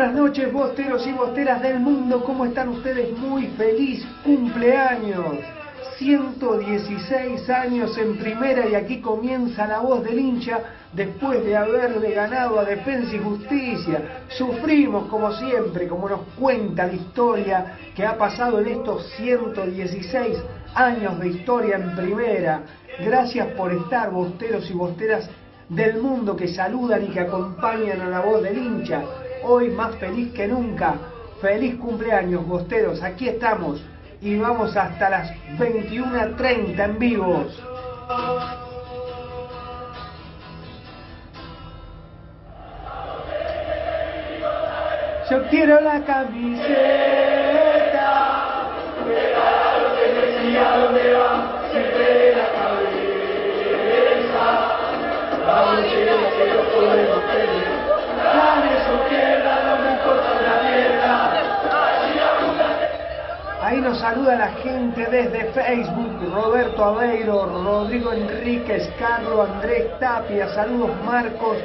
Buenas 0.00 0.16
noches, 0.16 0.50
bosteros 0.50 1.06
y 1.06 1.12
bosteras 1.12 1.60
del 1.60 1.78
mundo. 1.78 2.24
¿Cómo 2.24 2.46
están 2.46 2.70
ustedes? 2.70 3.14
Muy 3.18 3.48
feliz 3.48 4.02
cumpleaños. 4.24 5.36
116 5.98 7.50
años 7.50 7.98
en 7.98 8.16
primera 8.16 8.66
y 8.66 8.76
aquí 8.76 9.02
comienza 9.02 9.66
la 9.66 9.80
voz 9.80 10.02
del 10.02 10.18
hincha 10.18 10.58
después 10.94 11.44
de 11.44 11.54
haberle 11.54 12.12
ganado 12.12 12.58
a 12.58 12.64
Defensa 12.64 13.14
y 13.14 13.18
Justicia. 13.18 14.24
Sufrimos 14.28 15.06
como 15.08 15.32
siempre, 15.32 15.86
como 15.86 16.08
nos 16.08 16.22
cuenta 16.38 16.86
la 16.86 16.94
historia 16.94 17.76
que 17.94 18.06
ha 18.06 18.16
pasado 18.16 18.58
en 18.60 18.68
estos 18.68 19.06
116 19.18 20.38
años 20.76 21.20
de 21.20 21.28
historia 21.28 21.76
en 21.76 21.94
primera. 21.94 22.62
Gracias 23.00 23.48
por 23.48 23.70
estar, 23.70 24.10
bosteros 24.10 24.70
y 24.70 24.72
bosteras 24.72 25.28
del 25.68 26.00
mundo 26.00 26.34
que 26.34 26.48
saludan 26.48 27.04
y 27.04 27.08
que 27.08 27.20
acompañan 27.20 28.00
a 28.00 28.08
la 28.08 28.20
voz 28.20 28.42
del 28.42 28.56
hincha. 28.56 29.02
Hoy 29.42 29.70
más 29.70 29.94
feliz 29.96 30.32
que 30.32 30.46
nunca. 30.46 30.94
Feliz 31.40 31.76
cumpleaños, 31.76 32.46
bosteros. 32.46 33.02
Aquí 33.02 33.28
estamos 33.28 33.82
y 34.20 34.36
vamos 34.36 34.76
hasta 34.76 35.08
las 35.08 35.30
21.30 35.58 36.84
en 36.84 36.98
vivos. 36.98 37.62
Yo 45.30 45.48
quiero 45.48 45.80
la 45.80 46.04
camiseta. 46.04 47.20
dónde 50.76 51.12
va, 51.14 51.62
siempre 51.70 52.34
la 52.36 52.46
cabeza. 52.52 54.44
Vamos, 55.46 55.80
quiero, 55.84 56.14
quiero, 56.36 56.60
podemos. 56.74 57.69
Ahí 63.70 63.80
nos 63.80 64.00
saluda 64.00 64.34
la 64.34 64.48
gente 64.48 65.06
desde 65.06 65.52
Facebook, 65.52 66.34
Roberto 66.34 66.84
Aveiro, 66.84 67.46
Rodrigo 67.62 68.12
Enríquez, 68.12 68.90
Carlos 68.98 69.48
Andrés 69.48 69.96
Tapia, 70.00 70.48
saludos 70.48 70.90
Marcos 71.04 71.56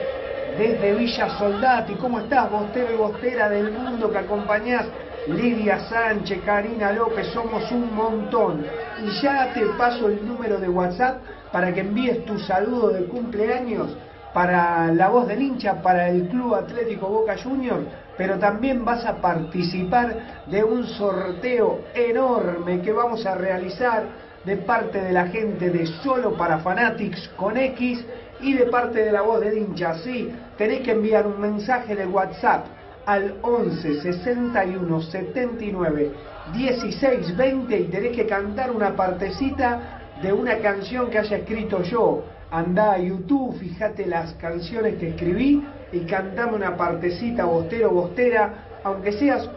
desde 0.56 0.94
Villa 0.94 1.36
Soldati, 1.40 1.96
¿cómo 1.96 2.19
estás, 2.19 2.52
bostero 2.52 2.94
y 2.94 2.98
bostera 2.98 3.50
del 3.50 3.72
mundo 3.72 4.12
que 4.12 4.19
acompañás? 4.19 4.86
Lidia 5.25 5.80
Sánchez, 5.90 6.44
Karina 6.46 6.92
López, 6.92 7.25
somos 7.34 7.72
un 7.72 7.96
montón. 7.96 8.63
Y 9.04 9.10
ya 9.24 9.51
te 9.56 9.66
paso 9.75 10.08
el 10.08 10.28
número 10.28 10.60
de 10.60 10.69
WhatsApp 10.69 11.24
para 11.51 11.74
que 11.74 11.80
envíes 11.80 12.24
tu 12.25 12.38
saludo 12.38 12.90
de 12.90 13.06
cumpleaños 13.06 13.98
para 14.36 14.92
la 14.92 15.08
voz 15.08 15.30
del 15.30 15.42
hincha, 15.42 15.82
para 15.82 16.10
el 16.10 16.28
Club 16.28 16.56
Atlético 16.56 17.08
Boca 17.08 17.38
Juniors, 17.42 17.86
pero 18.18 18.38
también 18.38 18.84
vas 18.84 19.06
a 19.06 19.22
participar 19.22 20.44
de 20.48 20.62
un 20.62 20.86
sorteo 20.86 21.86
enorme 21.94 22.82
que 22.82 22.92
vamos 22.92 23.26
a 23.26 23.36
realizar 23.36 24.04
de 24.44 24.58
parte 24.58 25.02
de 25.02 25.14
la 25.14 25.28
gente 25.28 25.70
de 25.70 25.88
Solo 26.04 26.36
para 26.36 26.60
Fanatics 26.60 27.30
con 27.38 27.56
X 27.56 28.06
y 28.42 28.56
de 28.56 28.66
parte 28.66 29.06
de 29.06 29.14
la 29.14 29.22
voz 29.22 29.40
del 29.40 29.58
hincha. 29.58 29.94
Sí, 30.00 30.30
tenés 30.58 30.82
que 30.82 30.92
enviar 30.92 31.26
un 31.26 31.40
mensaje 31.40 31.96
de 31.96 32.06
WhatsApp 32.06 32.66
al 33.06 33.36
11 33.42 34.02
61 34.02 35.02
79 35.02 36.12
16 36.54 37.38
20 37.38 37.80
y 37.80 37.84
tenés 37.86 38.14
que 38.14 38.26
cantar 38.26 38.70
una 38.72 38.98
partecita 38.98 40.02
de 40.22 40.34
una 40.34 40.58
canción 40.58 41.10
que 41.10 41.20
haya 41.20 41.38
escrito 41.38 41.82
yo 41.84 42.35
andá 42.51 42.94
a 42.94 43.00
YouTube, 43.00 43.57
fíjate 43.59 44.06
las 44.06 44.33
canciones 44.33 44.95
que 44.95 45.09
escribí 45.09 45.65
y 45.92 46.00
cantame 46.01 46.53
una 46.53 46.75
partecita 46.75 47.45
bostero, 47.45 47.92
bostera, 47.92 48.53
aunque 48.83 49.12
seas 49.13 49.50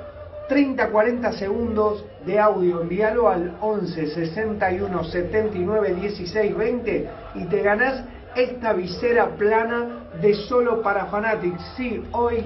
30, 0.49 0.89
40 0.89 1.33
segundos 1.33 2.05
de 2.25 2.39
audio, 2.39 2.81
envíalo 2.81 3.29
al 3.29 3.57
11 3.61 4.15
61 4.15 5.05
79 5.05 5.95
16 5.95 6.57
20 6.57 7.09
y 7.35 7.45
te 7.45 7.63
ganás 7.63 8.05
esta 8.35 8.73
visera 8.73 9.27
plana 9.37 10.07
de 10.21 10.35
solo 10.35 10.83
para 10.83 11.07
Fanatics. 11.07 11.63
Sí, 11.77 12.03
hoy 12.13 12.45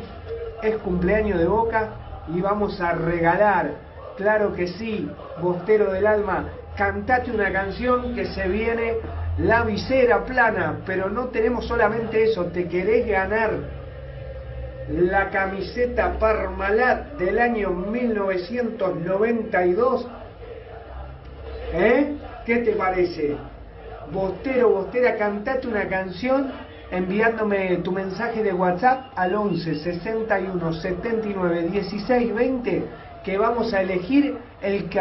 es 0.62 0.76
cumpleaños 0.78 1.38
de 1.38 1.46
Boca 1.46 1.90
y 2.34 2.40
vamos 2.40 2.80
a 2.80 2.92
regalar, 2.92 3.72
claro 4.16 4.52
que 4.52 4.68
sí, 4.68 5.08
Bostero 5.40 5.92
del 5.92 6.06
Alma, 6.06 6.48
cantate 6.76 7.30
una 7.30 7.52
canción 7.52 8.14
que 8.14 8.26
se 8.26 8.48
viene 8.48 8.94
la 9.38 9.62
visera 9.62 10.24
plana, 10.24 10.80
pero 10.84 11.08
no 11.08 11.26
tenemos 11.26 11.64
solamente 11.66 12.24
eso, 12.24 12.46
te 12.46 12.66
querés 12.68 13.06
ganar 13.06 13.52
la 14.90 15.30
camiseta 15.30 16.18
Parmalat 16.18 17.12
del 17.18 17.38
año 17.38 17.70
1992. 17.70 20.08
¿Eh? 21.74 22.16
¿Qué 22.44 22.56
te 22.58 22.72
parece? 22.72 23.36
Bostero, 24.12 24.70
Bostera, 24.70 25.16
cantate 25.16 25.68
una 25.68 25.88
canción 25.88 26.50
enviándome 26.90 27.76
tu 27.78 27.92
mensaje 27.92 28.42
de 28.42 28.52
WhatsApp 28.52 29.12
al 29.16 29.34
11 29.34 29.76
61 29.76 30.72
79 30.74 31.68
16 31.70 32.34
20 32.34 32.84
que 33.24 33.38
vamos 33.38 33.72
a 33.72 33.80
elegir 33.80 34.36
el 34.60 34.90
que, 34.90 35.00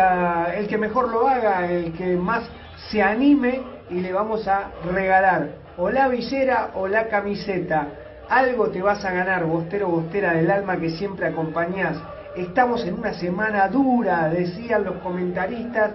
el 0.56 0.68
que 0.68 0.78
mejor 0.78 1.10
lo 1.10 1.28
haga, 1.28 1.69
el 1.69 1.92
que 1.92 2.16
más 2.16 2.45
se 2.89 3.01
anime 3.01 3.60
y 3.91 3.99
le 3.99 4.13
vamos 4.13 4.47
a 4.47 4.71
regalar 4.91 5.49
o 5.77 5.89
la 5.89 6.07
visera 6.07 6.71
o 6.75 6.88
la 6.88 7.07
camiseta. 7.07 7.88
Algo 8.29 8.69
te 8.69 8.81
vas 8.81 9.03
a 9.03 9.11
ganar, 9.11 9.45
bostero, 9.45 9.89
bostera 9.89 10.33
del 10.33 10.49
alma 10.49 10.77
que 10.77 10.89
siempre 10.89 11.27
acompañás. 11.27 11.97
Estamos 12.35 12.85
en 12.85 12.93
una 12.93 13.13
semana 13.13 13.67
dura, 13.67 14.29
decían 14.29 14.85
los 14.85 14.95
comentaristas. 14.97 15.91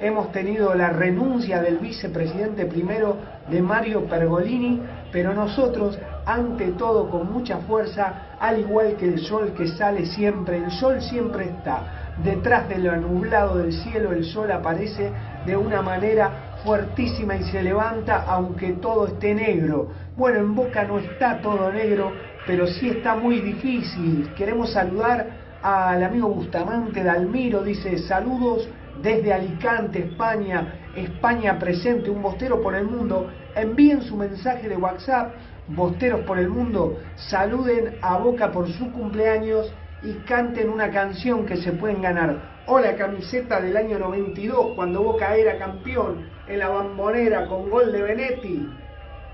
Hemos 0.00 0.30
tenido 0.32 0.74
la 0.74 0.90
renuncia 0.90 1.60
del 1.60 1.78
vicepresidente 1.78 2.64
primero 2.66 3.16
de 3.50 3.60
Mario 3.60 4.04
Pergolini, 4.06 4.80
pero 5.12 5.34
nosotros, 5.34 5.98
ante 6.24 6.68
todo, 6.72 7.10
con 7.10 7.30
mucha 7.30 7.58
fuerza, 7.58 8.36
al 8.38 8.60
igual 8.60 8.94
que 8.96 9.06
el 9.06 9.18
sol 9.18 9.52
que 9.56 9.66
sale 9.66 10.06
siempre, 10.06 10.56
el 10.58 10.70
sol 10.70 11.02
siempre 11.02 11.46
está. 11.46 12.14
Detrás 12.24 12.68
de 12.68 12.78
lo 12.78 12.96
nublado 12.96 13.58
del 13.58 13.72
cielo, 13.72 14.12
el 14.12 14.24
sol 14.24 14.50
aparece 14.52 15.10
de 15.44 15.56
una 15.56 15.82
manera 15.82 16.49
fuertísima 16.64 17.36
y 17.36 17.44
se 17.44 17.62
levanta 17.62 18.24
aunque 18.26 18.72
todo 18.74 19.06
esté 19.06 19.34
negro. 19.34 19.90
Bueno, 20.16 20.40
en 20.40 20.54
Boca 20.54 20.84
no 20.84 20.98
está 20.98 21.40
todo 21.40 21.72
negro, 21.72 22.12
pero 22.46 22.66
sí 22.66 22.90
está 22.90 23.14
muy 23.14 23.40
difícil. 23.40 24.32
Queremos 24.36 24.72
saludar 24.72 25.26
al 25.62 26.02
amigo 26.02 26.28
Bustamante 26.28 27.02
Dalmiro, 27.02 27.62
dice 27.62 27.98
saludos 27.98 28.68
desde 29.02 29.32
Alicante, 29.32 30.00
España, 30.00 30.74
España 30.94 31.58
presente, 31.58 32.10
un 32.10 32.22
bostero 32.22 32.60
por 32.62 32.74
el 32.74 32.84
mundo. 32.84 33.30
Envíen 33.54 34.02
su 34.02 34.16
mensaje 34.16 34.68
de 34.68 34.76
WhatsApp, 34.76 35.32
bosteros 35.68 36.20
por 36.20 36.38
el 36.38 36.48
mundo, 36.48 36.98
saluden 37.16 37.96
a 38.02 38.18
Boca 38.18 38.52
por 38.52 38.68
su 38.70 38.92
cumpleaños 38.92 39.72
y 40.02 40.14
canten 40.24 40.70
una 40.70 40.90
canción 40.90 41.44
que 41.44 41.56
se 41.56 41.72
pueden 41.72 42.00
ganar 42.00 42.60
o 42.66 42.78
la 42.78 42.94
camiseta 42.94 43.60
del 43.60 43.76
año 43.76 43.98
92 43.98 44.74
cuando 44.76 45.02
Boca 45.02 45.34
era 45.34 45.58
campeón 45.58 46.28
en 46.50 46.58
la 46.58 46.68
bambonera 46.68 47.46
con 47.46 47.70
gol 47.70 47.92
de 47.92 48.02
Benetti. 48.02 48.68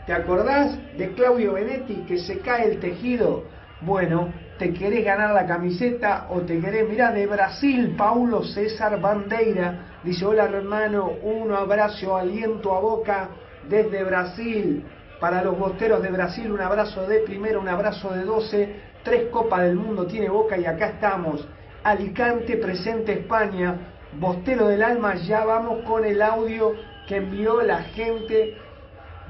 ¿Te 0.06 0.12
acordás 0.12 0.78
de 0.96 1.12
Claudio 1.14 1.54
Benetti 1.54 2.04
que 2.06 2.18
se 2.18 2.40
cae 2.40 2.72
el 2.72 2.78
tejido? 2.78 3.44
Bueno, 3.80 4.32
te 4.58 4.72
querés 4.72 5.04
ganar 5.04 5.34
la 5.34 5.46
camiseta 5.46 6.26
o 6.30 6.42
te 6.42 6.60
querés, 6.60 6.88
mirá, 6.88 7.12
de 7.12 7.26
Brasil, 7.26 7.94
Paulo 7.96 8.44
César 8.44 9.00
Bandeira, 9.00 9.98
dice, 10.04 10.24
hola 10.24 10.44
hermano, 10.44 11.10
un 11.22 11.52
abrazo, 11.52 12.16
aliento 12.16 12.74
a 12.74 12.80
boca 12.80 13.28
desde 13.68 14.04
Brasil. 14.04 14.84
Para 15.18 15.42
los 15.42 15.58
bosteros 15.58 16.02
de 16.02 16.10
Brasil, 16.10 16.52
un 16.52 16.60
abrazo 16.60 17.06
de 17.06 17.20
primero, 17.20 17.60
un 17.60 17.68
abrazo 17.68 18.10
de 18.10 18.24
12, 18.24 18.76
tres 19.02 19.30
copas 19.30 19.62
del 19.62 19.76
mundo 19.76 20.06
tiene 20.06 20.28
boca 20.28 20.58
y 20.58 20.66
acá 20.66 20.88
estamos. 20.88 21.48
Alicante 21.82 22.56
presente 22.58 23.12
España, 23.12 23.76
Bostero 24.18 24.68
del 24.68 24.82
Alma, 24.82 25.14
ya 25.16 25.44
vamos 25.44 25.84
con 25.84 26.04
el 26.04 26.20
audio 26.20 26.74
que 27.06 27.16
envió 27.16 27.62
la 27.62 27.82
gente 27.82 28.54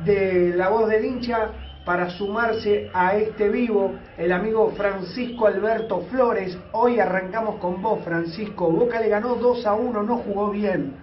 de 0.05 0.52
La 0.56 0.69
Voz 0.69 0.88
del 0.88 1.05
Hincha 1.05 1.50
para 1.84 2.11
sumarse 2.11 2.90
a 2.93 3.17
este 3.17 3.49
vivo, 3.49 3.93
el 4.19 4.32
amigo 4.32 4.73
Francisco 4.76 5.46
Alberto 5.46 6.00
Flores. 6.11 6.58
Hoy 6.73 6.99
arrancamos 6.99 7.56
con 7.56 7.81
vos, 7.81 8.02
Francisco. 8.02 8.70
Boca 8.70 9.00
le 9.00 9.08
ganó 9.08 9.37
2 9.37 9.67
a 9.67 9.75
1, 9.75 10.02
no 10.02 10.17
jugó 10.17 10.50
bien. 10.50 10.94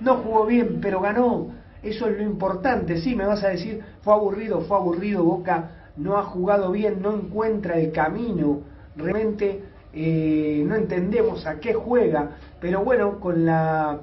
No 0.00 0.16
jugó 0.16 0.46
bien, 0.46 0.80
pero 0.80 1.00
ganó. 1.00 1.54
Eso 1.82 2.08
es 2.08 2.16
lo 2.16 2.24
importante. 2.24 2.98
Sí, 2.98 3.14
me 3.14 3.24
vas 3.24 3.44
a 3.44 3.50
decir, 3.50 3.84
fue 4.02 4.14
aburrido, 4.14 4.62
fue 4.62 4.76
aburrido. 4.76 5.22
Boca 5.22 5.70
no 5.96 6.18
ha 6.18 6.24
jugado 6.24 6.72
bien, 6.72 7.00
no 7.00 7.14
encuentra 7.14 7.78
el 7.78 7.92
camino. 7.92 8.62
Realmente 8.96 9.62
eh, 9.92 10.64
no 10.66 10.74
entendemos 10.74 11.46
a 11.46 11.60
qué 11.60 11.72
juega. 11.72 12.30
Pero 12.60 12.82
bueno, 12.82 13.20
con 13.20 13.46
la 13.46 14.00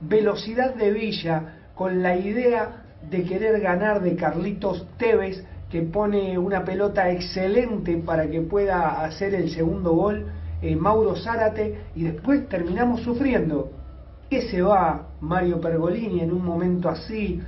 velocidad 0.00 0.74
de 0.74 0.92
Villa, 0.92 1.56
con 1.74 2.02
la 2.02 2.16
idea 2.16 2.84
de 3.08 3.24
querer 3.24 3.60
ganar 3.60 4.00
de 4.00 4.16
Carlitos 4.16 4.86
Tevez, 4.96 5.44
que 5.70 5.82
pone 5.82 6.38
una 6.38 6.64
pelota 6.64 7.10
excelente 7.10 7.96
para 7.98 8.28
que 8.28 8.40
pueda 8.40 9.04
hacer 9.04 9.34
el 9.34 9.50
segundo 9.50 9.92
gol, 9.92 10.26
eh, 10.62 10.76
Mauro 10.76 11.16
Zárate, 11.16 11.78
y 11.94 12.04
después 12.04 12.48
terminamos 12.48 13.02
sufriendo. 13.02 13.70
¿Qué 14.30 14.42
se 14.42 14.62
va 14.62 15.08
Mario 15.20 15.60
Pergolini 15.60 16.20
en 16.20 16.32
un 16.32 16.44
momento 16.44 16.88
así? 16.88 17.40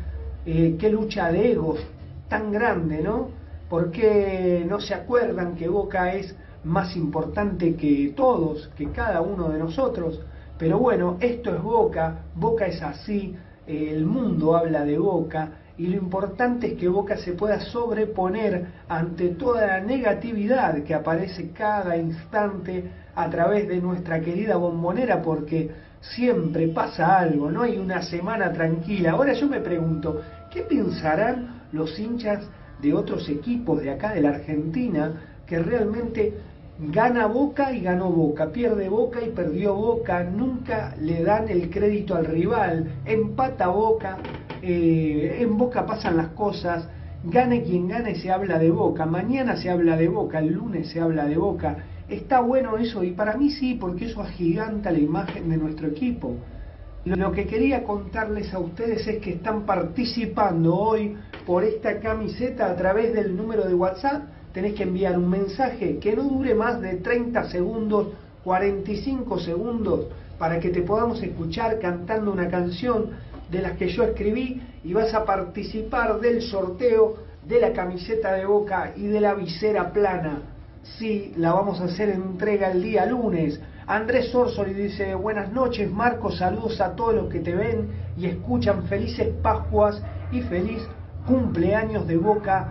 Eh, 0.46 0.76
qué 0.78 0.90
lucha 0.90 1.30
de 1.32 1.52
egos 1.52 1.80
tan 2.28 2.52
grande, 2.52 3.02
¿no? 3.02 3.30
¿Por 3.68 3.90
qué 3.90 4.64
no 4.68 4.80
se 4.80 4.94
acuerdan 4.94 5.56
que 5.56 5.68
Boca 5.68 6.14
es 6.14 6.34
más 6.64 6.96
importante 6.96 7.74
que 7.76 8.12
todos, 8.16 8.70
que 8.76 8.90
cada 8.90 9.20
uno 9.20 9.48
de 9.48 9.58
nosotros? 9.58 10.20
Pero 10.58 10.78
bueno, 10.78 11.16
esto 11.20 11.54
es 11.54 11.62
Boca, 11.62 12.24
Boca 12.34 12.66
es 12.66 12.82
así, 12.82 13.36
el 13.66 14.04
mundo 14.04 14.56
habla 14.56 14.84
de 14.84 14.98
Boca 14.98 15.50
y 15.76 15.86
lo 15.86 15.96
importante 15.96 16.72
es 16.72 16.78
que 16.78 16.88
Boca 16.88 17.16
se 17.16 17.34
pueda 17.34 17.60
sobreponer 17.60 18.66
ante 18.88 19.28
toda 19.28 19.66
la 19.66 19.80
negatividad 19.80 20.82
que 20.82 20.94
aparece 20.94 21.52
cada 21.52 21.96
instante 21.96 22.90
a 23.14 23.30
través 23.30 23.68
de 23.68 23.80
nuestra 23.80 24.20
querida 24.20 24.56
bombonera 24.56 25.22
porque 25.22 25.70
siempre 26.00 26.68
pasa 26.68 27.18
algo, 27.18 27.50
no 27.50 27.62
hay 27.62 27.78
una 27.78 28.02
semana 28.02 28.52
tranquila. 28.52 29.12
Ahora 29.12 29.34
yo 29.34 29.46
me 29.46 29.60
pregunto, 29.60 30.22
¿qué 30.50 30.62
pensarán 30.62 31.62
los 31.72 31.98
hinchas 31.98 32.48
de 32.82 32.94
otros 32.94 33.28
equipos 33.28 33.80
de 33.80 33.90
acá 33.90 34.12
de 34.14 34.22
la 34.22 34.30
Argentina 34.30 35.12
que 35.46 35.58
realmente 35.58 36.34
gana 36.78 37.26
Boca 37.26 37.72
y 37.72 37.80
ganó 37.80 38.10
Boca, 38.10 38.50
pierde 38.50 38.88
Boca 38.88 39.20
y 39.20 39.30
perdió 39.30 39.74
Boca, 39.74 40.24
nunca 40.24 40.94
le 41.00 41.22
dan 41.22 41.48
el 41.48 41.70
crédito 41.70 42.14
al 42.14 42.26
rival, 42.26 42.92
empata 43.04 43.68
Boca, 43.68 44.18
eh, 44.62 45.38
en 45.40 45.56
Boca 45.56 45.86
pasan 45.86 46.16
las 46.16 46.28
cosas, 46.28 46.88
gane 47.24 47.62
quien 47.62 47.88
gane 47.88 48.14
se 48.14 48.30
habla 48.30 48.58
de 48.58 48.70
Boca, 48.70 49.06
mañana 49.06 49.56
se 49.56 49.70
habla 49.70 49.96
de 49.96 50.08
Boca, 50.08 50.38
el 50.38 50.52
lunes 50.52 50.88
se 50.88 51.00
habla 51.00 51.24
de 51.26 51.36
Boca, 51.36 51.76
Está 52.08 52.40
bueno 52.40 52.78
eso 52.78 53.04
y 53.04 53.10
para 53.10 53.36
mí 53.36 53.50
sí, 53.50 53.74
porque 53.74 54.06
eso 54.06 54.22
agiganta 54.22 54.90
la 54.90 54.98
imagen 54.98 55.50
de 55.50 55.58
nuestro 55.58 55.88
equipo. 55.88 56.36
Lo 57.04 57.32
que 57.32 57.46
quería 57.46 57.84
contarles 57.84 58.52
a 58.54 58.58
ustedes 58.58 59.06
es 59.06 59.20
que 59.20 59.32
están 59.32 59.66
participando 59.66 60.74
hoy 60.74 61.16
por 61.46 61.64
esta 61.64 62.00
camiseta 62.00 62.70
a 62.70 62.76
través 62.76 63.12
del 63.12 63.36
número 63.36 63.66
de 63.66 63.74
WhatsApp. 63.74 64.22
Tenés 64.52 64.74
que 64.74 64.84
enviar 64.84 65.18
un 65.18 65.28
mensaje 65.28 65.98
que 65.98 66.16
no 66.16 66.22
dure 66.22 66.54
más 66.54 66.80
de 66.80 66.94
30 66.94 67.50
segundos, 67.50 68.08
45 68.44 69.38
segundos, 69.40 70.06
para 70.38 70.58
que 70.58 70.70
te 70.70 70.82
podamos 70.82 71.22
escuchar 71.22 71.78
cantando 71.78 72.32
una 72.32 72.48
canción 72.48 73.10
de 73.50 73.62
las 73.62 73.72
que 73.72 73.88
yo 73.88 74.04
escribí 74.04 74.62
y 74.84 74.92
vas 74.92 75.12
a 75.14 75.24
participar 75.24 76.20
del 76.20 76.42
sorteo 76.42 77.16
de 77.46 77.60
la 77.60 77.72
camiseta 77.72 78.32
de 78.34 78.46
boca 78.46 78.92
y 78.96 79.06
de 79.06 79.20
la 79.20 79.34
visera 79.34 79.92
plana. 79.92 80.42
Sí, 80.82 81.32
la 81.36 81.52
vamos 81.52 81.80
a 81.80 81.84
hacer 81.84 82.10
en 82.10 82.22
entrega 82.22 82.70
el 82.70 82.82
día 82.82 83.04
lunes. 83.06 83.60
Andrés 83.86 84.34
Orsoli 84.34 84.74
dice, 84.74 85.14
buenas 85.14 85.52
noches 85.52 85.90
Marcos, 85.90 86.38
saludos 86.38 86.80
a 86.80 86.94
todos 86.94 87.14
los 87.14 87.28
que 87.28 87.40
te 87.40 87.54
ven 87.54 87.88
y 88.16 88.26
escuchan 88.26 88.84
felices 88.84 89.28
Pascuas 89.42 90.02
y 90.30 90.42
feliz 90.42 90.82
cumpleaños 91.26 92.06
de 92.06 92.16
Boca 92.16 92.68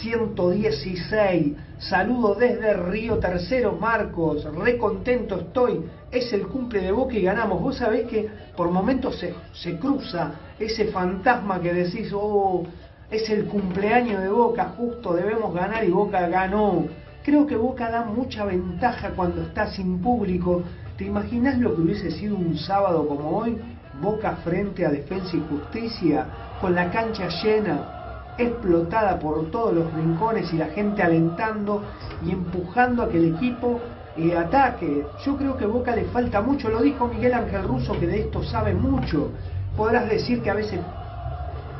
116. 0.00 1.56
Saludo 1.78 2.34
desde 2.34 2.74
Río 2.74 3.18
Tercero, 3.18 3.72
Marcos. 3.72 4.44
Re 4.54 4.76
contento 4.76 5.36
estoy. 5.36 5.84
Es 6.10 6.32
el 6.32 6.46
cumple 6.46 6.80
de 6.80 6.92
Boca 6.92 7.14
y 7.14 7.22
ganamos. 7.22 7.60
Vos 7.60 7.76
sabés 7.76 8.06
que 8.06 8.28
por 8.56 8.70
momentos 8.70 9.18
se, 9.18 9.34
se 9.52 9.78
cruza 9.78 10.32
ese 10.58 10.86
fantasma 10.86 11.60
que 11.60 11.72
decís, 11.72 12.10
oh, 12.14 12.64
es 13.10 13.28
el 13.30 13.46
cumpleaños 13.46 14.22
de 14.22 14.28
Boca, 14.28 14.74
justo 14.76 15.14
debemos 15.14 15.54
ganar 15.54 15.84
y 15.84 15.90
Boca 15.90 16.28
ganó. 16.28 16.84
Creo 17.24 17.46
que 17.46 17.56
Boca 17.56 17.90
da 17.90 18.04
mucha 18.04 18.44
ventaja 18.44 19.10
cuando 19.10 19.42
está 19.42 19.70
sin 19.70 20.00
público. 20.00 20.62
¿Te 20.96 21.04
imaginas 21.04 21.58
lo 21.58 21.74
que 21.74 21.82
hubiese 21.82 22.10
sido 22.10 22.36
un 22.36 22.56
sábado 22.56 23.06
como 23.06 23.38
hoy? 23.38 23.56
Boca 24.00 24.36
frente 24.44 24.84
a 24.84 24.90
Defensa 24.90 25.36
y 25.36 25.44
Justicia, 25.48 26.26
con 26.60 26.74
la 26.74 26.90
cancha 26.90 27.28
llena, 27.42 27.97
explotada 28.38 29.18
por 29.18 29.50
todos 29.50 29.74
los 29.74 29.92
rincones 29.92 30.52
y 30.52 30.56
la 30.56 30.66
gente 30.66 31.02
alentando 31.02 31.82
y 32.24 32.30
empujando 32.30 33.02
a 33.02 33.08
que 33.08 33.18
el 33.18 33.34
equipo 33.34 33.80
eh, 34.16 34.36
ataque. 34.36 35.04
Yo 35.24 35.36
creo 35.36 35.56
que 35.56 35.66
Boca 35.66 35.94
le 35.94 36.04
falta 36.04 36.40
mucho, 36.40 36.68
lo 36.68 36.80
dijo 36.80 37.08
Miguel 37.08 37.34
Ángel 37.34 37.64
Russo 37.64 37.98
que 37.98 38.06
de 38.06 38.20
esto 38.20 38.42
sabe 38.42 38.74
mucho. 38.74 39.30
Podrás 39.76 40.08
decir 40.08 40.40
que 40.42 40.50
a 40.50 40.54
veces 40.54 40.80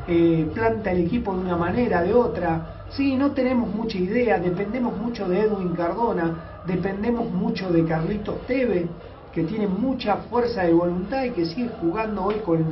eh, 0.06 0.50
planta 0.54 0.92
el 0.92 1.06
equipo 1.06 1.32
de 1.34 1.40
una 1.40 1.56
manera, 1.56 2.02
de 2.02 2.12
otra, 2.12 2.78
Sí, 2.90 3.16
no 3.16 3.32
tenemos 3.32 3.72
mucha 3.74 3.98
idea, 3.98 4.38
dependemos 4.38 4.96
mucho 4.96 5.28
de 5.28 5.40
Edwin 5.40 5.74
Cardona, 5.74 6.62
dependemos 6.66 7.30
mucho 7.30 7.70
de 7.70 7.84
Carlitos 7.84 8.46
Teve, 8.46 8.86
que 9.32 9.44
tiene 9.44 9.66
mucha 9.66 10.16
fuerza 10.16 10.62
de 10.62 10.72
voluntad 10.72 11.24
y 11.24 11.30
que 11.30 11.44
sigue 11.44 11.70
jugando 11.80 12.24
hoy 12.24 12.36
con, 12.36 12.64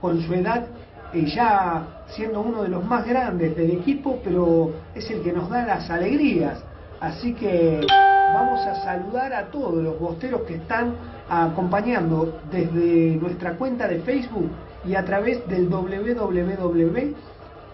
con 0.00 0.22
su 0.22 0.32
edad, 0.32 0.66
eh, 1.12 1.26
ya 1.26 2.04
siendo 2.08 2.40
uno 2.40 2.62
de 2.62 2.68
los 2.68 2.84
más 2.84 3.06
grandes 3.06 3.56
del 3.56 3.72
equipo, 3.72 4.20
pero 4.24 4.72
es 4.94 5.10
el 5.10 5.22
que 5.22 5.32
nos 5.32 5.48
da 5.48 5.66
las 5.66 5.90
alegrías. 5.90 6.62
Así 7.00 7.34
que 7.34 7.86
vamos 7.88 8.66
a 8.66 8.82
saludar 8.82 9.32
a 9.32 9.50
todos 9.50 9.82
los 9.82 9.98
bosteros 9.98 10.42
que 10.42 10.56
están 10.56 10.94
acompañando 11.30 12.40
desde 12.50 13.16
nuestra 13.16 13.54
cuenta 13.54 13.86
de 13.86 14.00
Facebook 14.00 14.50
y 14.84 14.94
a 14.94 15.04
través 15.04 15.46
del 15.48 15.68
www 15.68 17.14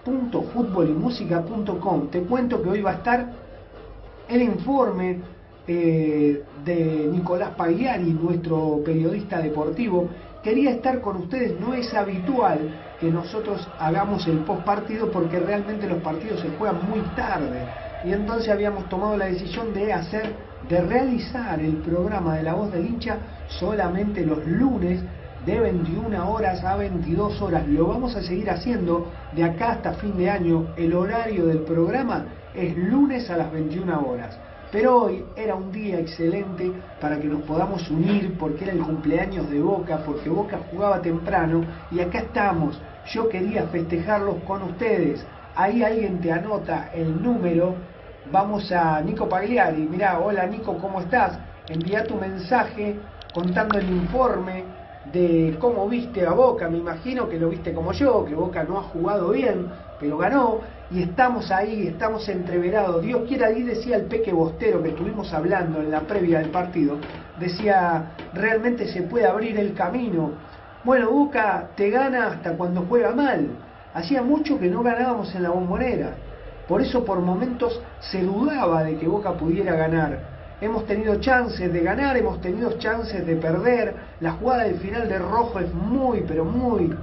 www.futbolymusica.com. 0.05 2.07
Te 2.09 2.21
cuento 2.21 2.61
que 2.61 2.69
hoy 2.69 2.81
va 2.81 2.91
a 2.91 2.95
estar 2.95 3.25
el 4.29 4.41
informe 4.41 5.19
eh, 5.67 6.43
de 6.63 7.09
Nicolás 7.11 7.55
Pagliari, 7.55 8.11
nuestro 8.11 8.81
periodista 8.85 9.39
deportivo. 9.39 10.07
Quería 10.45 10.69
estar 10.69 11.01
con 11.01 11.17
ustedes, 11.17 11.59
no 11.59 11.73
es 11.73 11.91
habitual 11.95 12.59
que 12.99 13.09
nosotros 13.09 13.67
hagamos 13.79 14.27
el 14.27 14.37
post 14.41 14.61
partido 14.61 15.09
porque 15.09 15.39
realmente 15.39 15.87
los 15.87 16.03
partidos 16.03 16.39
se 16.39 16.49
juegan 16.49 16.87
muy 16.87 16.99
tarde. 17.15 17.65
Y 18.03 18.13
entonces 18.13 18.49
habíamos 18.49 18.87
tomado 18.87 19.17
la 19.17 19.25
decisión 19.25 19.73
de 19.73 19.91
hacer, 19.91 20.35
de 20.69 20.81
realizar 20.81 21.59
el 21.59 21.77
programa 21.77 22.35
de 22.35 22.43
La 22.43 22.53
Voz 22.53 22.71
del 22.71 22.85
Hincha 22.85 23.17
solamente 23.47 24.23
los 24.23 24.45
lunes 24.45 25.01
de 25.47 25.59
21 25.59 26.31
horas 26.31 26.63
a 26.63 26.75
22 26.75 27.41
horas. 27.41 27.67
Lo 27.67 27.87
vamos 27.87 28.15
a 28.15 28.21
seguir 28.21 28.51
haciendo 28.51 29.11
de 29.35 29.45
acá 29.45 29.71
hasta 29.71 29.93
fin 29.93 30.15
de 30.15 30.29
año. 30.29 30.67
El 30.77 30.93
horario 30.93 31.47
del 31.47 31.61
programa 31.61 32.23
es 32.53 32.77
lunes 32.77 33.31
a 33.31 33.37
las 33.37 33.51
21 33.51 33.99
horas. 33.99 34.37
Pero 34.71 35.03
hoy 35.03 35.23
era 35.35 35.55
un 35.55 35.71
día 35.71 35.99
excelente 35.99 36.71
para 36.99 37.19
que 37.19 37.27
nos 37.27 37.43
podamos 37.43 37.89
unir 37.89 38.35
porque 38.37 38.65
era 38.65 38.73
el 38.73 38.79
cumpleaños 38.79 39.49
de 39.49 39.61
Boca, 39.61 39.99
porque 40.05 40.29
Boca 40.29 40.59
jugaba 40.71 41.01
temprano 41.01 41.63
y 41.91 41.99
acá 41.99 42.19
estamos. 42.19 42.81
Yo 43.07 43.29
quería 43.29 43.67
festejarlos 43.67 44.37
con 44.45 44.63
ustedes. 44.63 45.25
Ahí 45.55 45.83
alguien 45.83 46.19
te 46.19 46.31
anota 46.31 46.89
el 46.93 47.21
número. 47.21 47.75
Vamos 48.31 48.71
a 48.71 48.99
Nico 49.01 49.29
Pagliari. 49.29 49.83
Mirá, 49.83 50.19
hola 50.19 50.45
Nico, 50.47 50.77
¿cómo 50.77 50.99
estás? 50.99 51.39
Envía 51.69 52.03
tu 52.03 52.15
mensaje 52.15 52.95
contando 53.33 53.77
el 53.77 53.89
informe 53.89 54.63
de 55.15 55.55
cómo 55.59 55.87
viste 55.87 56.25
a 56.27 56.33
Boca, 56.33 56.67
me 56.67 56.77
imagino 56.77 57.29
que 57.29 57.39
lo 57.39 57.47
viste 57.47 57.73
como 57.73 57.93
yo, 57.93 58.25
que 58.25 58.35
Boca 58.35 58.65
no 58.65 58.79
ha 58.79 58.83
jugado 58.83 59.29
bien, 59.29 59.67
pero 59.97 60.17
ganó, 60.17 60.59
y 60.91 61.03
estamos 61.03 61.49
ahí, 61.51 61.87
estamos 61.87 62.27
entreverados. 62.27 63.01
Dios 63.01 63.21
quiera, 63.25 63.47
ahí 63.47 63.63
decía 63.63 63.95
el 63.95 64.03
Peque 64.03 64.33
Bostero 64.33 64.83
que 64.83 64.89
estuvimos 64.89 65.33
hablando 65.33 65.79
en 65.79 65.89
la 65.89 66.01
previa 66.01 66.39
del 66.39 66.49
partido, 66.49 66.97
decía, 67.39 68.11
realmente 68.33 68.91
se 68.91 69.03
puede 69.03 69.25
abrir 69.25 69.57
el 69.57 69.73
camino. 69.73 70.31
Bueno, 70.83 71.09
Boca 71.09 71.69
te 71.77 71.89
gana 71.89 72.27
hasta 72.27 72.57
cuando 72.57 72.81
juega 72.81 73.11
mal. 73.15 73.47
Hacía 73.93 74.21
mucho 74.21 74.59
que 74.59 74.67
no 74.67 74.83
ganábamos 74.83 75.33
en 75.33 75.43
la 75.43 75.49
bombonera. 75.49 76.09
Por 76.67 76.81
eso 76.81 77.05
por 77.05 77.19
momentos 77.21 77.81
se 78.01 78.21
dudaba 78.21 78.83
de 78.83 78.97
que 78.97 79.07
Boca 79.07 79.31
pudiera 79.31 79.75
ganar 79.75 80.34
hemos 80.61 80.85
tenido 80.85 81.15
chances 81.19 81.71
de 81.71 81.79
ganar, 81.81 82.17
hemos 82.17 82.41
tenido 82.41 82.77
chances 82.77 83.25
de 83.25 83.35
perder. 83.35 83.95
La 84.19 84.33
jugada 84.33 84.63
del 84.63 84.79
final 84.79 85.07
de 85.07 85.19
Rojo 85.19 85.59
es 85.59 85.73
muy, 85.73 86.23
pero 86.27 86.45
muy 86.45 86.93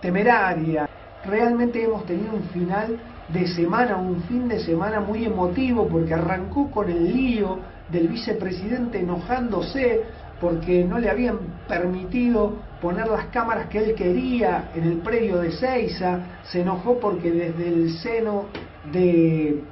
temeraria. 0.00 0.88
Realmente 1.24 1.82
hemos 1.82 2.06
tenido 2.06 2.34
un 2.34 2.44
final 2.44 2.98
de 3.28 3.46
semana, 3.48 3.96
un 3.96 4.22
fin 4.22 4.48
de 4.48 4.60
semana 4.60 5.00
muy 5.00 5.24
emotivo 5.24 5.86
porque 5.86 6.14
arrancó 6.14 6.70
con 6.70 6.88
el 6.88 7.12
lío 7.12 7.58
del 7.90 8.08
vicepresidente 8.08 9.00
enojándose 9.00 10.02
porque 10.40 10.84
no 10.84 10.98
le 10.98 11.10
habían 11.10 11.38
permitido 11.66 12.56
poner 12.80 13.08
las 13.08 13.26
cámaras 13.26 13.66
que 13.66 13.78
él 13.78 13.94
quería 13.94 14.70
en 14.74 14.84
el 14.84 14.98
predio 14.98 15.38
de 15.38 15.50
Seiza, 15.50 16.20
se 16.44 16.60
enojó 16.60 16.98
porque 17.00 17.30
desde 17.30 17.68
el 17.68 17.98
seno 17.98 18.44
de 18.92 19.62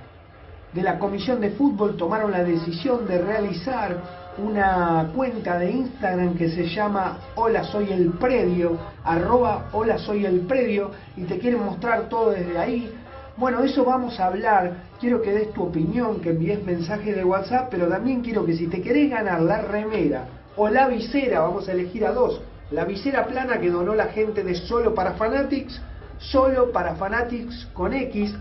de 0.77 0.83
la 0.83 0.99
Comisión 0.99 1.41
de 1.41 1.53
Fútbol 1.53 1.97
tomaron 1.97 2.31
la 2.31 2.45
decisión 2.45 3.07
de 3.07 3.17
realizar 3.17 3.97
una 4.37 5.11
cuenta 5.17 5.59
de 5.59 5.71
Instagram 5.71 6.37
que 6.37 6.51
se 6.51 6.69
llama 6.69 7.17
Hola 7.35 7.65
Soy 7.65 7.91
el 7.91 8.11
Predio, 8.11 8.77
arroba 9.03 9.71
Hola 9.73 9.97
Soy 9.97 10.27
el 10.27 10.41
Predio, 10.41 10.91
y 11.17 11.23
te 11.23 11.39
quieren 11.39 11.65
mostrar 11.65 12.11
todo 12.11 12.33
desde 12.33 12.59
ahí. 12.59 12.95
Bueno, 13.39 13.65
eso 13.65 13.87
vamos 13.87 14.21
a 14.21 14.27
hablar. 14.27 14.75
Quiero 15.01 15.23
que 15.23 15.33
des 15.33 15.51
tu 15.55 15.63
opinión, 15.63 16.21
que 16.21 16.31
envíes 16.31 16.63
mensaje 16.63 17.15
de 17.15 17.25
WhatsApp, 17.25 17.69
pero 17.71 17.89
también 17.89 18.21
quiero 18.21 18.45
que 18.45 18.55
si 18.55 18.67
te 18.67 18.83
querés 18.83 19.09
ganar 19.09 19.41
la 19.41 19.63
remera 19.63 20.27
o 20.59 20.69
la 20.69 20.89
visera, 20.89 21.41
vamos 21.41 21.71
a 21.71 21.73
elegir 21.73 22.05
a 22.05 22.13
dos. 22.13 22.43
La 22.71 22.85
visera 22.85 23.25
plana 23.25 23.59
que 23.61 23.71
donó 23.71 23.95
la 23.95 24.09
gente 24.09 24.45
de 24.45 24.55
Solo 24.55 24.95
para 24.95 25.13
Fanatics, 25.13 25.81
Solo 26.19 26.71
para 26.71 26.97
Fanatics 26.97 27.69
con 27.73 27.95
X, 27.95 28.35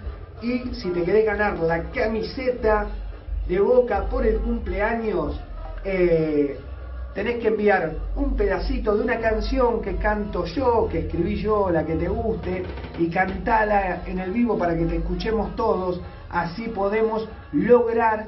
y 0.45 0.75
si 0.75 0.89
te 0.91 1.03
querés 1.03 1.25
ganar 1.25 1.57
la 1.59 1.83
camiseta 1.91 2.87
de 3.47 3.59
Boca 3.59 4.05
por 4.09 4.25
el 4.25 4.37
cumpleaños, 4.37 5.39
eh, 5.83 6.59
tenés 7.15 7.37
que 7.37 7.47
enviar 7.47 7.93
un 8.15 8.35
pedacito 8.35 8.95
de 8.95 9.03
una 9.03 9.19
canción 9.19 9.81
que 9.81 9.95
canto 9.95 10.45
yo, 10.45 10.87
que 10.91 10.99
escribí 10.99 11.37
yo, 11.37 11.71
la 11.71 11.83
que 11.83 11.95
te 11.95 12.07
guste, 12.07 12.63
y 12.99 13.09
cantala 13.09 14.03
en 14.05 14.19
el 14.19 14.31
vivo 14.31 14.57
para 14.57 14.77
que 14.77 14.85
te 14.85 14.97
escuchemos 14.97 15.55
todos. 15.55 15.99
Así 16.29 16.67
podemos 16.67 17.27
lograr 17.51 18.27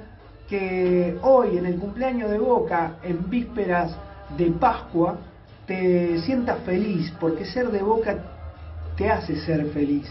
que 0.50 1.18
hoy, 1.22 1.58
en 1.58 1.68
el 1.68 1.76
cumpleaños 1.76 2.32
de 2.32 2.40
Boca, 2.40 2.96
en 3.04 3.30
vísperas 3.30 3.96
de 4.38 4.50
Pascua, 4.52 5.18
te 5.68 6.20
sientas 6.22 6.60
feliz, 6.66 7.14
porque 7.20 7.46
ser 7.46 7.70
de 7.70 7.84
Boca 7.84 8.16
te 8.96 9.10
hace 9.10 9.36
ser 9.36 9.68
feliz. 9.68 10.08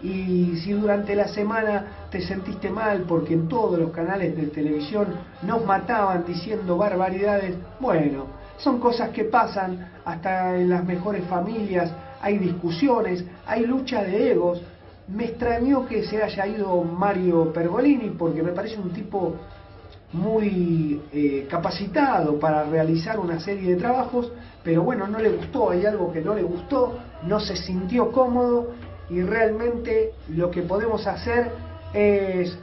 Y 0.00 0.56
si 0.62 0.72
durante 0.72 1.16
la 1.16 1.26
semana 1.28 2.06
te 2.10 2.20
sentiste 2.20 2.70
mal 2.70 3.04
porque 3.08 3.34
en 3.34 3.48
todos 3.48 3.78
los 3.78 3.90
canales 3.90 4.36
de 4.36 4.46
televisión 4.46 5.08
nos 5.42 5.64
mataban 5.64 6.24
diciendo 6.24 6.76
barbaridades, 6.76 7.56
bueno, 7.80 8.26
son 8.58 8.78
cosas 8.78 9.10
que 9.10 9.24
pasan 9.24 9.92
hasta 10.04 10.56
en 10.56 10.70
las 10.70 10.84
mejores 10.84 11.24
familias, 11.24 11.90
hay 12.20 12.38
discusiones, 12.38 13.24
hay 13.46 13.66
lucha 13.66 14.02
de 14.02 14.32
egos. 14.32 14.62
Me 15.08 15.24
extrañó 15.26 15.86
que 15.86 16.04
se 16.04 16.22
haya 16.22 16.46
ido 16.46 16.82
Mario 16.82 17.52
Pergolini 17.52 18.10
porque 18.10 18.42
me 18.42 18.52
parece 18.52 18.78
un 18.78 18.90
tipo 18.90 19.34
muy 20.12 21.02
eh, 21.12 21.46
capacitado 21.50 22.38
para 22.38 22.64
realizar 22.64 23.18
una 23.18 23.38
serie 23.40 23.74
de 23.74 23.76
trabajos, 23.76 24.32
pero 24.62 24.82
bueno, 24.82 25.06
no 25.06 25.18
le 25.18 25.30
gustó, 25.30 25.70
hay 25.70 25.84
algo 25.86 26.12
que 26.12 26.20
no 26.20 26.34
le 26.34 26.42
gustó, 26.42 26.98
no 27.24 27.40
se 27.40 27.56
sintió 27.56 28.10
cómodo 28.10 28.72
y 29.10 29.22
realmente 29.22 30.12
lo 30.28 30.50
que 30.50 30.62
podemos 30.62 31.06
hacer 31.06 31.50
es 31.92 32.58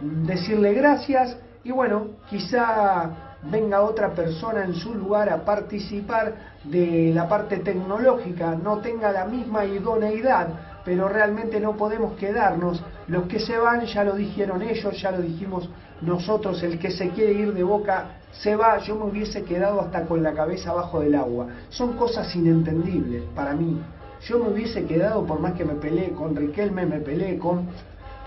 decirle 0.00 0.74
gracias 0.74 1.36
y 1.64 1.72
bueno, 1.72 2.08
quizá 2.28 3.10
venga 3.50 3.82
otra 3.82 4.10
persona 4.14 4.64
en 4.64 4.74
su 4.74 4.94
lugar 4.94 5.28
a 5.28 5.44
participar 5.44 6.34
de 6.64 7.12
la 7.14 7.28
parte 7.28 7.58
tecnológica, 7.58 8.54
no 8.54 8.78
tenga 8.78 9.12
la 9.12 9.24
misma 9.24 9.64
idoneidad, 9.64 10.48
pero 10.84 11.08
realmente 11.08 11.60
no 11.60 11.76
podemos 11.76 12.14
quedarnos. 12.14 12.82
Los 13.06 13.24
que 13.24 13.38
se 13.38 13.58
van 13.58 13.86
ya 13.86 14.04
lo 14.04 14.14
dijeron 14.14 14.62
ellos, 14.62 15.00
ya 15.00 15.10
lo 15.10 15.20
dijimos 15.20 15.68
nosotros, 16.00 16.62
el 16.62 16.78
que 16.78 16.90
se 16.90 17.10
quiere 17.10 17.32
ir 17.32 17.52
de 17.52 17.62
boca 17.62 18.18
se 18.32 18.54
va, 18.54 18.78
yo 18.78 18.94
me 18.94 19.04
hubiese 19.04 19.42
quedado 19.42 19.80
hasta 19.80 20.04
con 20.04 20.22
la 20.22 20.32
cabeza 20.32 20.70
abajo 20.70 21.00
del 21.00 21.14
agua. 21.14 21.48
Son 21.70 21.94
cosas 21.94 22.34
inentendibles 22.36 23.24
para 23.34 23.54
mí. 23.54 23.80
Yo 24.22 24.38
me 24.38 24.50
hubiese 24.50 24.84
quedado, 24.84 25.24
por 25.24 25.40
más 25.40 25.54
que 25.54 25.64
me 25.64 25.74
peleé 25.74 26.10
con 26.10 26.34
Riquelme, 26.34 26.86
me 26.86 27.00
peleé 27.00 27.38
con 27.38 27.66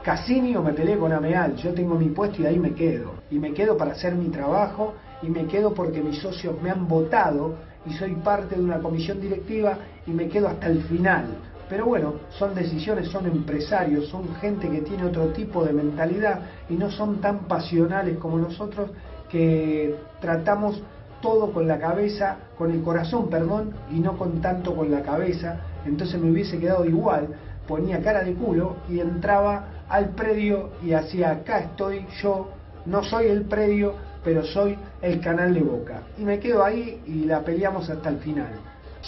Cassini 0.03 0.55
o 0.55 0.63
me 0.63 0.73
peleé 0.73 0.97
con 0.97 1.11
Ameal. 1.11 1.55
Yo 1.57 1.73
tengo 1.73 1.95
mi 1.95 2.09
puesto 2.09 2.41
y 2.41 2.45
ahí 2.45 2.57
me 2.57 2.73
quedo. 2.73 3.13
Y 3.29 3.39
me 3.39 3.53
quedo 3.53 3.77
para 3.77 3.91
hacer 3.91 4.15
mi 4.15 4.29
trabajo 4.29 4.93
y 5.21 5.27
me 5.27 5.45
quedo 5.45 5.73
porque 5.73 6.01
mis 6.01 6.19
socios 6.19 6.55
me 6.61 6.71
han 6.71 6.87
votado 6.87 7.55
y 7.85 7.93
soy 7.93 8.15
parte 8.15 8.55
de 8.55 8.63
una 8.63 8.79
comisión 8.79 9.19
directiva 9.19 9.77
y 10.07 10.11
me 10.11 10.27
quedo 10.27 10.47
hasta 10.47 10.67
el 10.67 10.81
final. 10.83 11.25
Pero 11.69 11.85
bueno, 11.85 12.15
son 12.37 12.53
decisiones, 12.53 13.07
son 13.07 13.25
empresarios, 13.27 14.07
son 14.07 14.35
gente 14.35 14.69
que 14.69 14.81
tiene 14.81 15.05
otro 15.05 15.27
tipo 15.27 15.63
de 15.63 15.71
mentalidad 15.71 16.41
y 16.69 16.73
no 16.73 16.91
son 16.91 17.21
tan 17.21 17.47
pasionales 17.47 18.17
como 18.17 18.37
nosotros 18.37 18.89
que 19.29 19.95
tratamos 20.19 20.81
todo 21.21 21.53
con 21.53 21.67
la 21.67 21.79
cabeza, 21.79 22.37
con 22.57 22.71
el 22.71 22.81
corazón, 22.81 23.29
perdón, 23.29 23.71
y 23.89 23.99
no 23.99 24.17
con 24.17 24.41
tanto 24.41 24.75
con 24.75 24.91
la 24.91 25.01
cabeza. 25.01 25.61
Entonces 25.85 26.19
me 26.19 26.31
hubiese 26.31 26.59
quedado 26.59 26.85
igual, 26.85 27.29
ponía 27.67 28.01
cara 28.01 28.23
de 28.23 28.33
culo 28.33 28.77
y 28.89 28.99
entraba 28.99 29.65
al 29.89 30.09
predio 30.09 30.69
y 30.83 30.93
hacía 30.93 31.31
acá 31.31 31.59
estoy 31.59 32.05
yo, 32.21 32.49
no 32.85 33.03
soy 33.03 33.27
el 33.27 33.43
predio, 33.43 33.93
pero 34.23 34.43
soy 34.43 34.77
el 35.01 35.19
canal 35.19 35.53
de 35.53 35.61
Boca. 35.61 36.01
Y 36.17 36.23
me 36.23 36.39
quedo 36.39 36.63
ahí 36.63 37.01
y 37.05 37.25
la 37.25 37.41
peleamos 37.41 37.89
hasta 37.89 38.09
el 38.09 38.17
final. 38.17 38.51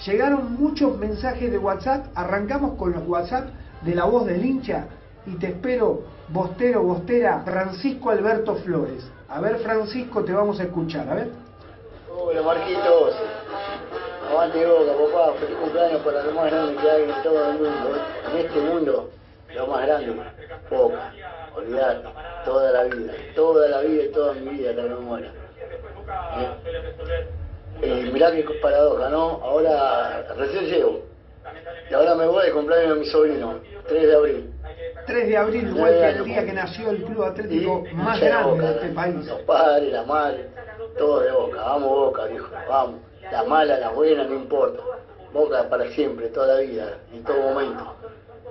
Llegaron 0.05 0.55
muchos 0.55 0.97
mensajes 0.97 1.51
de 1.51 1.57
WhatsApp, 1.57 2.07
arrancamos 2.15 2.75
con 2.75 2.93
los 2.93 3.07
WhatsApp 3.07 3.49
de 3.81 3.95
la 3.95 4.05
voz 4.05 4.25
del 4.25 4.43
hincha 4.43 4.85
y 5.25 5.35
te 5.35 5.47
espero, 5.47 6.01
Bostero, 6.29 6.83
Bostera, 6.83 7.41
Francisco 7.45 8.09
Alberto 8.09 8.55
Flores. 8.55 9.05
A 9.29 9.39
ver, 9.39 9.59
Francisco, 9.59 10.23
te 10.23 10.33
vamos 10.33 10.59
a 10.59 10.63
escuchar, 10.63 11.09
a 11.09 11.15
ver. 11.15 11.31
Hola, 12.09 12.41
Marquitos. 12.41 13.13
Aguante 14.33 14.65
Boca, 14.65 14.93
papá. 14.93 15.33
Feliz 15.39 15.57
cumpleaños 15.57 16.01
para 16.01 16.23
lo 16.23 16.31
más 16.31 16.51
grande 16.51 16.81
que 16.81 16.89
hay 16.89 17.03
en 17.03 17.23
todo 17.23 17.51
el 17.51 17.53
mundo. 17.59 17.95
¿eh? 17.95 18.31
En 18.31 18.37
este 18.45 18.59
mundo, 18.61 19.09
lo 19.53 19.67
más 19.67 19.85
grande, 19.85 20.15
Boca. 20.71 21.13
Olvidate, 21.55 22.07
toda 22.43 22.71
la 22.71 22.83
vida, 22.85 23.13
toda 23.35 23.67
la 23.67 23.81
vida 23.81 24.03
y 24.05 24.11
toda 24.11 24.33
mi 24.33 24.49
vida 24.49 24.71
hasta 24.71 24.81
que 24.81 24.89
me 24.89 24.95
muera. 24.95 25.27
¿Eh? 26.39 26.49
Eh, 27.83 28.09
mirá 28.11 28.31
qué 28.31 28.43
paradoja, 28.59 29.09
¿no? 29.09 29.39
Ahora 29.43 30.25
recién 30.35 30.65
llego. 30.65 31.01
Y 31.91 31.93
ahora 31.93 32.15
me 32.15 32.25
voy 32.25 32.43
de 32.43 32.53
cumpleaños 32.53 32.95
de 32.95 32.99
mi 33.01 33.05
sobrino, 33.05 33.59
3 33.87 34.01
de 34.01 34.15
abril. 34.15 34.53
3 35.05 35.27
de 35.27 35.37
abril, 35.37 35.67
igual 35.67 35.91
que 35.91 36.09
el 36.09 36.23
día 36.23 36.45
que 36.45 36.53
nació 36.53 36.89
el 36.89 37.03
club 37.03 37.23
atlético 37.23 37.83
Y 37.91 37.93
más 37.93 38.19
de 38.19 38.27
grande 38.27 38.49
Boca, 38.49 38.63
de 38.63 38.75
este 38.77 38.87
país. 38.95 39.25
Los 39.27 39.41
padres, 39.41 39.91
la 39.91 40.03
madre, 40.05 40.47
todo 40.97 41.19
de 41.19 41.31
Boca. 41.31 41.61
Vamos 41.61 41.89
Boca, 41.89 42.25
viejo, 42.25 42.49
vamos. 42.67 43.12
La 43.31 43.43
mala, 43.43 43.77
la 43.79 43.89
buena, 43.89 44.23
no 44.25 44.35
importa. 44.35 44.81
Boca 45.33 45.67
para 45.69 45.89
siempre, 45.91 46.27
toda 46.27 46.55
la 46.55 46.59
vida, 46.61 46.97
en 47.11 47.23
todo 47.23 47.41
momento. 47.41 47.95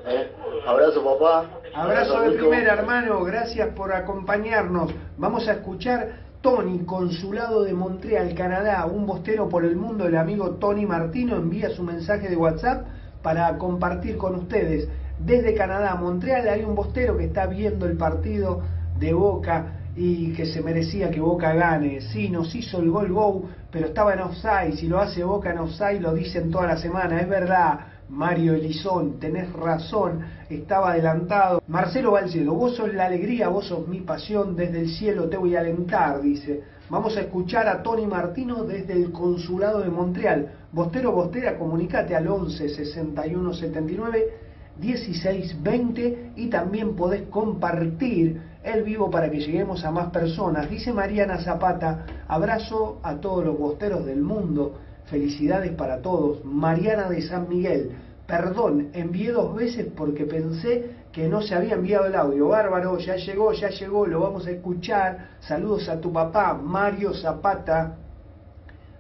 ¿Eh? 0.07 0.31
Abrazo 0.67 1.05
papá. 1.05 1.47
Abrazo 1.75 2.21
de 2.23 2.31
Nico. 2.31 2.49
primera, 2.49 2.75
hermano. 2.75 3.23
Gracias 3.23 3.69
por 3.75 3.93
acompañarnos. 3.93 4.93
Vamos 5.17 5.47
a 5.47 5.53
escuchar 5.53 6.23
Tony, 6.41 6.81
consulado 6.85 7.63
de 7.63 7.73
Montreal, 7.73 8.35
Canadá, 8.35 8.85
un 8.87 9.07
bostero 9.07 9.49
por 9.49 9.65
el 9.65 9.77
mundo. 9.77 10.07
El 10.07 10.17
amigo 10.17 10.57
Tony 10.57 10.87
Martino 10.87 11.37
envía 11.37 11.71
su 11.71 11.85
mensaje 11.85 12.29
de 12.29 12.37
WhatsApp 12.37 12.85
para 13.23 13.57
compartir 13.59 14.17
con 14.17 14.35
ustedes. 14.35 14.89
Desde 15.21 15.55
Canadá, 15.55 15.95
Montreal, 15.95 16.49
hay 16.49 16.65
un 16.65 16.75
bostero 16.75 17.17
que 17.17 17.27
está 17.27 17.47
viendo 17.47 17.87
el 17.87 17.97
partido 17.97 18.63
de 18.99 19.13
Boca 19.13 19.79
y 19.95 20.33
que 20.33 20.47
se 20.47 20.63
merecía 20.63 21.11
que 21.11 21.21
Boca 21.21 21.53
gane. 21.55 22.01
Sí, 22.01 22.29
nos 22.29 22.53
hizo 22.57 22.81
el 22.81 22.91
gol 22.91 23.13
go, 23.13 23.45
pero 23.73 23.87
estaba 23.87 24.13
en 24.13 24.21
offside. 24.21 24.77
Si 24.77 24.87
lo 24.87 25.01
hace 25.01 25.25
Boca 25.25 25.51
en 25.51 25.59
offside, 25.59 26.01
lo 26.01 26.15
dicen 26.15 26.51
toda 26.51 26.67
la 26.67 26.77
semana. 26.77 27.21
Es 27.21 27.29
verdad. 27.29 27.81
Mario 28.11 28.53
Elizón, 28.53 29.19
tenés 29.19 29.51
razón, 29.55 30.21
estaba 30.51 30.93
adelantado. 30.93 31.63
Marcelo 31.67 32.11
Balcedo, 32.11 32.53
vos 32.53 32.77
sos 32.77 32.93
la 32.93 33.07
alegría, 33.07 33.49
vos 33.49 33.69
sos 33.69 33.89
mi 33.89 34.01
pasión, 34.01 34.55
desde 34.55 34.81
el 34.81 34.91
cielo 34.91 35.31
te 35.31 35.39
voy 35.39 35.57
a 35.57 35.61
alentar, 35.61 36.21
dice. 36.21 36.63
Vamos 36.91 37.17
a 37.17 37.21
escuchar 37.21 37.67
a 37.69 37.83
Tony 37.83 38.07
Martino 38.07 38.65
desde 38.65 38.93
el 38.93 39.13
Consulado 39.13 39.81
de 39.81 39.89
Montreal. 39.89 40.53
Bostero, 40.73 41.13
Bostera, 41.13 41.57
comunicate 41.57 42.15
al 42.15 42.29
11 42.29 42.69
61 42.69 43.55
79 43.55 44.35
16 44.79 45.63
20 45.63 46.33
y 46.37 46.49
también 46.49 46.95
podés 46.95 47.23
compartir 47.29 48.43
el 48.63 48.83
vivo 48.83 49.11
para 49.11 49.31
que 49.31 49.41
lleguemos 49.41 49.85
a 49.85 49.91
más 49.91 50.11
personas. 50.11 50.71
Dice 50.71 50.93
Mariana 50.93 51.39
Zapata, 51.39 52.07
abrazo 52.29 53.01
a 53.03 53.17
todos 53.17 53.45
los 53.45 53.59
bosteros 53.59 54.05
del 54.05 54.23
mundo. 54.23 54.79
Felicidades 55.07 55.73
para 55.73 56.01
todos. 56.01 56.45
Mariana 56.45 57.09
de 57.09 57.23
San 57.23 57.49
Miguel. 57.49 57.93
Perdón, 58.27 58.89
envié 58.93 59.33
dos 59.33 59.55
veces 59.55 59.89
porque 59.97 60.25
pensé 60.25 60.91
que 61.13 61.29
no 61.29 61.43
se 61.43 61.55
había 61.55 61.75
enviado 61.75 62.07
el 62.07 62.15
audio. 62.15 62.49
Bárbaro, 62.49 62.99
ya 62.99 63.17
llegó, 63.17 63.53
ya 63.53 63.69
llegó, 63.69 64.07
lo 64.07 64.21
vamos 64.21 64.47
a 64.47 64.53
escuchar. 64.53 65.31
Saludos 65.41 65.89
a 65.89 66.01
tu 66.01 66.13
papá, 66.13 66.55
Mario 66.55 67.13
Zapata. 67.15 67.97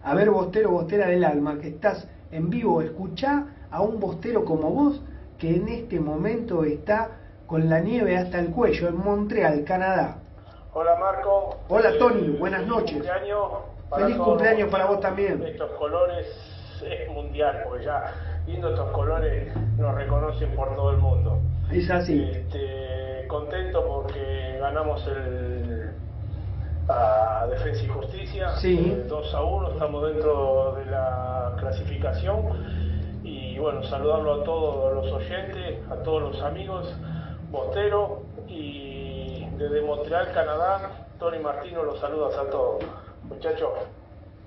A 0.03 0.15
ver, 0.15 0.31
bostero, 0.31 0.73
bostera 0.73 1.07
del 1.07 1.25
alma, 1.25 1.59
que 1.59 1.69
estás 1.69 2.07
en 2.31 2.51
vivo. 2.51 2.83
Escuchá 2.83 3.47
a 3.71 3.81
un 3.81 4.01
bostero 4.01 4.45
como 4.45 4.71
vos 4.71 5.01
que 5.39 5.57
en 5.57 5.69
este 5.69 5.99
momento 5.99 6.65
está 6.65 7.22
con 7.53 7.69
la 7.69 7.81
nieve 7.81 8.17
hasta 8.17 8.39
el 8.39 8.47
cuello 8.51 8.89
en 8.89 8.97
Montreal, 8.97 9.63
Canadá. 9.65 10.17
Hola 10.73 10.97
Marco. 10.99 11.59
Hola, 11.69 11.91
Eh, 11.91 11.99
Tony, 11.99 12.29
buenas 12.39 12.61
feliz 12.61 12.75
noches. 12.75 12.93
Cumpleaños 12.95 13.39
para 13.91 14.05
Feliz 14.07 14.19
cumpleaños 14.19 14.71
para 14.71 14.87
vos 14.87 15.01
también. 15.01 15.43
Estos 15.43 15.71
colores 15.73 16.27
es 16.83 17.11
mundial, 17.11 17.61
porque 17.65 17.85
ya 17.85 18.05
viendo 18.47 18.71
estos 18.71 18.91
colores 18.93 19.55
nos 19.77 19.95
reconocen 19.95 20.51
por 20.57 20.75
todo 20.75 20.93
el 20.93 20.97
mundo. 20.97 21.41
Es 21.71 21.91
así. 21.91 22.23
Este, 22.23 23.27
contento 23.29 23.85
porque 23.87 24.57
ganamos 24.59 25.07
el 25.09 25.91
a 26.89 27.47
Defensa 27.51 27.85
y 27.85 27.89
Justicia 27.89 28.49
Sí. 28.63 28.95
eh, 28.99 29.05
2 29.11 29.35
a 29.35 29.43
1, 29.43 29.73
estamos 29.73 30.07
dentro 30.11 30.75
de 30.77 30.87
la 30.87 31.53
clasificación 31.59 33.21
y 33.23 33.59
bueno, 33.59 33.83
saludarlo 33.83 34.41
a 34.41 34.45
todos 34.45 34.95
los 34.95 35.13
oyentes, 35.13 35.81
a 35.91 35.97
todos 35.97 36.23
los 36.23 36.43
amigos, 36.43 36.91
Bostero 37.53 38.23
y 38.49 39.47
desde 39.59 39.83
Montreal, 39.83 40.33
Canadá, 40.33 41.07
Tony 41.19 41.39
Martino 41.39 41.85
los 41.85 42.01
saludas 42.01 42.35
a 42.39 42.51
todos. 42.51 42.83
Muchachos, 43.29 43.69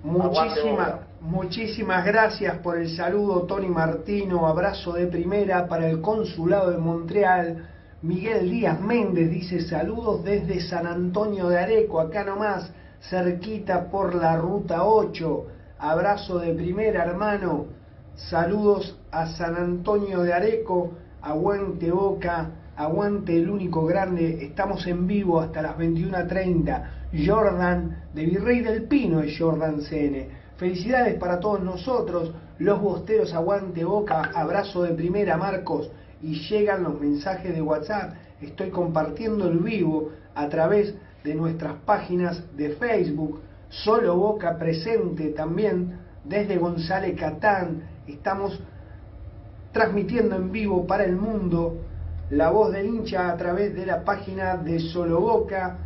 Muchísimas, 0.02 0.94
muchísimas 1.20 2.04
gracias 2.04 2.58
por 2.58 2.78
el 2.78 2.94
saludo, 2.96 3.42
Tony 3.42 3.68
Martino. 3.68 4.46
Abrazo 4.46 4.92
de 4.94 5.06
primera 5.06 5.68
para 5.68 5.88
el 5.88 6.00
consulado 6.00 6.72
de 6.72 6.78
Montreal. 6.78 7.68
Miguel 8.02 8.50
Díaz 8.50 8.80
Méndez 8.80 9.30
dice 9.30 9.60
saludos 9.60 10.24
desde 10.24 10.60
San 10.60 10.86
Antonio 10.86 11.48
de 11.48 11.58
Areco, 11.58 12.00
acá 12.00 12.24
nomás, 12.24 12.72
cerquita 13.08 13.88
por 13.88 14.16
la 14.16 14.36
ruta 14.36 14.84
8. 14.84 15.46
Abrazo 15.78 16.40
de 16.40 16.54
primera, 16.54 17.04
hermano. 17.04 17.66
Saludos 18.16 18.98
a 19.12 19.28
San 19.28 19.54
Antonio 19.54 20.22
de 20.22 20.32
Areco. 20.32 20.90
Aguante 21.22 21.90
Boca, 21.90 22.50
aguante 22.76 23.36
el 23.36 23.48
único 23.48 23.86
grande. 23.86 24.44
Estamos 24.44 24.86
en 24.86 25.06
vivo 25.06 25.40
hasta 25.40 25.62
las 25.62 25.76
21.30. 25.76 26.90
Jordan 27.26 28.04
de 28.12 28.26
Virrey 28.26 28.60
del 28.60 28.84
Pino 28.84 29.20
es 29.20 29.38
Jordan 29.38 29.80
CN. 29.80 30.28
Felicidades 30.56 31.14
para 31.18 31.40
todos 31.40 31.62
nosotros, 31.62 32.32
los 32.58 32.80
bosteros 32.80 33.32
aguante 33.34 33.84
boca, 33.84 34.30
abrazo 34.34 34.82
de 34.82 34.94
primera 34.94 35.36
Marcos 35.36 35.90
y 36.22 36.34
llegan 36.48 36.82
los 36.82 37.00
mensajes 37.00 37.54
de 37.54 37.62
WhatsApp. 37.62 38.14
Estoy 38.40 38.70
compartiendo 38.70 39.48
el 39.48 39.58
vivo 39.58 40.10
a 40.34 40.48
través 40.48 40.94
de 41.24 41.34
nuestras 41.34 41.74
páginas 41.84 42.42
de 42.56 42.70
Facebook. 42.70 43.40
Solo 43.68 44.16
Boca 44.16 44.56
presente 44.58 45.30
también 45.30 45.98
desde 46.24 46.56
González 46.56 47.18
Catán. 47.18 47.82
Estamos 48.06 48.60
transmitiendo 49.72 50.36
en 50.36 50.52
vivo 50.52 50.86
para 50.86 51.04
el 51.04 51.16
mundo 51.16 51.85
la 52.30 52.50
voz 52.50 52.72
del 52.72 52.86
hincha 52.86 53.30
a 53.30 53.36
través 53.36 53.74
de 53.74 53.86
la 53.86 54.04
página 54.04 54.56
de 54.56 54.80
Solo 54.80 55.20
Boca. 55.20 55.78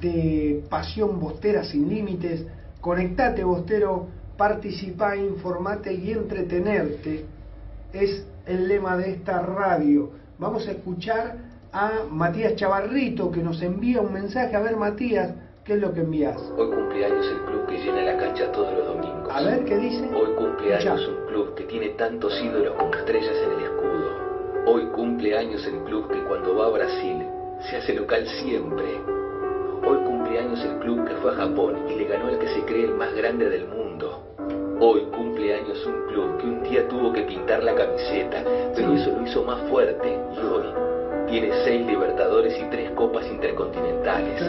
de 0.00 0.62
Pasión 0.68 1.18
Bostera 1.18 1.64
sin 1.64 1.88
Límites. 1.88 2.44
Conectate, 2.80 3.42
Bostero, 3.44 4.08
participá, 4.36 5.16
informate 5.16 5.94
y 5.94 6.10
entretenerte. 6.10 7.24
Es 7.92 8.26
el 8.46 8.68
lema 8.68 8.96
de 8.96 9.12
esta 9.12 9.40
radio. 9.40 10.10
Vamos 10.38 10.66
a 10.66 10.72
escuchar 10.72 11.36
a 11.72 12.02
Matías 12.10 12.56
Chavarrito 12.56 13.30
que 13.30 13.40
nos 13.42 13.62
envía 13.62 14.00
un 14.02 14.12
mensaje. 14.12 14.54
A 14.56 14.60
ver, 14.60 14.76
Matías, 14.76 15.32
¿qué 15.64 15.74
es 15.74 15.80
lo 15.80 15.94
que 15.94 16.00
envías? 16.00 16.38
Hoy 16.58 16.68
cumpleaños 16.68 17.26
el 17.26 17.44
club 17.46 17.66
que 17.66 17.78
llena 17.78 18.02
la 18.02 18.18
cancha 18.18 18.52
todos 18.52 18.74
los 18.76 18.86
domingos. 18.86 19.28
A 19.32 19.42
ver, 19.42 19.64
¿qué 19.64 19.76
dice? 19.78 20.04
Hoy 20.14 20.34
cumpleaños 20.36 21.08
un 21.08 21.26
club 21.28 21.54
que 21.54 21.64
tiene 21.64 21.90
tantos 21.90 22.32
ídolos 22.42 22.74
con 22.74 22.92
estrellas 22.92 23.36
en 23.46 23.52
el 23.52 23.73
escudo. 25.34 25.54
Hoy 25.54 25.54
cumpleaños 25.54 25.66
el 25.66 25.84
club 25.84 26.08
que 26.12 26.22
cuando 26.28 26.56
va 26.56 26.66
a 26.66 26.70
Brasil 26.70 27.26
se 27.68 27.76
hace 27.76 27.94
local 27.94 28.26
siempre. 28.42 28.84
Hoy 29.86 29.98
cumpleaños 30.04 30.64
el 30.64 30.78
club 30.78 31.06
que 31.06 31.14
fue 31.16 31.32
a 31.32 31.34
Japón 31.34 31.76
y 31.90 31.94
le 31.96 32.04
ganó 32.04 32.28
al 32.28 32.38
que 32.38 32.48
se 32.48 32.60
cree 32.64 32.84
el 32.84 32.94
más 32.94 33.12
grande 33.14 33.48
del 33.48 33.66
mundo. 33.66 34.22
Hoy 34.80 35.02
cumpleaños 35.14 35.84
un 35.86 36.06
club 36.08 36.38
que 36.38 36.46
un 36.46 36.62
día 36.62 36.88
tuvo 36.88 37.12
que 37.12 37.22
pintar 37.22 37.62
la 37.62 37.74
camiseta, 37.74 38.44
pero 38.74 38.92
eso 38.92 39.10
lo 39.10 39.26
hizo 39.26 39.42
más 39.44 39.60
fuerte 39.70 40.08
y 40.08 40.38
hoy 40.38 40.66
tiene 41.28 41.50
seis 41.64 41.86
Libertadores 41.86 42.54
y 42.60 42.64
tres 42.70 42.90
Copas 42.92 43.26
Intercontinentales. 43.26 44.42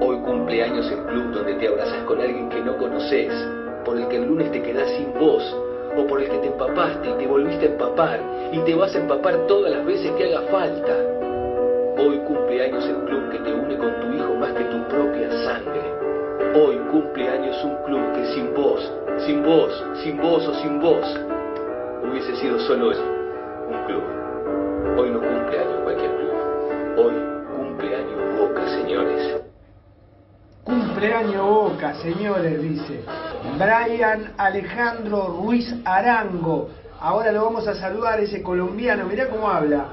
Hoy 0.00 0.16
cumpleaños 0.18 0.90
el 0.90 1.04
club 1.06 1.32
donde 1.32 1.54
te 1.54 1.68
abrazas 1.68 2.04
con 2.04 2.20
alguien 2.20 2.48
que 2.48 2.60
no 2.60 2.76
conoces, 2.76 3.32
por 3.84 3.96
el 3.96 4.08
que 4.08 4.16
el 4.16 4.26
lunes 4.26 4.52
te 4.52 4.62
quedás 4.62 4.88
sin 4.90 5.12
voz, 5.14 5.42
o 5.96 6.06
por 6.06 6.20
el 6.20 6.28
que 6.28 6.38
te 6.38 6.46
empapaste 6.48 7.10
y 7.10 7.12
te 7.14 7.26
volviste 7.26 7.66
a 7.66 7.68
empapar, 7.70 8.20
y 8.52 8.58
te 8.60 8.74
vas 8.74 8.94
a 8.94 8.98
empapar 8.98 9.46
todas 9.46 9.72
las 9.72 9.84
veces 9.84 10.10
que 10.12 10.24
haga 10.24 10.42
falta. 10.50 10.94
Hoy 11.98 12.18
cumpleaños 12.18 12.84
el 12.84 12.96
club 13.04 13.30
que 13.30 13.38
te 13.38 13.52
une 13.52 13.76
con 13.78 14.00
tu 14.00 14.12
hijo 14.12 14.34
más 14.34 14.52
que 14.52 14.64
tu 14.64 14.88
propia 14.88 15.30
sangre. 15.44 15.80
Hoy 16.54 16.76
cumpleaños 16.90 17.64
un 17.64 17.76
club 17.84 18.12
que 18.14 18.26
sin 18.34 18.54
vos, 18.54 18.92
sin 19.26 19.42
vos, 19.42 19.84
sin 20.02 20.16
vos 20.18 20.46
o 20.46 20.54
sin 20.54 20.80
vos, 20.80 21.20
hubiese 22.02 22.36
sido 22.36 22.58
solo 22.60 22.92
eso, 22.92 23.02
un 23.68 23.84
club. 23.86 24.02
Hoy 24.98 25.10
no 25.10 25.20
cumpleaños 25.20 25.82
cualquier 25.82 26.10
club. 26.16 26.34
Hoy 26.98 27.14
cumpleaños 27.56 28.38
Boca, 28.38 28.68
señores. 28.68 29.40
Cumpleaños 30.64 31.46
Boca, 31.46 31.94
señores, 31.94 32.62
dice. 32.62 33.00
Brian 33.58 34.34
Alejandro 34.36 35.28
Ruiz 35.28 35.74
Arango. 35.86 36.68
Ahora 37.00 37.32
lo 37.32 37.42
vamos 37.42 37.66
a 37.66 37.74
saludar, 37.74 38.20
ese 38.20 38.42
colombiano. 38.42 39.06
Mirá 39.06 39.28
cómo 39.28 39.48
habla. 39.48 39.86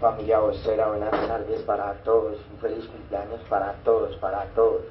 Familia 0.00 0.40
Bostera, 0.40 0.88
buenas 0.88 1.10
tardes 1.10 1.62
para 1.62 1.92
todos, 2.02 2.38
un 2.52 2.58
feliz 2.58 2.84
cumpleaños 2.86 3.40
para 3.48 3.74
todos, 3.84 4.16
para 4.16 4.44
todos. 4.56 4.82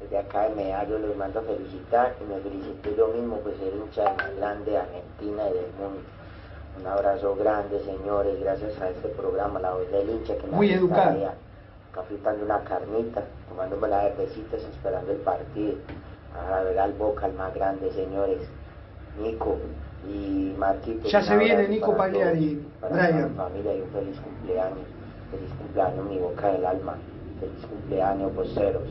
Desde 0.00 0.18
acá 0.18 0.48
de 0.48 0.54
Medallo 0.54 0.98
los 0.98 1.16
mando 1.16 1.40
a 1.40 1.42
felicitar 1.42 2.14
y 2.20 2.32
me 2.32 2.40
felicité 2.40 2.94
yo 2.96 3.08
mismo 3.08 3.36
pues 3.40 3.58
ser 3.58 3.74
hincha 3.74 4.04
del 4.04 4.16
más 4.16 4.36
grande 4.36 4.70
de 4.70 4.78
Argentina 4.78 5.42
y 5.50 5.52
del 5.52 5.72
mundo. 5.78 6.00
Un 6.80 6.86
abrazo 6.86 7.36
grande 7.36 7.78
señores, 7.84 8.40
gracias 8.40 8.80
a 8.80 8.88
este 8.88 9.08
programa, 9.08 9.60
La 9.60 9.72
Voz 9.72 9.90
del 9.90 10.08
Hincha 10.08 10.36
que 10.38 10.46
me 10.46 10.56
Muy 10.56 10.72
educado. 10.72 11.10
Acá 11.92 12.02
fritando 12.08 12.44
una 12.44 12.60
carnita, 12.60 13.22
tomándome 13.48 13.88
las 13.88 14.04
cervecitas, 14.04 14.62
esperando 14.62 15.12
el 15.12 15.18
partido. 15.18 15.74
A 16.34 16.62
ver 16.62 16.78
al 16.78 16.92
Boca, 16.94 17.26
el 17.26 17.34
más 17.34 17.54
grande 17.54 17.90
señores. 17.92 18.40
Nico 19.20 19.58
y 20.08 20.54
Marquito. 20.58 21.08
Ya 21.08 21.22
se 21.22 21.36
viene 21.36 21.68
Nico 21.68 21.96
Pagliari, 21.96 22.66
Brian. 22.90 23.34
familia 23.34 23.76
y 23.76 23.80
un 23.80 23.90
feliz 23.90 24.20
cumpleaños. 24.20 24.86
Feliz 25.30 25.50
cumpleaños, 25.58 26.06
mi 26.06 26.18
boca 26.18 26.48
del 26.52 26.66
alma. 26.66 26.96
Feliz 27.40 27.66
cumpleaños, 27.66 28.32
poseros. 28.32 28.82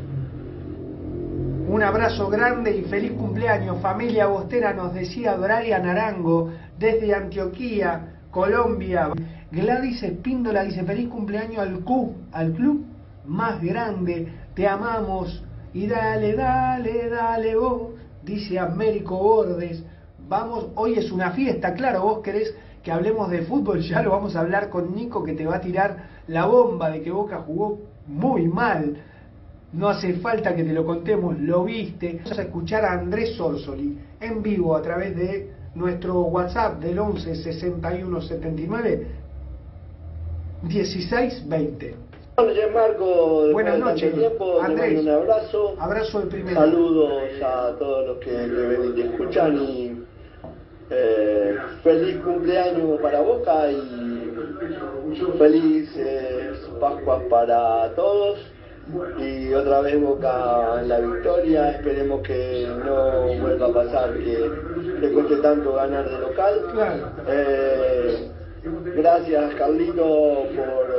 Un 1.67 1.81
abrazo 1.81 2.29
grande 2.29 2.75
y 2.75 2.83
feliz 2.83 3.13
cumpleaños, 3.13 3.81
familia 3.81 4.27
Bostera, 4.27 4.73
nos 4.73 4.93
decía 4.93 5.35
Brian 5.35 5.87
Arango 5.87 6.51
desde 6.77 7.13
Antioquía, 7.13 8.19
Colombia. 8.31 9.11
Gladys 9.51 10.03
Espíndola 10.03 10.63
dice 10.63 10.83
feliz 10.83 11.09
cumpleaños 11.09 11.59
al 11.59 11.79
club, 11.79 12.15
al 12.31 12.51
club 12.53 12.85
más 13.25 13.61
grande, 13.61 14.27
te 14.55 14.67
amamos 14.67 15.43
y 15.73 15.87
dale, 15.87 16.35
dale, 16.35 17.09
dale 17.09 17.55
vos, 17.55 17.91
dice 18.23 18.59
Américo 18.59 19.17
Bordes. 19.17 19.83
Vamos, 20.27 20.67
hoy 20.75 20.93
es 20.93 21.11
una 21.11 21.31
fiesta, 21.31 21.73
claro, 21.73 22.03
vos 22.03 22.19
querés 22.19 22.53
que 22.83 22.91
hablemos 22.91 23.29
de 23.29 23.41
fútbol, 23.43 23.81
ya 23.81 24.01
lo 24.01 24.11
vamos 24.11 24.35
a 24.35 24.41
hablar 24.41 24.69
con 24.69 24.95
Nico 24.95 25.23
que 25.23 25.33
te 25.33 25.45
va 25.45 25.55
a 25.55 25.61
tirar 25.61 26.09
la 26.27 26.45
bomba 26.45 26.89
de 26.89 27.01
que 27.01 27.11
Boca 27.11 27.37
jugó 27.45 27.79
muy 28.07 28.47
mal. 28.47 28.97
No 29.71 29.89
hace 29.89 30.13
falta 30.15 30.55
que 30.55 30.63
te 30.63 30.73
lo 30.73 30.85
contemos, 30.85 31.39
lo 31.39 31.63
viste. 31.63 32.19
Vamos 32.23 32.37
a 32.37 32.43
escuchar 32.43 32.85
a 32.85 32.93
Andrés 32.93 33.35
Sorsoli 33.35 33.97
en 34.19 34.43
vivo 34.43 34.75
a 34.75 34.81
través 34.81 35.15
de 35.15 35.51
nuestro 35.73 36.21
WhatsApp 36.23 36.79
del 36.79 36.99
11 36.99 37.35
61 37.35 38.21
79 38.21 39.07
16 40.61 41.49
20. 41.49 41.95
Buenas 42.35 42.55
noches, 42.55 42.73
Marco. 42.73 43.51
Buenas 43.51 43.77
noches, 43.77 44.13
tiempo, 44.15 44.59
Andrés. 44.59 44.95
mando 44.95 45.01
un 45.01 45.09
abrazo. 45.21 45.75
Abrazo 45.79 46.21
de 46.21 46.25
primera. 46.25 46.61
Saludos 46.61 47.21
a 47.43 47.75
todos 47.77 48.07
los 48.07 48.17
que 48.17 48.31
ven 48.31 48.89
y 48.89 48.95
te 48.95 49.01
escuchan 49.07 49.55
y 49.61 50.03
eh, 50.89 51.55
feliz 51.83 52.17
cumpleaños 52.23 52.99
para 53.01 53.21
Boca 53.21 53.71
y 53.71 54.33
feliz 55.37 55.93
eh, 55.95 56.53
Pascuas 56.79 57.21
para 57.29 57.93
todos. 57.93 58.39
Y 59.19 59.53
otra 59.53 59.81
vez 59.81 60.01
Boca 60.01 60.81
en 60.81 60.89
la 60.89 60.99
victoria, 61.01 61.69
esperemos 61.69 62.23
que 62.23 62.67
no 62.83 63.41
vuelva 63.43 63.67
a 63.67 63.73
pasar 63.73 64.13
que 64.15 64.49
le 65.01 65.11
cueste 65.11 65.35
tanto 65.35 65.73
ganar 65.73 66.09
de 66.09 66.17
local. 66.17 67.13
Eh, 67.27 68.31
gracias 68.95 69.53
Carlito 69.53 70.47
por 70.55 70.93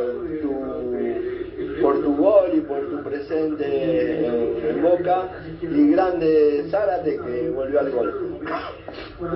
por 1.84 2.00
tu 2.00 2.16
gol 2.16 2.50
y 2.54 2.60
por 2.62 2.80
tu 2.88 3.02
presente 3.02 4.26
en, 4.26 4.66
en 4.66 4.82
Boca 4.82 5.28
y 5.60 5.90
grande 5.90 6.66
Zárate 6.70 7.18
que 7.18 7.50
volvió 7.50 7.78
al 7.78 7.90
gol. 7.90 8.40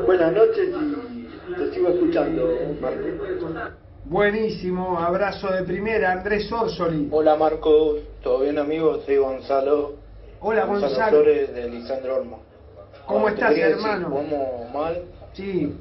Buenas 0.07 0.33
noches 0.33 0.71
y 0.71 1.53
te 1.53 1.75
sigo 1.75 1.89
escuchando, 1.91 2.49
Marco. 2.81 3.07
Buenísimo, 4.07 4.99
abrazo 4.99 5.53
de 5.53 5.65
primera, 5.65 6.13
Andrés 6.13 6.49
Sorsoli. 6.49 7.09
Hola 7.11 7.37
Marcos, 7.37 7.99
¿todo 8.23 8.41
bien 8.41 8.59
amigo? 8.59 8.99
Soy 9.05 9.19
Gonzalo. 9.19 9.97
Hola 10.41 10.65
Gonzalo. 10.65 11.11
Flores 11.11 11.55
de 11.55 11.69
Lisandro 11.69 12.17
Olmo. 12.17 12.41
¿Cómo 13.05 13.29
estás, 13.29 13.55
hermano? 13.59 14.09
jugamos 14.09 14.73
mal, 14.73 15.03
Sí, 15.35 15.77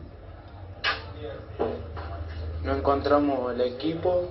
no 2.65 2.75
encontramos 2.75 3.53
el 3.53 3.61
equipo, 3.61 4.25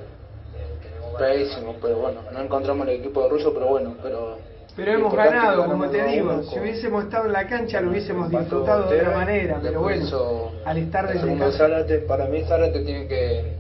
pero 1.19 1.99
bueno, 1.99 2.21
no 2.33 2.41
encontramos 2.41 2.87
el 2.89 2.95
equipo 2.95 3.23
de 3.23 3.29
Russo, 3.29 3.53
pero 3.53 3.67
bueno, 3.67 3.95
pero... 4.03 4.39
pero 4.75 4.93
hemos 4.93 5.15
ganado, 5.15 5.67
como 5.67 5.89
te 5.89 5.99
2 5.99 6.07
a 6.07 6.11
digo. 6.11 6.33
1 6.33 6.43
Si 6.45 6.59
hubiésemos 6.59 7.05
estado 7.05 7.27
en 7.27 7.33
la 7.33 7.47
cancha 7.47 7.81
lo 7.81 7.91
hubiésemos 7.91 8.31
disfrutado 8.31 8.89
de 8.91 9.01
otra 9.01 9.17
manera, 9.17 9.59
pero 9.63 9.81
bueno, 9.81 10.51
al 10.65 10.79
estar 10.79 11.13
desde 11.13 11.39
casa. 11.39 11.59
Zárate, 11.59 11.99
para 12.01 12.27
mí 12.27 12.43
Zárate 12.43 12.81
tiene 12.81 13.07
que 13.07 13.57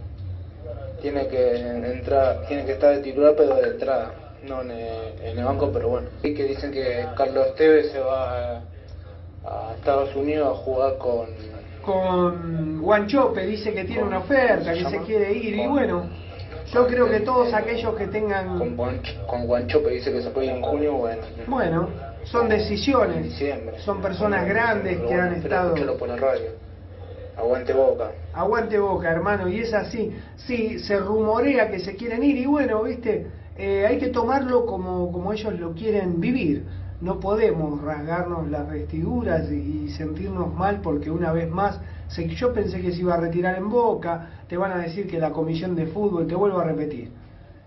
tiene 1.00 1.28
que 1.28 1.56
entrar, 1.56 2.46
tiene 2.48 2.64
que 2.64 2.72
estar 2.72 2.96
de 2.96 3.02
titular 3.02 3.34
pero 3.36 3.56
de 3.56 3.68
entrada, 3.68 4.12
no 4.48 4.62
en 4.62 4.70
el, 4.70 5.20
en 5.22 5.38
el 5.38 5.44
banco, 5.44 5.70
pero 5.72 5.88
bueno. 5.88 6.08
Y 6.22 6.34
que 6.34 6.44
dicen 6.44 6.72
que 6.72 7.06
Carlos 7.16 7.54
Tevez 7.54 7.92
se 7.92 8.00
va 8.00 8.56
a, 8.56 8.62
a 9.44 9.74
Estados 9.76 10.14
Unidos 10.16 10.48
a 10.58 10.62
jugar 10.62 10.98
con 10.98 11.26
con 11.86 12.82
Guanchope, 12.82 13.46
dice 13.46 13.72
que 13.72 13.84
tiene 13.84 14.02
una 14.02 14.18
oferta, 14.18 14.74
que 14.74 14.84
se 14.84 14.98
quiere 15.02 15.32
ir, 15.32 15.54
y 15.54 15.66
bueno, 15.68 16.10
yo 16.72 16.86
creo 16.86 17.08
que 17.08 17.20
todos 17.20 17.52
aquellos 17.54 17.94
que 17.96 18.06
tengan, 18.08 18.58
con, 18.76 19.00
con 19.26 19.46
Guanchope 19.46 19.90
dice 19.90 20.12
que 20.12 20.22
se 20.22 20.30
puede 20.30 20.46
ir 20.46 20.52
en 20.52 20.62
junio, 20.62 20.94
bueno, 20.94 21.22
bueno, 21.46 21.88
son 22.24 22.48
decisiones, 22.48 23.34
son 23.84 24.00
personas 24.02 24.46
grandes 24.46 24.98
que 24.98 25.14
han 25.14 25.34
estado... 25.34 25.68
escucharlo 25.68 25.96
por 25.96 26.08
la 26.08 26.16
radio. 26.16 26.50
Aguante 27.36 27.72
Boca. 27.74 28.12
Aguante 28.32 28.78
boca, 28.78 29.10
hermano, 29.10 29.46
y 29.48 29.60
es 29.60 29.74
así. 29.74 30.10
Sí, 30.36 30.78
se 30.78 30.98
rumorea 30.98 31.70
que 31.70 31.80
se 31.80 31.94
quieren 31.94 32.22
ir 32.22 32.36
y 32.38 32.46
bueno, 32.46 32.82
viste, 32.82 33.26
Eh, 33.58 33.86
hay 33.86 33.98
que 33.98 34.08
tomarlo 34.08 34.66
como, 34.66 35.10
como 35.12 35.32
ellos 35.32 35.58
lo 35.58 35.72
quieren 35.72 36.20
vivir. 36.20 36.64
No 37.00 37.20
podemos 37.20 37.80
rasgarnos 37.82 38.50
las 38.50 38.68
vestiduras 38.68 39.50
y, 39.50 39.84
y 39.84 39.90
sentirnos 39.90 40.52
mal 40.54 40.80
porque 40.82 41.10
una 41.10 41.32
vez 41.32 41.48
más, 41.48 41.80
se- 42.08 42.28
yo 42.28 42.52
pensé 42.52 42.80
que 42.80 42.92
se 42.92 43.00
iba 43.00 43.14
a 43.14 43.20
retirar 43.20 43.56
en 43.56 43.68
boca, 43.68 44.44
te 44.48 44.56
van 44.56 44.72
a 44.72 44.78
decir 44.78 45.06
que 45.08 45.18
la 45.18 45.30
comisión 45.32 45.74
de 45.74 45.86
fútbol, 45.86 46.26
te 46.26 46.34
vuelvo 46.34 46.58
a 46.60 46.64
repetir. 46.64 47.10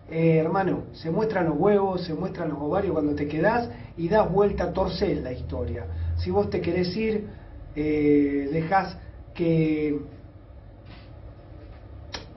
Eh, 0.10 0.38
hermano, 0.38 0.84
se 0.93 1.12
muestran 1.12 1.45
los 1.45 1.58
huevos, 1.58 2.04
se 2.04 2.13
muestran 2.15 2.49
los 2.49 2.58
ovarios 2.60 2.93
cuando 2.93 3.13
te 3.13 3.28
quedás 3.28 3.69
y 3.97 4.08
das 4.10 4.32
vuelta, 4.32 4.73
torcés 4.73 5.21
la 5.21 5.32
historia. 5.32 5.86
Si 6.17 6.32
vos 6.32 6.49
te 6.49 6.62
querés 6.62 6.95
ir, 6.97 7.28
eh, 7.75 8.49
dejás 8.52 8.97
que 9.36 9.99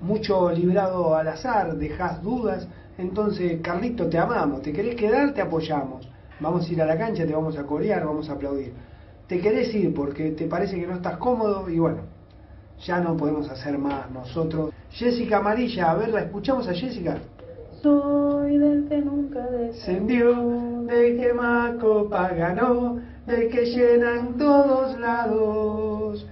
mucho 0.00 0.50
librado 0.50 1.16
al 1.16 1.28
azar, 1.28 1.76
dejás 1.76 2.22
dudas, 2.22 2.66
Entonces, 2.98 3.60
Carlito, 3.62 4.06
te 4.08 4.18
amamos. 4.18 4.60
¿Te 4.62 4.70
querés 4.70 4.96
quedar? 4.96 5.32
Te 5.32 5.40
apoyamos. 5.40 6.06
Vamos 6.40 6.68
a 6.68 6.72
ir 6.72 6.82
a 6.82 6.86
la 6.86 6.98
cancha, 6.98 7.26
te 7.26 7.32
vamos 7.32 7.56
a 7.56 7.64
corear, 7.64 8.04
vamos 8.04 8.28
a 8.28 8.34
aplaudir. 8.34 8.74
¿Te 9.26 9.40
querés 9.40 9.74
ir 9.74 9.94
porque 9.94 10.30
te 10.30 10.46
parece 10.46 10.78
que 10.78 10.86
no 10.86 10.94
estás 10.94 11.16
cómodo? 11.16 11.68
Y 11.70 11.78
bueno, 11.78 12.02
ya 12.84 13.00
no 13.00 13.16
podemos 13.16 13.48
hacer 13.48 13.78
más 13.78 14.10
nosotros. 14.10 14.72
Jessica 14.90 15.38
Amarilla, 15.38 15.90
a 15.90 15.94
ver, 15.94 16.10
¿la 16.10 16.20
escuchamos 16.22 16.68
a 16.68 16.74
Jessica? 16.74 17.18
Soy 17.82 18.58
del 18.58 18.88
que 18.88 18.98
nunca 18.98 19.46
descendió, 19.46 20.84
del 20.86 21.18
que 21.18 21.32
más 21.32 21.76
copa 21.76 22.28
ganó, 22.28 23.00
del 23.26 23.48
que 23.48 23.64
llena 23.66 24.20
en 24.20 24.36
todos 24.36 24.98
lados. 25.00 26.26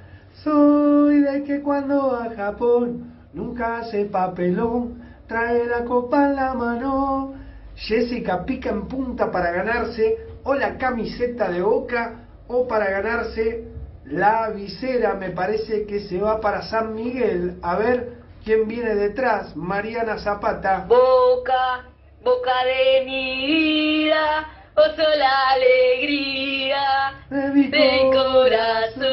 Soy 0.44 1.20
del 1.20 1.44
que 1.44 1.60
cuando 1.60 2.14
a 2.14 2.30
Japón 2.34 3.14
nunca 3.32 3.78
hace 3.78 4.04
papelón, 4.04 5.00
trae 5.26 5.66
la 5.66 5.84
copa 5.84 6.26
en 6.26 6.36
la 6.36 6.54
mano. 6.54 7.34
Jessica 7.74 8.44
pica 8.44 8.70
en 8.70 8.86
punta 8.86 9.30
para 9.30 9.52
ganarse 9.52 10.18
o 10.44 10.54
la 10.54 10.76
camiseta 10.76 11.50
de 11.50 11.62
boca 11.62 12.28
o 12.50 12.66
para 12.66 12.90
ganarse 12.90 13.64
la 14.04 14.50
visera. 14.50 15.14
Me 15.14 15.30
parece 15.30 15.86
que 15.86 16.00
se 16.00 16.18
va 16.18 16.40
para 16.40 16.62
San 16.62 16.94
Miguel. 16.94 17.58
A 17.62 17.76
ver 17.76 18.14
quién 18.44 18.66
viene 18.66 18.94
detrás. 18.94 19.54
Mariana 19.56 20.18
Zapata. 20.18 20.84
Boca, 20.88 21.84
boca 22.22 22.64
de 22.64 23.04
mi 23.06 23.46
vida, 23.46 24.48
oh 24.74 24.82
la 25.16 25.50
alegría 25.50 27.12
De 27.30 27.50
mi 27.50 27.70
corazón. 28.10 29.10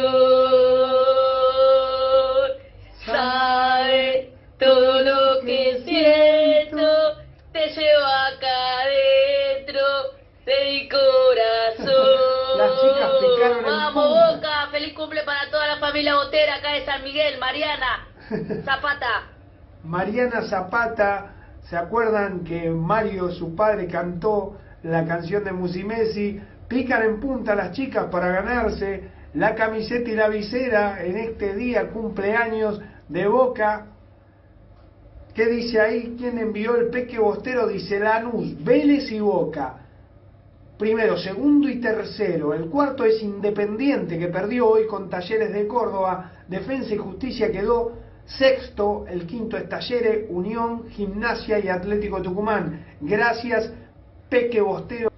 Sabe 3.06 4.07
familia 15.98 16.16
Botera 16.16 16.56
acá 16.58 16.74
de 16.74 16.86
San 16.86 17.04
Miguel, 17.04 17.40
Mariana, 17.40 18.08
Zapata. 18.64 19.32
Mariana 19.84 20.44
Zapata, 20.44 21.32
¿se 21.64 21.76
acuerdan 21.76 22.44
que 22.44 22.70
Mario, 22.70 23.32
su 23.32 23.56
padre, 23.56 23.88
cantó 23.88 24.60
la 24.84 25.06
canción 25.06 25.44
de 25.44 25.54
Musimesi? 25.54 26.40
Pican 26.68 27.02
en 27.02 27.20
punta 27.20 27.56
las 27.56 27.72
chicas 27.72 28.06
para 28.12 28.28
ganarse 28.28 29.10
la 29.34 29.56
camiseta 29.56 30.08
y 30.08 30.14
la 30.14 30.28
visera 30.28 31.04
en 31.04 31.18
este 31.18 31.56
día 31.56 31.90
cumpleaños 31.90 32.80
de 33.10 33.28
Boca. 33.28 33.88
¿Qué 35.34 35.48
dice 35.48 35.82
ahí? 35.82 36.16
¿Quién 36.16 36.38
envió 36.38 36.76
el 36.76 36.90
peque 36.90 37.18
bostero? 37.18 37.66
Dice 37.66 38.00
Lanús, 38.00 38.64
Vélez 38.64 39.12
y 39.12 39.20
Boca. 39.20 39.87
Primero, 40.78 41.18
segundo 41.18 41.68
y 41.68 41.80
tercero. 41.80 42.54
El 42.54 42.68
cuarto 42.68 43.04
es 43.04 43.22
Independiente, 43.24 44.20
que 44.20 44.28
perdió 44.28 44.70
hoy 44.70 44.86
con 44.86 45.10
Talleres 45.10 45.52
de 45.52 45.68
Córdoba. 45.68 46.34
Defensa 46.48 46.94
y 46.94 46.98
Justicia 46.98 47.52
quedó 47.52 47.94
sexto. 48.26 49.06
El 49.08 49.26
quinto 49.26 49.58
es 49.58 49.68
Talleres, 49.68 50.28
Unión, 50.30 50.88
Gimnasia 50.90 51.58
y 51.58 51.68
Atlético 51.68 52.22
Tucumán. 52.22 52.86
Gracias, 53.02 53.72
Peque 54.30 54.62
Bostero. 54.62 55.12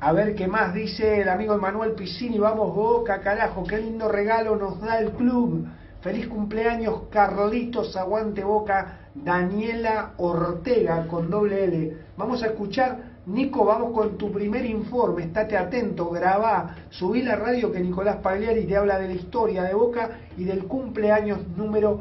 A 0.00 0.12
ver 0.12 0.34
qué 0.34 0.48
más 0.48 0.72
dice 0.72 1.20
el 1.20 1.28
amigo 1.28 1.58
Manuel 1.58 1.92
Piscini. 1.92 2.38
Vamos, 2.38 2.74
Boca, 2.74 3.20
carajo, 3.20 3.64
qué 3.64 3.78
lindo 3.78 4.08
regalo 4.08 4.56
nos 4.56 4.80
da 4.80 4.98
el 4.98 5.10
club. 5.12 5.66
Feliz 6.00 6.26
cumpleaños, 6.26 7.02
Carlitos, 7.10 7.96
aguante 7.96 8.42
Boca. 8.42 8.98
Daniela 9.14 10.14
Ortega 10.16 11.06
con 11.06 11.28
doble 11.28 11.64
L. 11.64 11.96
Vamos 12.16 12.42
a 12.42 12.46
escuchar, 12.46 13.11
Nico, 13.26 13.64
vamos 13.64 13.92
con 13.92 14.18
tu 14.18 14.32
primer 14.32 14.64
informe. 14.66 15.24
Estate 15.24 15.56
atento, 15.56 16.10
grabá, 16.10 16.74
subí 16.90 17.22
la 17.22 17.36
radio 17.36 17.70
que 17.70 17.78
Nicolás 17.78 18.16
Pagliari 18.16 18.66
te 18.66 18.76
habla 18.76 18.98
de 18.98 19.06
la 19.06 19.14
historia 19.14 19.62
de 19.62 19.74
Boca 19.74 20.18
y 20.36 20.44
del 20.44 20.64
cumpleaños 20.64 21.46
número 21.56 22.00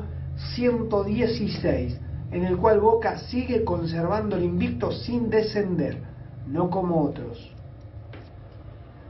116, 0.56 2.00
en 2.32 2.44
el 2.44 2.58
cual 2.58 2.80
Boca 2.80 3.20
sigue 3.20 3.64
conservando 3.64 4.36
el 4.36 4.44
invicto 4.44 4.92
sin 4.92 5.30
descender, 5.30 5.98
no 6.48 6.72
como 6.72 7.04
otros. 7.04 7.52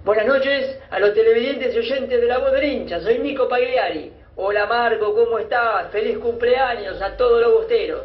Buenas 0.03 0.25
noches 0.25 0.79
a 0.89 0.99
los 0.99 1.13
televidentes 1.13 1.73
y 1.73 1.77
oyentes 1.77 2.19
de 2.19 2.27
la 2.27 2.39
voz 2.39 2.51
del 2.51 2.63
hincha. 2.65 2.99
Soy 2.99 3.19
Nico 3.19 3.47
Pagliari. 3.47 4.11
Hola 4.35 4.65
Marco, 4.65 5.15
¿cómo 5.15 5.39
estás? 5.39 5.89
Feliz 5.91 6.17
cumpleaños 6.17 7.01
a 7.01 7.15
todos 7.15 7.39
los 7.39 7.53
bosteros. 7.53 8.01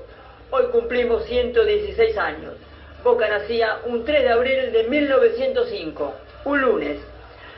Hoy 0.52 0.66
cumplimos 0.70 1.24
116 1.24 2.16
años. 2.18 2.54
Boca 3.02 3.28
nacía 3.28 3.80
un 3.84 4.04
3 4.04 4.22
de 4.22 4.28
abril 4.28 4.72
de 4.72 4.84
1905, 4.84 6.14
un 6.44 6.60
lunes, 6.60 7.00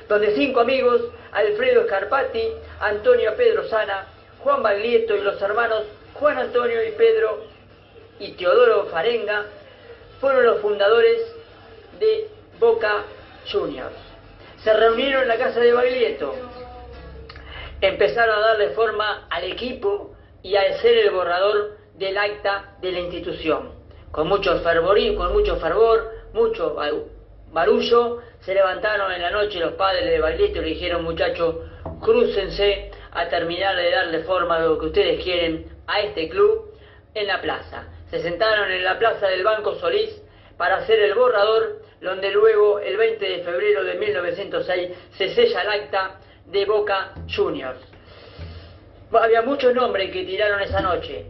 donde 0.09 0.35
cinco 0.35 0.61
amigos, 0.61 1.03
Alfredo 1.33 1.85
Scarpati, 1.85 2.49
Antonio 2.81 3.35
Pedro 3.37 3.65
Sana, 3.69 4.07
Juan 4.41 4.63
Baglietto 4.63 5.17
y 5.17 5.21
los 5.21 5.41
hermanos 5.43 5.85
Juan 6.15 6.39
Antonio 6.39 6.85
y 6.85 6.93
Pedro 6.93 7.45
y 8.19 8.33
Teodoro 8.33 8.87
Farenga, 8.87 9.47
fueron 10.21 10.47
los 10.47 10.61
fundadores 10.61 11.21
de 12.01 12.29
Boca 12.59 13.05
Juniors. 13.51 13.95
Se 14.65 14.73
reunieron 14.73 15.23
en 15.23 15.29
la 15.29 15.39
casa 15.39 15.61
de 15.61 15.73
Baglietto, 15.73 16.35
empezaron 17.81 18.37
a 18.37 18.41
darle 18.41 18.71
forma 18.71 19.29
al 19.31 19.45
equipo 19.45 20.17
y 20.43 20.57
a 20.57 20.79
ser 20.81 20.99
el 20.99 21.11
borrador 21.11 21.79
del 21.95 22.19
acta 22.19 22.77
de 22.81 22.93
la 22.93 23.01
institución. 23.01 23.78
Con 24.11 24.29
mucho 24.29 24.59
fervor, 24.61 24.99
con 25.17 25.33
mucho 25.33 25.57
fervor, 25.57 26.13
mucho 26.33 26.77
barullo, 27.53 28.19
se 28.41 28.55
levantaron 28.55 29.13
en 29.13 29.23
la 29.23 29.31
noche 29.31 29.59
los 29.61 29.73
padres 29.73 30.05
de 30.05 30.21
Baglietto 30.21 30.59
y 30.59 30.63
le 30.63 30.69
dijeron, 30.69 31.05
muchachos, 31.05 31.57
crúcense 32.01 32.91
a 33.13 33.29
terminar 33.29 33.77
de 33.77 33.91
darle 33.91 34.21
forma 34.21 34.57
a 34.57 34.61
lo 34.61 34.79
que 34.79 34.87
ustedes 34.87 35.23
quieren 35.23 35.67
a 35.87 36.01
este 36.01 36.29
club 36.29 36.73
en 37.15 37.27
la 37.27 37.41
plaza. 37.41 37.87
Se 38.11 38.21
sentaron 38.21 38.71
en 38.71 38.85
la 38.85 38.99
plaza 38.99 39.29
del 39.29 39.45
Banco 39.45 39.75
Solís 39.77 40.23
para 40.57 40.77
hacer 40.77 40.99
el 41.01 41.15
borrador, 41.15 41.83
donde 42.01 42.31
luego, 42.31 42.79
el 42.79 42.97
20 42.97 43.29
de 43.29 43.43
febrero 43.43 43.85
de 43.85 43.95
1906, 43.95 44.91
se 45.17 45.35
sella 45.35 45.63
el 45.63 45.69
acta 45.69 46.21
de 46.47 46.65
Boca 46.65 47.15
Juniors. 47.35 47.81
Había 49.13 49.43
muchos 49.43 49.75
nombres 49.75 50.11
que 50.11 50.25
tiraron 50.25 50.61
esa 50.61 50.81
noche. 50.81 51.27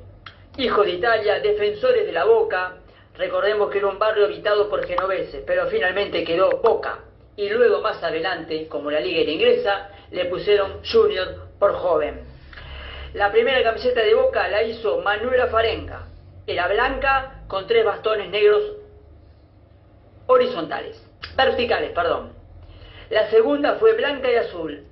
Hijos 0.58 0.86
de 0.86 0.92
Italia, 0.94 1.38
defensores 1.38 2.04
de 2.04 2.10
la 2.10 2.24
Boca. 2.24 2.78
Recordemos 3.16 3.70
que 3.70 3.78
era 3.78 3.86
un 3.86 3.98
barrio 4.00 4.24
habitado 4.24 4.68
por 4.68 4.84
genoveses, 4.84 5.44
pero 5.46 5.68
finalmente 5.68 6.24
quedó 6.24 6.50
Boca. 6.60 6.98
Y 7.36 7.48
luego 7.48 7.80
más 7.80 8.02
adelante, 8.02 8.66
como 8.66 8.90
la 8.90 8.98
liga 8.98 9.20
era 9.20 9.30
inglesa, 9.30 9.90
le 10.10 10.24
pusieron 10.24 10.80
Junior 10.84 11.46
por 11.60 11.74
joven. 11.74 12.24
La 13.14 13.30
primera 13.30 13.62
camiseta 13.62 14.00
de 14.00 14.14
Boca 14.14 14.48
la 14.48 14.64
hizo 14.64 15.00
Manuela 15.00 15.46
Farenga. 15.46 16.08
Era 16.44 16.66
blanca 16.66 17.44
con 17.46 17.68
tres 17.68 17.84
bastones 17.84 18.28
negros 18.28 18.78
horizontales, 20.26 21.00
verticales, 21.36 21.92
perdón. 21.92 22.32
La 23.10 23.30
segunda 23.30 23.76
fue 23.76 23.92
blanca 23.92 24.28
y 24.28 24.34
azul, 24.34 24.88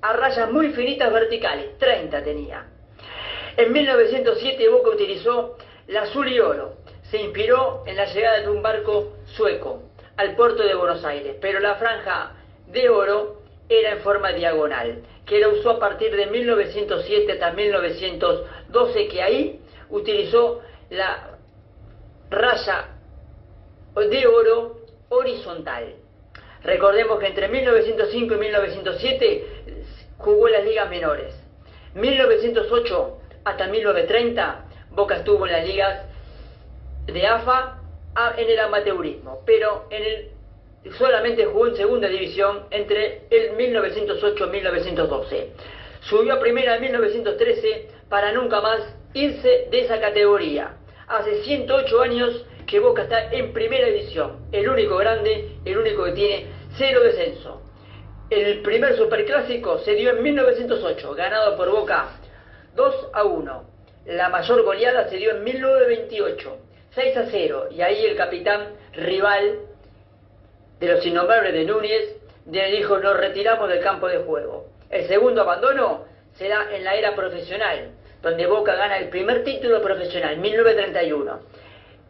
a 0.00 0.14
rayas 0.14 0.50
muy 0.50 0.72
finitas 0.72 1.12
verticales, 1.12 1.76
30 1.76 2.24
tenía. 2.24 2.69
En 3.56 3.72
1907 3.72 4.68
Boca 4.68 4.90
utilizó 4.90 5.56
la 5.88 6.02
azul 6.02 6.28
y 6.28 6.38
oro. 6.40 6.76
Se 7.10 7.20
inspiró 7.20 7.82
en 7.86 7.96
la 7.96 8.06
llegada 8.06 8.40
de 8.40 8.48
un 8.48 8.62
barco 8.62 9.16
sueco 9.26 9.82
al 10.16 10.36
puerto 10.36 10.62
de 10.62 10.74
Buenos 10.74 11.04
Aires, 11.04 11.36
pero 11.40 11.60
la 11.60 11.74
franja 11.76 12.34
de 12.68 12.88
oro 12.88 13.42
era 13.68 13.92
en 13.92 14.00
forma 14.00 14.32
diagonal, 14.32 15.02
que 15.26 15.38
la 15.38 15.48
usó 15.48 15.70
a 15.70 15.78
partir 15.78 16.14
de 16.14 16.26
1907 16.26 17.32
hasta 17.32 17.52
1912, 17.52 19.08
que 19.08 19.22
ahí 19.22 19.60
utilizó 19.88 20.60
la 20.90 21.38
raya 22.30 22.88
de 23.96 24.26
oro 24.26 24.80
horizontal. 25.08 25.94
Recordemos 26.62 27.18
que 27.18 27.26
entre 27.26 27.48
1905 27.48 28.34
y 28.34 28.38
1907 28.38 29.44
jugó 30.18 30.48
en 30.48 30.52
las 30.52 30.64
ligas 30.64 30.90
menores. 30.90 31.34
1908 31.94 33.19
hasta 33.44 33.66
1930 33.66 34.64
Boca 34.90 35.16
estuvo 35.16 35.46
en 35.46 35.52
las 35.52 35.66
ligas 35.66 36.06
de 37.06 37.26
AFA 37.26 37.78
en 38.36 38.50
el 38.50 38.58
amateurismo, 38.58 39.42
pero 39.46 39.86
en 39.90 40.28
solamente 40.98 41.44
jugó 41.44 41.68
en 41.68 41.76
segunda 41.76 42.08
división 42.08 42.66
entre 42.70 43.22
el 43.30 43.52
1908 43.56 44.46
y 44.46 44.50
1912. 44.50 45.52
Subió 46.00 46.34
a 46.34 46.40
primera 46.40 46.76
en 46.76 46.82
1913 46.82 47.88
para 48.08 48.32
nunca 48.32 48.60
más 48.60 48.80
irse 49.14 49.68
de 49.70 49.80
esa 49.80 50.00
categoría. 50.00 50.76
Hace 51.06 51.42
108 51.42 52.00
años 52.00 52.46
que 52.66 52.80
Boca 52.80 53.02
está 53.02 53.30
en 53.32 53.52
primera 53.52 53.86
división, 53.86 54.46
el 54.52 54.68
único 54.68 54.96
grande, 54.96 55.56
el 55.64 55.78
único 55.78 56.04
que 56.04 56.12
tiene 56.12 56.46
cero 56.76 57.00
descenso. 57.02 57.62
El 58.30 58.62
primer 58.62 58.96
superclásico 58.96 59.78
se 59.80 59.94
dio 59.94 60.10
en 60.10 60.22
1908, 60.22 61.14
ganado 61.14 61.56
por 61.56 61.70
Boca 61.70 62.19
2 62.74 63.08
a 63.12 63.24
1. 63.24 63.64
La 64.06 64.28
mayor 64.28 64.62
goleada 64.62 65.08
se 65.08 65.16
dio 65.16 65.32
en 65.32 65.44
1928, 65.44 66.56
6 66.94 67.16
a 67.16 67.26
0. 67.30 67.68
Y 67.70 67.82
ahí 67.82 68.04
el 68.04 68.16
capitán 68.16 68.68
rival 68.92 69.60
de 70.78 70.86
los 70.86 71.04
innombrables 71.04 71.52
de 71.52 71.64
Núñez 71.64 72.16
le 72.50 72.70
dijo 72.72 72.98
nos 72.98 73.16
retiramos 73.16 73.68
del 73.68 73.82
campo 73.82 74.08
de 74.08 74.18
juego. 74.18 74.66
El 74.88 75.06
segundo 75.06 75.42
abandono 75.42 76.04
se 76.36 76.48
da 76.48 76.74
en 76.74 76.84
la 76.84 76.96
era 76.96 77.14
profesional, 77.14 77.90
donde 78.22 78.46
Boca 78.46 78.74
gana 78.74 78.98
el 78.98 79.08
primer 79.08 79.44
título 79.44 79.82
profesional, 79.82 80.38
1931. 80.38 81.40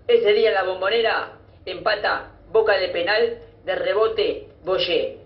Ese 0.07 0.33
día 0.33 0.53
la 0.53 0.65
bombonera 0.65 1.33
empata 1.67 2.31
Boca 2.51 2.77
de 2.79 2.89
penal 2.89 3.39
de 3.65 3.75
rebote 3.75 4.49
Boyer. 4.65 5.17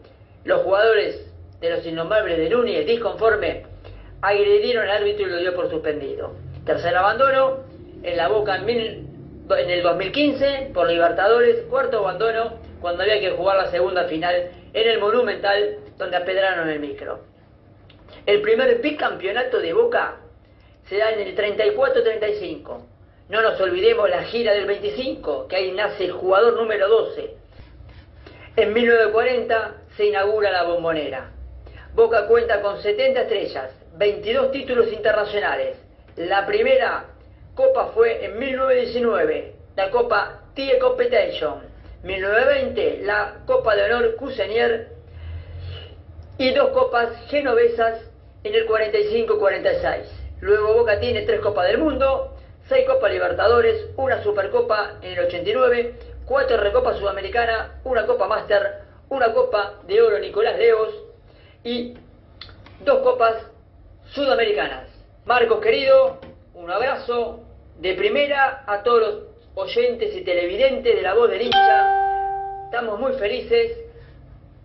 Los 0.45 0.63
jugadores 0.63 1.27
de 1.61 1.71
los 1.71 1.87
innombrables 1.87 2.37
de 2.37 2.51
Núñez, 2.51 2.87
disconforme, 2.87 3.65
agredieron 4.25 4.85
al 4.85 5.03
árbitro 5.03 5.27
y 5.27 5.31
lo 5.31 5.39
dio 5.39 5.55
por 5.55 5.71
suspendido. 5.71 6.33
Tercer 6.65 6.97
abandono, 6.97 7.65
en 8.03 8.17
la 8.17 8.29
Boca 8.29 8.57
en, 8.57 8.69
en 8.69 9.71
el 9.71 9.83
2015 9.83 10.71
por 10.73 10.89
Libertadores, 10.89 11.63
cuarto 11.69 11.99
abandono 11.99 12.59
cuando 12.81 13.03
había 13.03 13.21
que 13.21 13.33
jugar 13.33 13.57
la 13.57 13.71
segunda 13.71 14.05
final 14.05 14.51
en 14.73 14.89
el 14.89 14.99
Monumental 14.99 15.79
donde 15.97 16.17
apedraron 16.17 16.69
el 16.69 16.81
micro. 16.81 17.21
El 18.27 18.41
primer 18.41 18.81
bicampeonato 18.81 19.59
de 19.61 19.73
Boca 19.73 20.17
se 20.89 20.99
da 20.99 21.13
en 21.13 21.21
el 21.21 21.37
34-35. 21.37 22.83
No 23.29 23.43
nos 23.43 23.61
olvidemos 23.61 24.09
la 24.11 24.25
gira 24.25 24.53
del 24.53 24.67
25, 24.67 25.49
que 25.49 25.57
ahí 25.57 25.73
nace 25.73 26.05
el 26.07 26.13
jugador 26.13 26.55
número 26.55 26.89
12. 26.89 27.37
En 28.57 28.73
1940 28.73 29.75
se 29.97 30.07
inaugura 30.07 30.51
la 30.51 30.65
bombonera. 30.65 31.31
Boca 31.95 32.27
cuenta 32.27 32.61
con 32.61 32.81
70 32.81 33.23
estrellas, 33.23 33.71
22 33.97 34.51
títulos 34.51 34.93
internacionales. 34.93 35.77
La 36.17 36.47
primera 36.47 37.05
copa 37.55 37.93
fue 37.95 38.25
en 38.25 38.39
1919, 38.39 39.55
la 39.77 39.91
Copa 39.91 40.43
TIE 40.55 40.79
Competition. 40.79 41.75
1920, 42.03 43.01
la 43.05 43.37
Copa 43.47 43.75
de 43.75 43.85
Honor 43.85 44.17
Cusenier 44.17 44.89
y 46.37 46.53
dos 46.53 46.71
copas 46.71 47.09
genovesas 47.29 48.01
en 48.43 48.55
el 48.55 48.69
45-46. 48.69 50.05
Luego 50.41 50.75
Boca 50.75 51.01
tiene 51.01 51.23
tres 51.23 51.41
Copas 51.41 51.69
del 51.69 51.79
Mundo, 51.79 52.37
seis 52.69 52.87
Copas 52.87 53.11
Libertadores, 53.11 53.87
una 53.97 54.23
Supercopa 54.23 54.99
en 55.01 55.13
el 55.13 55.21
89, 55.21 55.95
cuatro 56.27 56.57
Recopa 56.59 56.95
Sudamericana, 56.95 57.81
una 57.85 58.05
Copa 58.05 58.27
Master, 58.27 58.83
una 59.09 59.33
Copa 59.33 59.81
de 59.87 60.03
Oro 60.03 60.19
Nicolás 60.19 60.59
Leos 60.59 60.91
y 61.63 61.95
dos 62.85 62.99
Copas 62.99 63.54
Sudamericanas. 64.15 64.89
Marcos 65.25 65.61
querido, 65.61 66.21
un 66.55 66.71
abrazo 66.71 67.41
de 67.81 67.95
primera 67.95 68.63
a 68.65 68.85
todos 68.85 69.01
los 69.01 69.23
oyentes 69.57 70.15
y 70.15 70.23
televidentes 70.23 70.95
de 70.95 71.03
la 71.03 71.15
voz 71.15 71.29
del 71.31 71.43
hincha. 71.43 72.65
Estamos 72.67 73.01
muy 73.01 73.15
felices 73.15 73.77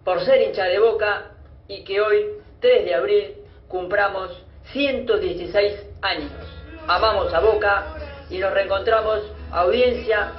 por 0.04 0.24
ser 0.24 0.44
hincha 0.44 0.66
de 0.66 0.78
Boca 0.78 1.32
y 1.68 1.84
que 1.84 2.00
hoy, 2.00 2.28
3 2.60 2.86
de 2.86 2.94
abril, 2.94 3.38
cumplamos 3.68 4.46
116 4.72 5.84
años. 6.04 6.32
Amamos 6.88 7.34
a 7.34 7.40
Boca 7.40 7.96
y 8.30 8.38
nos 8.38 8.54
reencontramos 8.54 9.32
audiencia 9.52 10.32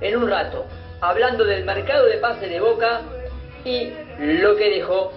en 0.00 0.16
un 0.16 0.28
rato, 0.28 0.66
hablando 1.00 1.44
del 1.44 1.64
mercado 1.64 2.06
de 2.06 2.18
pase 2.18 2.46
de 2.46 2.60
Boca 2.60 3.00
y 3.64 3.90
lo 4.18 4.56
que 4.56 4.70
dejó 4.70 5.12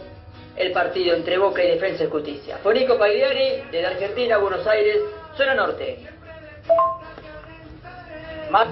el 0.55 0.71
partido 0.71 1.15
entre 1.15 1.37
Boca 1.37 1.63
y 1.63 1.69
Defensa 1.69 2.05
y 2.05 2.09
Justicia. 2.09 2.57
Fonico 2.57 2.97
Pagliari, 2.97 3.69
de 3.71 3.81
la 3.81 3.89
Argentina, 3.89 4.37
Buenos 4.37 4.65
Aires, 4.65 4.97
zona 5.35 5.53
norte. 5.53 5.99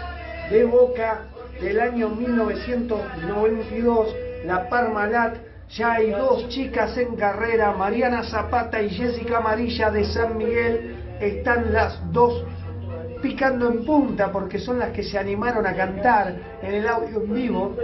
de 0.51 0.65
Boca 0.65 1.23
del 1.61 1.81
año 1.81 2.11
1992, 2.11 4.15
la 4.47 4.69
Parmalat. 4.69 5.37
Ya 5.71 5.93
hay 5.93 6.11
dos 6.11 6.49
chicas 6.49 6.99
en 6.99 7.15
carrera, 7.15 7.71
Mariana 7.73 8.25
Zapata 8.25 8.83
y 8.83 8.91
Jessica 8.91 9.39
Amarilla 9.39 9.91
de 9.91 10.05
San 10.05 10.37
Miguel. 10.37 10.97
Están 11.21 11.73
las 11.73 12.01
dos 12.13 12.45
picando 13.21 13.69
en 13.71 13.85
punta 13.85 14.31
porque 14.33 14.59
son 14.59 14.79
las 14.79 14.91
que 14.91 15.03
se 15.03 15.19
animaron 15.19 15.67
a 15.67 15.75
cantar 15.75 16.35
en 16.63 16.75
el 16.75 16.89
audio 16.89 17.23
en 17.23 17.35
vivo 17.35 17.77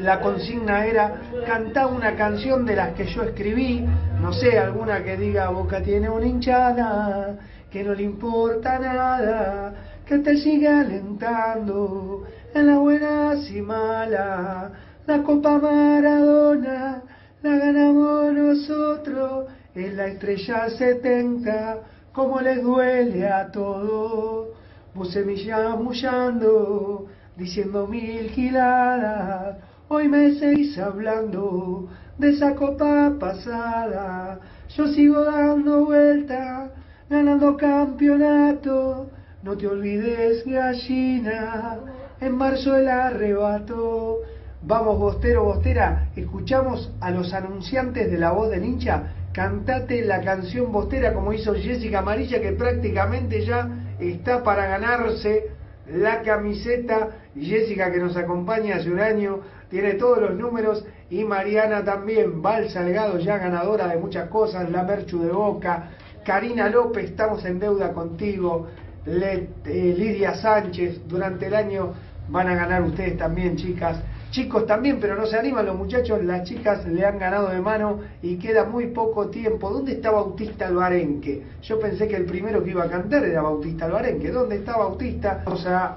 la 0.00 0.20
consigna 0.20 0.86
era 0.86 1.20
cantar 1.46 1.86
una 1.86 2.14
canción 2.14 2.64
de 2.64 2.76
las 2.76 2.94
que 2.94 3.06
yo 3.06 3.22
escribí, 3.22 3.84
no 4.20 4.32
sé, 4.32 4.58
alguna 4.58 5.02
que 5.02 5.16
diga 5.16 5.50
Boca 5.50 5.82
tiene 5.82 6.08
una 6.08 6.26
hinchada, 6.26 7.36
que 7.70 7.82
no 7.82 7.94
le 7.94 8.04
importa 8.04 8.78
nada, 8.78 9.74
que 10.06 10.18
te 10.18 10.36
siga 10.36 10.80
alentando 10.80 12.24
en 12.54 12.66
las 12.66 12.78
buenas 12.78 13.50
y 13.50 13.60
malas. 13.60 14.70
La 15.06 15.22
Copa 15.22 15.58
Maradona 15.58 17.02
la 17.42 17.56
ganamos 17.56 18.32
nosotros, 18.32 19.46
es 19.74 19.94
la 19.94 20.06
estrella 20.06 20.68
70, 20.70 21.78
como 22.18 22.40
les 22.40 22.60
duele 22.60 23.28
a 23.28 23.48
todos. 23.52 24.48
Vos 24.92 25.12
semillas 25.12 25.78
mullando, 25.78 27.06
diciendo 27.36 27.86
mil 27.86 28.28
giladas 28.30 29.56
Hoy 29.86 30.08
me 30.08 30.34
seguís 30.34 30.76
hablando 30.78 31.88
de 32.18 32.30
esa 32.30 32.56
copa 32.56 33.14
pasada. 33.20 34.40
Yo 34.76 34.88
sigo 34.88 35.24
dando 35.24 35.84
vuelta, 35.84 36.72
ganando 37.08 37.56
campeonato. 37.56 39.06
No 39.44 39.56
te 39.56 39.68
olvides, 39.68 40.44
gallina, 40.44 41.78
en 42.20 42.36
marzo 42.36 42.76
el 42.76 42.88
arrebato. 42.88 44.18
Vamos, 44.62 44.98
Bostero, 44.98 45.44
Bostera, 45.44 46.08
escuchamos 46.16 46.90
a 47.00 47.12
los 47.12 47.32
anunciantes 47.32 48.10
de 48.10 48.18
la 48.18 48.32
voz 48.32 48.50
del 48.50 48.64
hincha. 48.64 49.14
Cantate 49.38 50.04
la 50.04 50.20
canción 50.20 50.72
Bostera 50.72 51.14
como 51.14 51.32
hizo 51.32 51.54
Jessica 51.54 52.00
Amarilla, 52.00 52.40
que 52.40 52.50
prácticamente 52.50 53.44
ya 53.44 53.70
está 54.00 54.42
para 54.42 54.66
ganarse 54.66 55.50
la 55.86 56.22
camiseta. 56.22 57.10
Jessica, 57.40 57.92
que 57.92 57.98
nos 57.98 58.16
acompaña 58.16 58.74
hace 58.74 58.90
un 58.90 58.98
año, 58.98 59.42
tiene 59.70 59.94
todos 59.94 60.20
los 60.20 60.34
números 60.34 60.84
y 61.08 61.22
Mariana 61.22 61.84
también, 61.84 62.42
Val 62.42 62.68
Salgado 62.68 63.20
ya 63.20 63.38
ganadora 63.38 63.86
de 63.86 63.98
muchas 63.98 64.28
cosas, 64.28 64.68
la 64.72 64.82
Merchu 64.82 65.22
de 65.22 65.30
Boca, 65.30 65.90
Karina 66.24 66.68
López, 66.68 67.04
estamos 67.10 67.44
en 67.44 67.60
deuda 67.60 67.92
contigo, 67.92 68.66
eh, 69.06 69.94
Lidia 69.96 70.34
Sánchez, 70.34 71.06
durante 71.06 71.46
el 71.46 71.54
año 71.54 71.94
van 72.28 72.48
a 72.48 72.56
ganar 72.56 72.82
ustedes 72.82 73.16
también, 73.16 73.54
chicas. 73.54 74.02
Chicos 74.30 74.66
también, 74.66 74.98
pero 75.00 75.16
no 75.16 75.26
se 75.26 75.38
animan 75.38 75.64
los 75.66 75.76
muchachos, 75.76 76.22
las 76.22 76.46
chicas 76.46 76.86
le 76.86 77.04
han 77.04 77.18
ganado 77.18 77.48
de 77.48 77.60
mano 77.60 78.00
y 78.22 78.36
queda 78.36 78.64
muy 78.64 78.88
poco 78.88 79.28
tiempo. 79.28 79.70
¿Dónde 79.70 79.92
está 79.92 80.10
Bautista 80.10 80.66
Albarenque? 80.66 81.42
Yo 81.62 81.80
pensé 81.80 82.06
que 82.06 82.16
el 82.16 82.26
primero 82.26 82.62
que 82.62 82.70
iba 82.70 82.84
a 82.84 82.90
cantar 82.90 83.24
era 83.24 83.40
Bautista 83.40 83.86
Albarenque. 83.86 84.30
¿Dónde 84.30 84.56
está 84.56 84.76
Bautista? 84.76 85.42
Vamos 85.46 85.66
a 85.66 85.96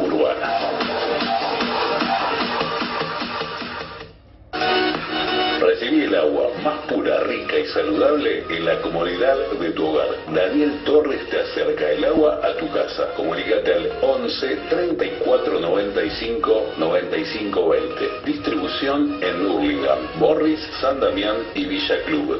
saludable 7.91 8.45
en 8.49 8.65
la 8.65 8.81
comodidad 8.81 9.37
de 9.59 9.71
tu 9.71 9.85
hogar. 9.85 10.07
Daniel 10.33 10.79
Torres 10.85 11.29
te 11.29 11.39
acerca 11.39 11.89
el 11.89 12.05
agua 12.05 12.39
a 12.43 12.55
tu 12.57 12.71
casa. 12.71 13.07
Comunícate 13.15 13.73
al 13.73 13.91
11 14.01 14.57
34 14.69 15.59
95 15.59 16.73
95 16.77 17.69
20. 17.69 18.09
Distribución 18.25 19.19
en 19.21 19.45
Hurlingham, 19.45 19.99
Morris, 20.19 20.59
San 20.79 20.99
Damián 20.99 21.37
y 21.53 21.65
Villa 21.65 22.03
Club. 22.05 22.39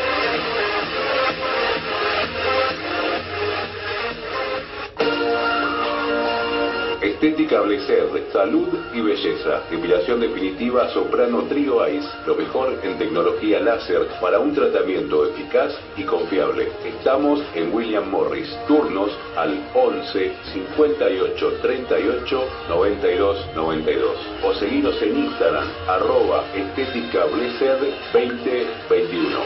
Estética 7.21 7.61
Blecer, 7.61 8.07
salud 8.33 8.67
y 8.95 8.99
belleza. 8.99 9.61
Depilación 9.69 10.21
definitiva 10.21 10.89
Soprano 10.89 11.43
Trio 11.43 11.87
Ice. 11.87 12.09
Lo 12.25 12.33
mejor 12.33 12.79
en 12.81 12.97
tecnología 12.97 13.59
láser 13.59 14.07
para 14.19 14.39
un 14.39 14.55
tratamiento 14.55 15.27
eficaz 15.27 15.71
y 15.95 16.03
confiable. 16.03 16.69
Estamos 16.83 17.43
en 17.53 17.71
William 17.71 18.09
Morris. 18.09 18.49
Turnos 18.67 19.11
al 19.37 19.55
11 19.75 20.31
58 20.51 21.53
38 21.61 22.43
92 22.69 23.55
92. 23.55 24.17
O 24.43 24.55
seguinos 24.55 24.99
en 25.03 25.17
Instagram, 25.19 25.67
arroba 25.87 26.45
estética 26.55 27.25
Blecer 27.25 27.77
2021. 28.11 29.37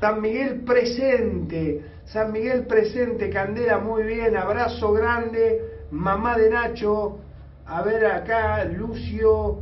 San 0.00 0.20
Miguel 0.20 0.64
presente, 0.64 1.80
San 2.06 2.32
Miguel 2.32 2.66
presente, 2.66 3.30
Candela, 3.30 3.78
muy 3.78 4.02
bien, 4.02 4.36
abrazo 4.36 4.92
grande, 4.92 5.79
mamá 5.90 6.36
de 6.36 6.50
Nacho, 6.50 7.18
a 7.66 7.82
ver 7.82 8.04
acá, 8.06 8.64
Lucio, 8.64 9.58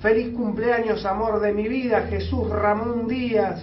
feliz 0.00 0.34
cumpleaños, 0.34 1.04
amor 1.04 1.40
de 1.40 1.52
mi 1.52 1.68
vida, 1.68 2.02
Jesús 2.02 2.48
Ramón 2.50 3.06
Díaz, 3.06 3.62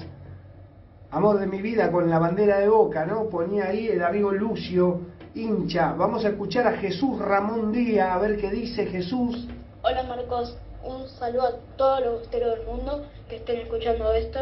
amor 1.11 1.39
de 1.39 1.47
mi 1.47 1.61
vida 1.61 1.91
con 1.91 2.09
la 2.09 2.19
bandera 2.19 2.59
de 2.59 2.69
boca, 2.69 3.05
¿no? 3.05 3.29
Ponía 3.29 3.65
ahí 3.65 3.87
el 3.87 4.03
amigo 4.03 4.31
Lucio, 4.31 5.01
hincha, 5.35 5.93
vamos 5.93 6.25
a 6.25 6.29
escuchar 6.29 6.67
a 6.67 6.73
Jesús 6.73 7.19
Ramón 7.19 7.71
Díaz, 7.71 8.11
a 8.11 8.17
ver 8.17 8.37
qué 8.37 8.49
dice 8.49 8.85
Jesús. 8.85 9.47
Hola 9.83 10.03
Marcos, 10.03 10.57
un 10.83 11.07
saludo 11.07 11.47
a 11.47 11.51
todos 11.75 12.01
los 12.01 12.19
bosteros 12.21 12.57
del 12.57 12.67
mundo 12.67 13.05
que 13.29 13.37
estén 13.37 13.59
escuchando 13.59 14.11
esto. 14.13 14.39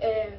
Eh, 0.00 0.36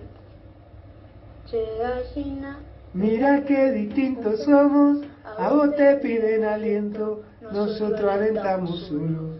Mira 2.93 3.43
qué 3.45 3.71
distintos 3.71 4.43
somos, 4.43 5.05
a 5.37 5.49
vos 5.53 5.75
te 5.75 5.95
piden 5.97 6.43
aliento, 6.43 7.21
nosotros 7.41 8.03
alentamos 8.11 8.87
solo. 8.87 9.35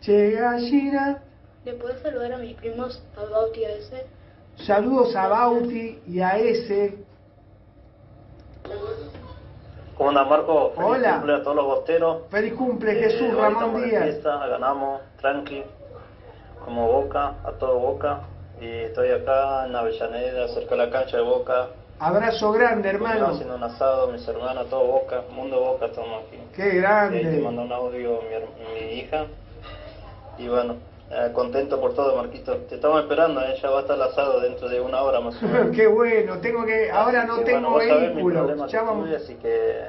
Che 0.00 0.30
gallina, 0.32 1.22
¿le 1.64 1.72
puedes 1.74 2.00
saludar 2.00 2.32
a 2.34 2.38
mis 2.38 2.54
primos, 2.56 3.02
a 3.16 3.24
Bauti 3.30 3.60
y 3.60 3.64
a 3.64 3.70
ese? 3.72 4.06
saludos 4.56 5.14
a 5.16 5.26
Bauti 5.28 5.98
y 6.06 6.20
a 6.20 6.38
ese. 6.38 7.04
¿Cómo 9.96 10.10
anda 10.10 10.24
Marco? 10.24 10.72
Feliz 10.74 10.88
Hola. 10.88 11.14
cumple 11.16 11.34
a 11.34 11.42
todos 11.42 11.56
los 11.56 11.64
bosteros. 11.66 12.22
Feliz 12.30 12.52
cumple 12.54 12.92
Eh, 12.92 13.02
Jesús 13.10 13.34
Ramón 13.34 13.82
Díaz. 13.84 14.02
fiesta, 14.04 14.46
ganamos, 14.46 15.00
tranqui, 15.20 15.62
como 16.64 16.86
Boca, 16.92 17.34
a 17.44 17.52
todo 17.58 17.78
Boca. 17.78 18.20
Y 18.60 18.66
estoy 18.66 19.10
acá 19.10 19.66
en 19.66 19.74
Avellaneda, 19.74 20.48
cerca 20.48 20.76
de 20.76 20.86
la 20.86 20.90
cancha 20.90 21.16
de 21.16 21.22
Boca. 21.22 21.68
Abrazo 21.98 22.52
grande, 22.52 22.90
hermano. 22.90 23.28
haciendo 23.28 23.54
un 23.56 23.62
asado, 23.62 24.08
mis 24.12 24.26
hermanos, 24.28 24.68
todo 24.68 24.84
Boca, 24.86 25.22
mundo 25.34 25.60
Boca, 25.60 25.86
estamos 25.86 26.24
aquí. 26.26 26.38
Qué 26.54 26.62
Y 26.62 26.66
ahí 26.66 26.72
te 26.72 26.78
grande. 26.80 27.40
mandó 27.42 27.62
un 27.62 27.72
audio 27.72 28.20
mi, 28.74 28.98
hija. 28.98 29.24
Y 30.36 30.48
bueno, 30.48 30.76
eh, 31.10 31.30
contento 31.32 31.80
por 31.80 31.94
todo, 31.94 32.14
Marquito. 32.16 32.54
Te 32.68 32.74
estamos 32.74 33.00
esperando, 33.00 33.40
eh, 33.40 33.56
ya 33.62 33.70
va 33.70 33.78
a 33.78 33.80
estar 33.80 33.96
el 33.96 34.02
asado 34.02 34.40
dentro 34.40 34.68
de 34.68 34.78
una 34.80 35.00
hora 35.00 35.20
más 35.20 35.42
o 35.42 35.46
menos. 35.46 35.70
Qué 35.76 35.86
bueno, 35.86 36.36
tengo 36.38 36.66
que, 36.66 36.90
ahora 36.90 37.24
no 37.24 37.38
que, 37.38 37.44
tengo 37.44 37.70
bueno, 37.70 37.94
vehículo. 37.98 38.66
Ya 38.66 38.82
vamos- 38.82 39.08
así 39.14 39.34
que 39.36 39.80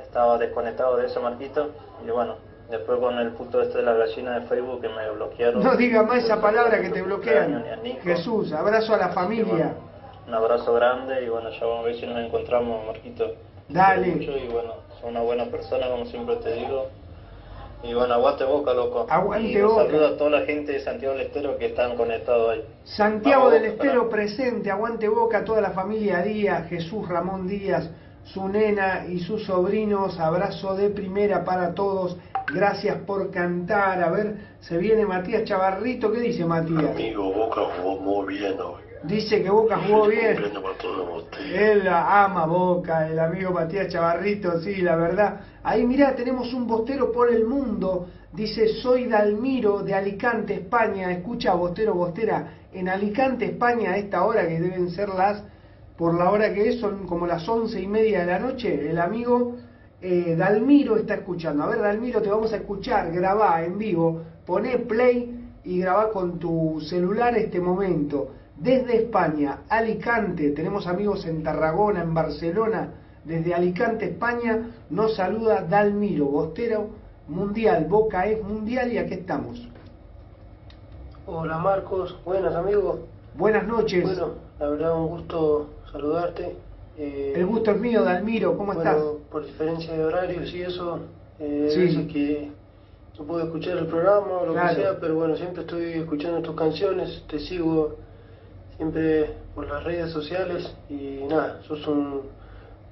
estaba 0.00 0.38
desconectado 0.38 0.96
de 0.98 1.06
eso, 1.06 1.20
Marquito. 1.20 1.70
Y 2.06 2.10
bueno, 2.12 2.36
después 2.70 3.00
con 3.00 3.18
el 3.18 3.30
puto 3.32 3.60
este 3.60 3.78
de 3.78 3.84
la 3.84 3.94
gallina 3.94 4.38
de 4.38 4.46
Facebook 4.46 4.82
que 4.82 4.88
me 4.88 5.10
bloquearon. 5.10 5.64
No 5.64 5.74
diga 5.76 6.04
más 6.04 6.22
esa 6.22 6.40
palabra 6.40 6.80
que 6.80 6.90
te 6.90 7.02
bloquean. 7.02 7.64
Jesús, 8.04 8.52
abrazo 8.52 8.94
a 8.94 8.98
la 8.98 9.08
familia. 9.08 9.74
Un 10.26 10.34
abrazo 10.34 10.72
grande 10.74 11.24
y 11.24 11.28
bueno, 11.28 11.50
ya 11.50 11.60
vamos 11.66 11.80
a 11.80 11.82
ver 11.86 11.96
si 11.96 12.06
nos 12.06 12.18
encontramos, 12.18 12.84
Marquito. 12.86 13.34
Dale. 13.68 14.08
Mucho 14.08 14.36
Y 14.36 14.48
bueno, 14.48 14.74
son 15.00 15.10
una 15.10 15.20
buena 15.20 15.44
persona, 15.46 15.88
como 15.88 16.06
siempre 16.06 16.36
te 16.36 16.52
digo. 16.54 16.88
Y 17.82 17.94
bueno, 17.94 18.14
aguante 18.14 18.44
boca, 18.44 18.72
loco. 18.72 19.06
Aguante 19.08 19.48
y 19.50 19.56
un 19.58 19.68
Boca. 19.68 19.84
saludo 19.84 20.06
a 20.08 20.16
toda 20.16 20.30
la 20.30 20.40
gente 20.46 20.72
de 20.72 20.80
Santiago 20.80 21.14
del 21.14 21.26
Estero 21.26 21.56
que 21.58 21.66
están 21.66 21.96
conectados 21.96 22.50
ahí. 22.50 22.64
Santiago 22.84 23.44
Vamos, 23.44 23.60
del 23.60 23.64
Estero 23.72 24.08
presente, 24.08 24.70
aguante 24.70 25.08
boca, 25.08 25.44
toda 25.44 25.60
la 25.60 25.70
familia 25.70 26.22
Díaz, 26.22 26.68
Jesús 26.68 27.06
Ramón 27.08 27.46
Díaz, 27.46 27.88
su 28.24 28.48
nena 28.48 29.04
y 29.08 29.20
sus 29.20 29.44
sobrinos, 29.44 30.18
abrazo 30.18 30.74
de 30.74 30.88
primera 30.88 31.44
para 31.44 31.74
todos, 31.74 32.16
gracias 32.52 32.96
por 33.06 33.30
cantar, 33.30 34.02
a 34.02 34.10
ver, 34.10 34.34
se 34.60 34.78
viene 34.78 35.06
Matías 35.06 35.44
Chavarrito, 35.44 36.10
¿qué 36.10 36.20
dice 36.20 36.44
Matías? 36.44 36.90
Amigo, 36.90 37.30
Boca 37.32 37.60
jugó 37.76 38.00
muy 38.00 38.34
bien 38.38 38.56
hoy. 38.60 38.85
Dice 39.06 39.42
que 39.42 39.50
Boca 39.50 39.78
jugó 39.86 40.08
bien, 40.08 40.36
él 41.54 41.84
la 41.84 42.24
ama 42.24 42.46
Boca, 42.46 43.08
el 43.08 43.18
amigo 43.18 43.52
Matías 43.52 43.88
Chavarrito, 43.88 44.60
sí, 44.60 44.76
la 44.76 44.96
verdad. 44.96 45.40
Ahí 45.62 45.86
mirá, 45.86 46.14
tenemos 46.16 46.52
un 46.52 46.66
bostero 46.66 47.12
por 47.12 47.32
el 47.32 47.44
mundo, 47.44 48.08
dice, 48.32 48.68
soy 48.68 49.06
Dalmiro 49.06 49.82
de 49.82 49.94
Alicante, 49.94 50.54
España, 50.54 51.12
escucha 51.12 51.54
bostero, 51.54 51.94
bostera, 51.94 52.52
en 52.72 52.88
Alicante, 52.88 53.44
España, 53.44 53.92
a 53.92 53.96
esta 53.96 54.24
hora 54.24 54.46
que 54.48 54.60
deben 54.60 54.90
ser 54.90 55.08
las, 55.10 55.42
por 55.96 56.14
la 56.14 56.30
hora 56.30 56.52
que 56.52 56.68
es, 56.70 56.80
son 56.80 57.06
como 57.06 57.26
las 57.26 57.48
once 57.48 57.80
y 57.80 57.86
media 57.86 58.20
de 58.20 58.26
la 58.26 58.38
noche, 58.40 58.90
el 58.90 58.98
amigo 58.98 59.56
eh, 60.00 60.34
Dalmiro 60.36 60.96
está 60.96 61.14
escuchando. 61.14 61.62
A 61.62 61.68
ver, 61.68 61.80
Dalmiro, 61.80 62.20
te 62.20 62.28
vamos 62.28 62.52
a 62.52 62.56
escuchar, 62.56 63.12
grabá 63.12 63.62
en 63.62 63.78
vivo, 63.78 64.22
poné 64.44 64.78
play 64.78 65.48
y 65.64 65.78
grabá 65.78 66.10
con 66.10 66.38
tu 66.38 66.80
celular 66.80 67.36
este 67.36 67.60
momento. 67.60 68.32
Desde 68.58 68.96
España, 68.96 69.58
Alicante, 69.68 70.50
tenemos 70.50 70.86
amigos 70.86 71.26
en 71.26 71.42
Tarragona, 71.42 72.02
en 72.02 72.14
Barcelona, 72.14 72.88
desde 73.24 73.52
Alicante, 73.54 74.06
España, 74.06 74.70
nos 74.88 75.14
saluda 75.16 75.62
Dalmiro, 75.62 76.26
Bostero 76.26 76.88
Mundial, 77.28 77.84
Boca 77.86 78.26
es 78.26 78.42
Mundial 78.42 78.92
y 78.92 78.98
aquí 78.98 79.14
estamos. 79.14 79.68
Hola 81.26 81.58
Marcos, 81.58 82.16
buenas 82.24 82.54
amigos. 82.54 83.00
Buenas 83.36 83.66
noches. 83.66 84.04
Bueno, 84.04 84.34
la 84.58 84.68
verdad 84.68 84.96
un 84.98 85.08
gusto 85.08 85.66
saludarte. 85.92 86.56
Eh, 86.96 87.34
El 87.36 87.44
gusto 87.46 87.72
es 87.72 87.80
mío, 87.80 88.04
Dalmiro, 88.04 88.56
¿cómo 88.56 88.72
bueno, 88.72 88.90
estás? 88.90 89.02
Por 89.30 89.44
diferencia 89.44 89.92
de 89.92 90.02
horarios 90.04 90.50
y 90.54 90.62
eso, 90.62 91.00
eh, 91.38 91.68
Sí. 91.74 91.80
hay 91.80 91.86
veces 91.88 92.12
que 92.12 92.50
no 93.18 93.24
puedo 93.26 93.44
escuchar 93.44 93.76
el 93.76 93.86
programa 93.86 94.28
o 94.40 94.46
lo 94.46 94.52
Claro. 94.54 94.68
que 94.76 94.82
sea, 94.82 94.98
pero 94.98 95.16
bueno, 95.16 95.36
siempre 95.36 95.62
estoy 95.62 95.84
escuchando 95.92 96.40
tus 96.40 96.54
canciones, 96.56 97.22
te 97.28 97.38
sigo 97.40 97.96
siempre 98.76 99.30
por 99.54 99.66
las 99.68 99.84
redes 99.84 100.10
sociales 100.12 100.74
y 100.88 101.24
nada, 101.28 101.60
sos 101.66 101.86
un, 101.86 102.22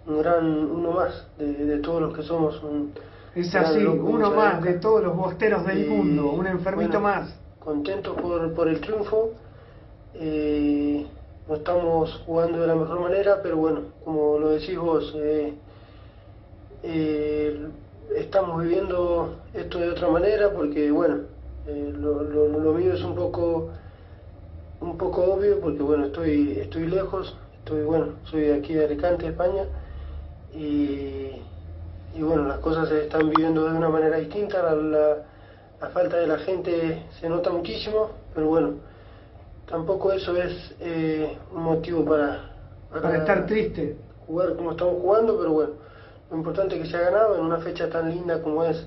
un 0.06 0.18
gran 0.18 0.46
uno 0.46 0.92
más 0.92 1.26
de, 1.38 1.52
de 1.52 1.78
todos 1.78 2.00
los 2.02 2.16
que 2.16 2.22
somos. 2.22 2.62
Un 2.62 2.92
Es 3.34 3.54
así, 3.54 3.80
loco, 3.80 4.04
uno 4.06 4.30
más 4.30 4.62
de 4.62 4.74
todos 4.74 5.02
los 5.02 5.16
bosteros 5.16 5.64
del 5.66 5.84
Y, 5.84 5.88
mundo, 5.88 6.30
un 6.32 6.46
enfermito 6.46 7.00
bueno, 7.00 7.00
más. 7.00 7.34
Contento 7.58 8.14
por, 8.14 8.52
por 8.54 8.68
el 8.68 8.80
triunfo. 8.80 9.30
eh, 10.14 11.06
no 11.48 11.56
estamos 11.56 12.22
jugando 12.24 12.60
de 12.60 12.66
la 12.66 12.74
mejor 12.74 13.00
manera, 13.00 13.40
pero 13.42 13.58
bueno, 13.58 13.80
como 14.02 14.38
lo 14.38 14.50
decís 14.50 14.78
vos, 14.78 15.12
eh, 15.16 15.52
eh, 16.82 17.68
estamos 18.16 18.62
viviendo 18.62 19.36
esto 19.52 19.78
de 19.78 19.90
otra 19.90 20.08
manera 20.08 20.50
porque 20.50 20.90
bueno, 20.90 21.16
eh, 21.66 21.92
lo, 21.98 22.22
lo, 22.22 22.48
lo 22.48 22.72
mío 22.74 22.94
es 22.94 23.02
un 23.02 23.14
poco 23.14 23.70
un 24.84 24.98
poco 24.98 25.24
obvio 25.34 25.60
porque 25.60 25.82
bueno, 25.82 26.06
estoy 26.06 26.58
estoy 26.60 26.86
lejos, 26.86 27.36
estoy 27.58 27.82
bueno, 27.84 28.08
soy 28.24 28.42
de 28.42 28.54
aquí 28.54 28.74
de 28.74 28.84
Alicante, 28.84 29.26
España 29.26 29.64
y, 30.52 31.30
y 32.14 32.22
bueno, 32.22 32.46
las 32.48 32.58
cosas 32.58 32.88
se 32.88 33.02
están 33.04 33.28
viviendo 33.30 33.64
de 33.64 33.76
una 33.76 33.88
manera 33.88 34.18
distinta, 34.18 34.62
la, 34.62 34.74
la, 34.74 35.16
la 35.80 35.88
falta 35.90 36.16
de 36.18 36.26
la 36.26 36.38
gente 36.38 37.02
se 37.20 37.28
nota 37.28 37.50
muchísimo, 37.50 38.10
pero 38.34 38.46
bueno, 38.48 38.74
tampoco 39.66 40.12
eso 40.12 40.36
es 40.36 40.74
eh, 40.80 41.36
un 41.52 41.62
motivo 41.62 42.04
para, 42.04 42.50
Para 42.90 43.18
estar 43.18 43.46
triste. 43.46 43.96
jugar 44.26 44.54
como 44.56 44.72
estamos 44.72 44.94
jugando, 45.00 45.36
pero 45.38 45.52
bueno, 45.52 45.72
lo 46.30 46.36
importante 46.36 46.76
es 46.76 46.82
que 46.82 46.88
se 46.90 46.96
ha 46.96 47.10
ganado 47.10 47.36
en 47.36 47.42
una 47.42 47.58
fecha 47.58 47.88
tan 47.90 48.10
linda 48.10 48.42
como 48.42 48.64
es 48.64 48.86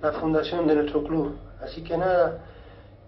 la 0.00 0.12
fundación 0.12 0.66
de 0.66 0.74
nuestro 0.76 1.02
club. 1.02 1.36
Así 1.60 1.82
que 1.82 1.96
nada, 1.96 2.38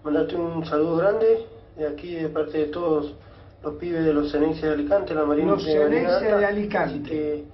mandarte 0.02 0.36
un 0.36 0.64
saludo 0.64 0.96
grande 0.96 1.46
de 1.76 1.86
aquí 1.86 2.14
de 2.14 2.28
parte 2.28 2.58
de 2.58 2.64
todos 2.66 3.14
los 3.62 3.74
pibes 3.74 4.04
de 4.04 4.12
los 4.12 4.32
Ceneices 4.32 4.62
de 4.62 4.70
Alicante, 4.70 5.14
la 5.14 5.24
Marina 5.24 5.52
Los 5.52 5.64
de 5.64 6.44
Alicante. 6.44 7.10
Que 7.10 7.44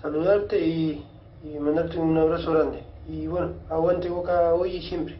saludarte 0.00 0.58
y, 0.58 1.04
y 1.44 1.58
mandarte 1.58 1.98
un 1.98 2.16
abrazo 2.16 2.52
grande. 2.52 2.82
Y 3.08 3.26
bueno, 3.26 3.52
aguante 3.68 4.08
boca 4.08 4.54
hoy 4.54 4.76
y 4.76 4.82
siempre. 4.82 5.18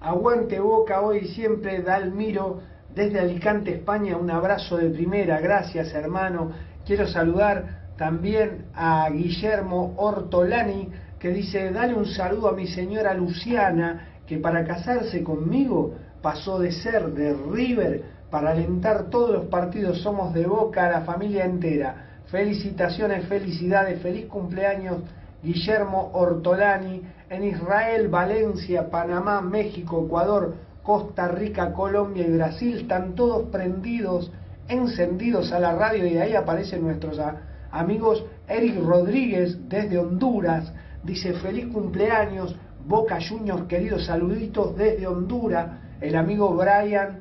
Aguante 0.00 0.58
Boca 0.58 1.02
hoy 1.02 1.18
y 1.18 1.28
siempre, 1.28 1.82
Dalmiro, 1.82 2.60
desde 2.94 3.20
Alicante, 3.20 3.74
España, 3.74 4.16
un 4.16 4.30
abrazo 4.30 4.78
de 4.78 4.88
primera, 4.88 5.40
gracias 5.40 5.92
hermano. 5.92 6.52
Quiero 6.86 7.06
saludar 7.06 7.90
también 7.98 8.64
a 8.74 9.10
Guillermo 9.10 9.92
Ortolani, 9.98 10.88
que 11.18 11.28
dice, 11.28 11.70
dale 11.70 11.94
un 11.94 12.06
saludo 12.06 12.48
a 12.48 12.52
mi 12.52 12.66
señora 12.66 13.12
Luciana, 13.12 14.22
que 14.26 14.38
para 14.38 14.64
casarse 14.64 15.22
conmigo 15.22 15.96
pasó 16.22 16.58
de 16.58 16.72
ser 16.72 17.06
de 17.12 17.34
River 17.34 18.02
para 18.30 18.50
alentar 18.50 19.04
todos 19.10 19.30
los 19.30 19.46
partidos, 19.46 20.00
somos 20.02 20.32
de 20.34 20.46
Boca, 20.46 20.88
la 20.90 21.00
familia 21.02 21.44
entera. 21.44 22.20
Felicitaciones, 22.26 23.26
felicidades, 23.26 24.00
feliz 24.00 24.26
cumpleaños 24.26 24.98
Guillermo 25.42 26.10
Ortolani, 26.12 27.02
en 27.30 27.44
Israel, 27.44 28.08
Valencia, 28.08 28.90
Panamá, 28.90 29.40
México, 29.40 30.04
Ecuador, 30.04 30.54
Costa 30.82 31.28
Rica, 31.28 31.72
Colombia 31.72 32.26
y 32.26 32.30
Brasil, 32.36 32.78
están 32.80 33.14
todos 33.14 33.48
prendidos, 33.50 34.30
encendidos 34.68 35.50
a 35.52 35.58
la 35.60 35.72
radio 35.74 36.06
y 36.06 36.18
ahí 36.18 36.34
aparecen 36.34 36.82
nuestros 36.82 37.18
a- 37.18 37.36
amigos 37.70 38.24
Eric 38.48 38.80
Rodríguez 38.84 39.56
desde 39.68 39.98
Honduras, 39.98 40.72
dice 41.02 41.32
feliz 41.34 41.66
cumpleaños, 41.72 42.54
Boca 42.86 43.18
Juniors, 43.26 43.64
queridos 43.64 44.06
saluditos 44.06 44.76
desde 44.76 45.06
Honduras, 45.06 45.66
el 46.00 46.16
amigo 46.16 46.54
Brian 46.54 47.20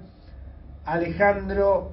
Alejandro 0.86 1.92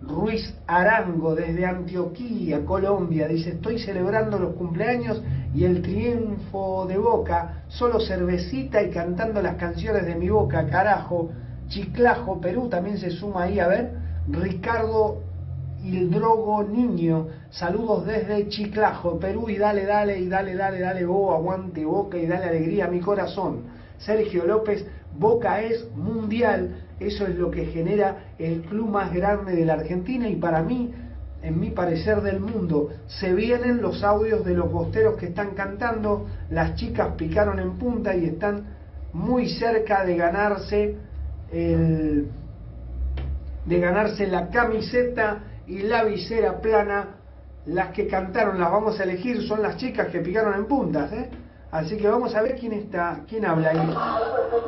Ruiz 0.00 0.54
Arango 0.66 1.34
desde 1.34 1.66
Antioquía, 1.66 2.64
Colombia, 2.64 3.26
dice, 3.26 3.50
estoy 3.50 3.80
celebrando 3.80 4.38
los 4.38 4.54
cumpleaños 4.54 5.20
y 5.54 5.64
el 5.64 5.82
triunfo 5.82 6.86
de 6.86 6.98
Boca, 6.98 7.64
solo 7.68 7.98
cervecita 8.00 8.80
y 8.82 8.90
cantando 8.90 9.42
las 9.42 9.56
canciones 9.56 10.06
de 10.06 10.14
mi 10.14 10.28
Boca, 10.28 10.66
carajo. 10.66 11.30
Chiclajo, 11.68 12.40
Perú 12.40 12.68
también 12.68 12.96
se 12.98 13.10
suma 13.10 13.42
ahí, 13.44 13.58
a 13.58 13.68
ver, 13.68 13.92
Ricardo 14.28 15.22
Hildrogo 15.82 16.62
Niño, 16.62 17.26
saludos 17.50 18.06
desde 18.06 18.48
Chiclajo, 18.48 19.18
Perú, 19.18 19.50
y 19.50 19.56
dale, 19.56 19.84
dale, 19.84 20.18
y 20.18 20.28
dale, 20.28 20.54
dale, 20.54 20.80
dale, 20.80 21.04
oh, 21.06 21.34
aguante 21.34 21.84
Boca 21.84 22.16
y 22.16 22.26
dale 22.26 22.46
alegría 22.46 22.86
a 22.86 22.88
mi 22.88 23.00
corazón. 23.00 23.77
Sergio 23.98 24.46
López, 24.46 24.86
Boca 25.18 25.62
es 25.62 25.90
mundial, 25.94 26.84
eso 27.00 27.26
es 27.26 27.36
lo 27.36 27.50
que 27.50 27.66
genera 27.66 28.34
el 28.38 28.62
club 28.62 28.88
más 28.88 29.12
grande 29.12 29.54
de 29.54 29.64
la 29.64 29.74
Argentina 29.74 30.28
y 30.28 30.36
para 30.36 30.62
mí, 30.62 30.92
en 31.42 31.60
mi 31.60 31.70
parecer 31.70 32.20
del 32.22 32.40
mundo, 32.40 32.90
se 33.06 33.32
vienen 33.32 33.80
los 33.80 34.02
audios 34.02 34.44
de 34.44 34.54
los 34.54 34.70
bosteros 34.70 35.16
que 35.16 35.26
están 35.26 35.54
cantando, 35.54 36.26
las 36.50 36.74
chicas 36.74 37.14
picaron 37.16 37.58
en 37.58 37.78
punta 37.78 38.14
y 38.14 38.26
están 38.26 38.64
muy 39.12 39.48
cerca 39.48 40.04
de 40.04 40.16
ganarse 40.16 40.96
el, 41.52 42.28
de 43.64 43.80
ganarse 43.80 44.26
la 44.26 44.48
camiseta 44.48 45.44
y 45.66 45.80
la 45.80 46.04
visera 46.04 46.60
plana. 46.60 47.16
Las 47.66 47.88
que 47.88 48.06
cantaron 48.06 48.58
las 48.58 48.70
vamos 48.70 48.98
a 48.98 49.04
elegir 49.04 49.42
son 49.42 49.62
las 49.62 49.76
chicas 49.76 50.08
que 50.08 50.20
picaron 50.20 50.54
en 50.54 50.66
puntas, 50.66 51.12
¿eh? 51.12 51.28
Así 51.70 51.98
que 51.98 52.08
vamos 52.08 52.34
a 52.34 52.40
ver 52.42 52.56
quién 52.58 52.72
está, 52.72 53.20
quién 53.28 53.44
habla 53.44 53.70
ahí. 53.70 53.94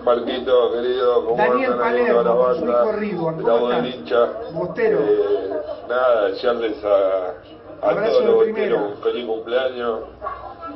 Marquito, 0.04 0.72
querido, 0.72 1.24
¿cómo 1.24 1.36
Daniel 1.36 1.74
Palermo, 1.76 2.22
su 2.54 2.66
banda? 2.66 3.04
hijo 3.06 3.30
La 3.30 3.36
¿cómo 3.42 3.70
estás? 3.72 3.94
hincha. 3.94 4.26
Bostero. 4.52 4.98
Eh, 5.00 5.50
nada, 5.88 6.24
desearles 6.26 6.84
a, 6.84 7.86
a 7.86 7.90
Abrazo 7.90 8.12
todos 8.18 8.24
los 8.26 8.34
bosteros 8.34 8.82
un 8.82 9.02
feliz 9.02 9.26
cumpleaños. 9.26 10.00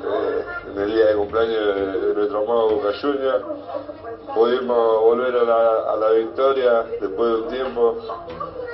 eh, 0.02 0.44
en 0.72 0.80
el 0.80 0.94
día 0.94 1.06
de 1.06 1.14
cumpleaños 1.14 1.66
de, 1.76 2.00
de 2.08 2.14
nuestro 2.14 2.38
amado 2.38 2.70
Boca 2.70 2.88
Juniors. 3.02 3.44
Pudimos 4.34 5.00
volver 5.02 5.36
a 5.36 5.42
la, 5.44 5.92
a 5.92 5.96
la 5.96 6.10
victoria 6.12 6.84
después 7.02 7.28
de 7.30 7.36
un 7.42 7.48
tiempo. 7.48 7.96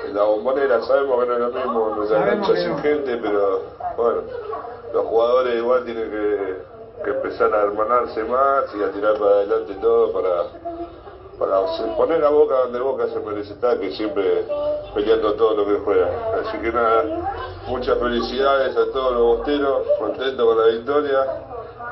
En 0.07 0.14
la 0.14 0.22
bombonera 0.22 0.80
sabemos 0.82 1.20
que 1.20 1.26
no 1.28 1.34
es 1.34 1.40
lo 1.40 1.48
mismo, 1.51 2.07
Sabemos 2.09 2.48
cancha 2.48 2.62
sin 2.62 2.78
gente, 2.78 3.16
pero 3.16 3.62
bueno, 3.96 4.20
los 4.92 5.05
jugadores 5.07 5.55
igual 5.57 5.84
tienen 5.84 6.11
que, 6.11 6.69
que 7.05 7.11
empezar 7.11 7.53
a 7.55 7.62
hermanarse 7.62 8.24
más 8.24 8.64
y 8.78 8.82
a 8.82 8.90
tirar 8.92 9.14
para 9.14 9.30
adelante 9.36 9.74
todo 9.80 10.12
para, 10.12 10.44
para 11.38 11.96
poner 11.96 12.24
a 12.24 12.28
Boca 12.30 12.55
donde 12.64 12.80
Boca 12.80 13.07
se 13.09 13.20
merece 13.20 13.55
estar, 13.55 13.78
que 13.78 13.90
siempre 13.92 14.44
peleando 14.94 15.34
todo 15.34 15.57
lo 15.57 15.66
que 15.66 15.80
juega. 15.84 16.09
Así 16.40 16.59
que 16.59 16.72
nada, 16.72 17.05
muchas 17.68 17.98
felicidades 17.98 18.76
a 18.76 18.92
todos 18.92 19.12
los 19.12 19.22
bosteros, 19.38 19.86
contentos 19.98 20.46
con 20.46 20.59
la 20.59 20.66
victoria 20.66 21.26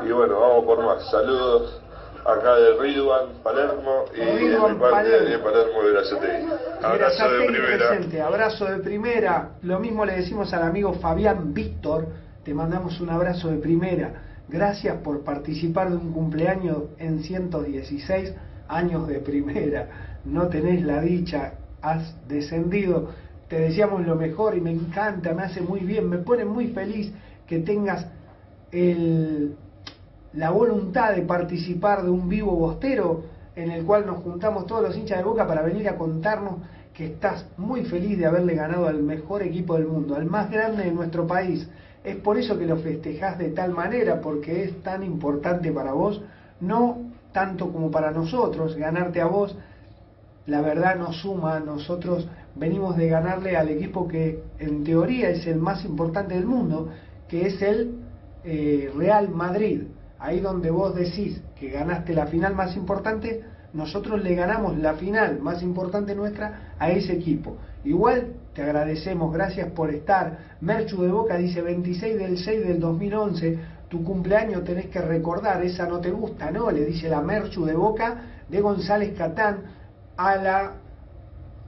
y 0.06 0.12
bueno, 0.12 0.40
vamos 0.40 0.64
por 0.64 0.84
más. 0.84 1.10
Saludos 1.10 1.80
acá 2.24 2.56
de 2.56 2.74
Ridwan, 2.74 3.28
Palermo 3.42 4.04
y 4.14 4.18
de 4.18 4.36
Ridwan 4.36 4.74
mi 4.74 4.80
parte 4.80 5.10
Palermo. 5.10 5.28
de 5.28 5.38
Palermo 5.38 5.82
de 5.82 5.92
la 5.92 6.02
CTI. 6.02 6.84
Abrazo 6.84 7.30
de 7.30 7.46
primera. 7.46 7.88
presente, 7.88 8.20
abrazo 8.20 8.64
de 8.66 8.78
primera. 8.78 9.50
Lo 9.62 9.78
mismo 9.78 10.04
le 10.04 10.16
decimos 10.16 10.52
al 10.52 10.64
amigo 10.64 10.92
Fabián 10.94 11.54
Víctor, 11.54 12.06
te 12.44 12.52
mandamos 12.52 13.00
un 13.00 13.10
abrazo 13.10 13.48
de 13.48 13.56
primera. 13.56 14.27
Gracias 14.48 14.96
por 15.02 15.24
participar 15.24 15.90
de 15.90 15.96
un 15.96 16.12
cumpleaños 16.12 16.84
en 16.98 17.22
116 17.22 18.32
años 18.68 19.06
de 19.06 19.20
primera. 19.20 20.18
No 20.24 20.48
tenés 20.48 20.82
la 20.82 21.00
dicha, 21.02 21.54
has 21.82 22.14
descendido. 22.28 23.10
Te 23.48 23.60
deseamos 23.60 24.06
lo 24.06 24.16
mejor 24.16 24.56
y 24.56 24.60
me 24.60 24.70
encanta, 24.70 25.34
me 25.34 25.42
hace 25.42 25.60
muy 25.60 25.80
bien, 25.80 26.08
me 26.08 26.18
pone 26.18 26.44
muy 26.44 26.68
feliz 26.68 27.12
que 27.46 27.58
tengas 27.60 28.06
el, 28.72 29.54
la 30.32 30.50
voluntad 30.50 31.14
de 31.14 31.22
participar 31.22 32.02
de 32.02 32.10
un 32.10 32.28
vivo 32.28 32.54
bostero 32.54 33.24
en 33.56 33.70
el 33.70 33.84
cual 33.84 34.06
nos 34.06 34.18
juntamos 34.22 34.66
todos 34.66 34.82
los 34.82 34.96
hinchas 34.96 35.18
de 35.18 35.24
Boca 35.24 35.46
para 35.46 35.62
venir 35.62 35.88
a 35.88 35.96
contarnos 35.96 36.56
que 36.94 37.06
estás 37.06 37.46
muy 37.56 37.84
feliz 37.84 38.18
de 38.18 38.26
haberle 38.26 38.54
ganado 38.54 38.86
al 38.86 39.02
mejor 39.02 39.42
equipo 39.42 39.74
del 39.74 39.86
mundo, 39.86 40.16
al 40.16 40.26
más 40.26 40.50
grande 40.50 40.84
de 40.84 40.92
nuestro 40.92 41.26
país. 41.26 41.68
Es 42.08 42.16
por 42.16 42.38
eso 42.38 42.58
que 42.58 42.64
lo 42.64 42.78
festejás 42.78 43.36
de 43.38 43.50
tal 43.50 43.72
manera, 43.72 44.22
porque 44.22 44.64
es 44.64 44.82
tan 44.82 45.02
importante 45.02 45.70
para 45.70 45.92
vos, 45.92 46.22
no 46.58 46.98
tanto 47.32 47.70
como 47.70 47.90
para 47.90 48.12
nosotros, 48.12 48.76
ganarte 48.76 49.20
a 49.20 49.26
vos, 49.26 49.54
la 50.46 50.62
verdad 50.62 50.96
nos 50.96 51.20
suma, 51.20 51.60
nosotros 51.60 52.26
venimos 52.54 52.96
de 52.96 53.08
ganarle 53.08 53.58
al 53.58 53.68
equipo 53.68 54.08
que 54.08 54.42
en 54.58 54.84
teoría 54.84 55.28
es 55.28 55.46
el 55.46 55.58
más 55.58 55.84
importante 55.84 56.34
del 56.34 56.46
mundo, 56.46 56.88
que 57.28 57.46
es 57.46 57.60
el 57.60 57.98
eh, 58.44 58.90
Real 58.96 59.28
Madrid. 59.28 59.82
Ahí 60.18 60.40
donde 60.40 60.70
vos 60.70 60.94
decís 60.94 61.42
que 61.60 61.68
ganaste 61.68 62.14
la 62.14 62.26
final 62.26 62.54
más 62.54 62.74
importante, 62.74 63.44
nosotros 63.74 64.22
le 64.22 64.34
ganamos 64.34 64.78
la 64.78 64.94
final 64.94 65.40
más 65.40 65.62
importante 65.62 66.14
nuestra 66.14 66.74
a 66.78 66.90
ese 66.90 67.12
equipo. 67.12 67.58
Igual 67.84 68.32
te 68.54 68.62
agradecemos, 68.62 69.32
gracias 69.32 69.70
por 69.72 69.90
estar. 69.90 70.56
Merchu 70.60 71.02
de 71.02 71.10
Boca 71.10 71.36
dice 71.36 71.62
26 71.62 72.18
del 72.18 72.38
6 72.38 72.66
del 72.66 72.80
2011, 72.80 73.58
tu 73.88 74.04
cumpleaños 74.04 74.64
tenés 74.64 74.86
que 74.86 75.00
recordar, 75.00 75.62
esa 75.62 75.86
no 75.86 76.00
te 76.00 76.10
gusta, 76.10 76.50
¿no? 76.50 76.70
Le 76.70 76.84
dice 76.84 77.08
la 77.08 77.20
Merchu 77.20 77.64
de 77.64 77.74
Boca 77.74 78.22
de 78.48 78.60
González 78.60 79.16
Catán 79.16 79.58
a 80.16 80.36
la 80.36 80.72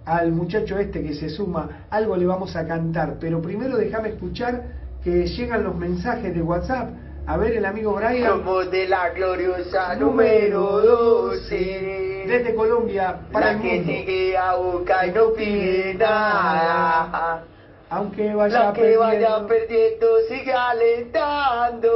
al 0.05 0.33
muchacho 0.33 0.79
este 0.79 1.03
que 1.03 1.15
se 1.15 1.29
suma, 1.29 1.87
algo 1.91 2.17
le 2.17 2.27
vamos 2.27 2.57
a 2.57 2.67
cantar, 2.67 3.19
pero 3.21 3.41
primero 3.41 3.77
déjame 3.77 4.09
escuchar 4.11 4.65
que 5.05 5.27
llegan 5.27 5.63
los 5.65 5.77
mensajes 5.77 6.35
de 6.35 6.43
WhatsApp. 6.43 6.91
A 7.27 7.37
ver, 7.37 7.53
el 7.53 7.65
amigo 7.65 7.95
Brian. 7.95 8.29
Somos 8.29 8.71
de 8.71 8.89
la 8.89 9.11
gloriosa 9.11 9.95
número 9.95 10.81
12. 10.81 12.00
Desde 12.31 12.55
Colombia, 12.55 13.19
para 13.33 13.55
la 13.55 13.61
que 13.61 13.83
sigue 13.83 14.37
a 14.39 14.55
Boca 14.55 15.05
y 15.05 15.11
no 15.11 15.33
pide 15.33 15.95
nada. 15.95 17.43
Aunque 17.91 18.33
vaya 18.33 18.67
Aunque 18.69 18.97
vaya 18.97 19.45
perdiendo. 19.49 19.49
perdiendo, 19.49 20.07
sigue 20.29 20.53
alentando. 20.53 21.91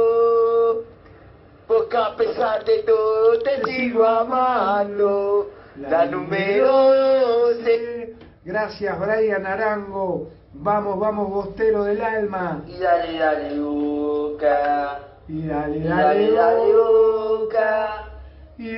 Porque 1.65 1.95
a 1.95 2.15
pesar 2.17 2.65
de 2.65 2.79
todo 2.79 3.39
te 3.39 3.63
sigo 3.63 4.05
amando. 4.05 5.51
La 5.79 6.05
número 6.05 6.67
12. 6.67 8.15
Gracias, 8.43 8.99
Brian 8.99 9.45
Arango. 9.45 10.31
Vamos, 10.51 10.99
vamos, 10.99 11.29
Bostero 11.29 11.85
del 11.85 12.01
alma. 12.01 12.61
Y 12.67 12.77
dale, 12.77 13.17
dale, 13.17 13.57
Boca. 13.59 14.99
Y 15.29 15.47
dale, 15.47 15.79
dale. 15.79 15.79
Y 15.79 15.87
dale, 15.87 16.31
dale, 16.31 16.31
dale, 16.33 16.73
Boca. 16.73 18.14
Y 18.57 18.69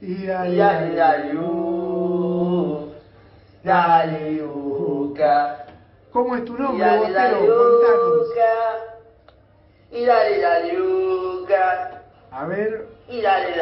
Y 0.00 0.26
dale, 0.26 0.58
dale, 0.58 0.94
dale, 0.94 1.34
Boca. 1.34 2.88
Dale, 3.62 4.42
Boca. 4.42 5.66
¿Cómo 6.12 6.34
es 6.36 6.44
tu 6.44 6.56
nombre, 6.56 6.98
Bostero? 6.98 7.38
Contanos. 7.38 8.20
A 12.32 12.46
ver, 12.46 12.86
Y 13.08 13.20
dale, 13.20 13.56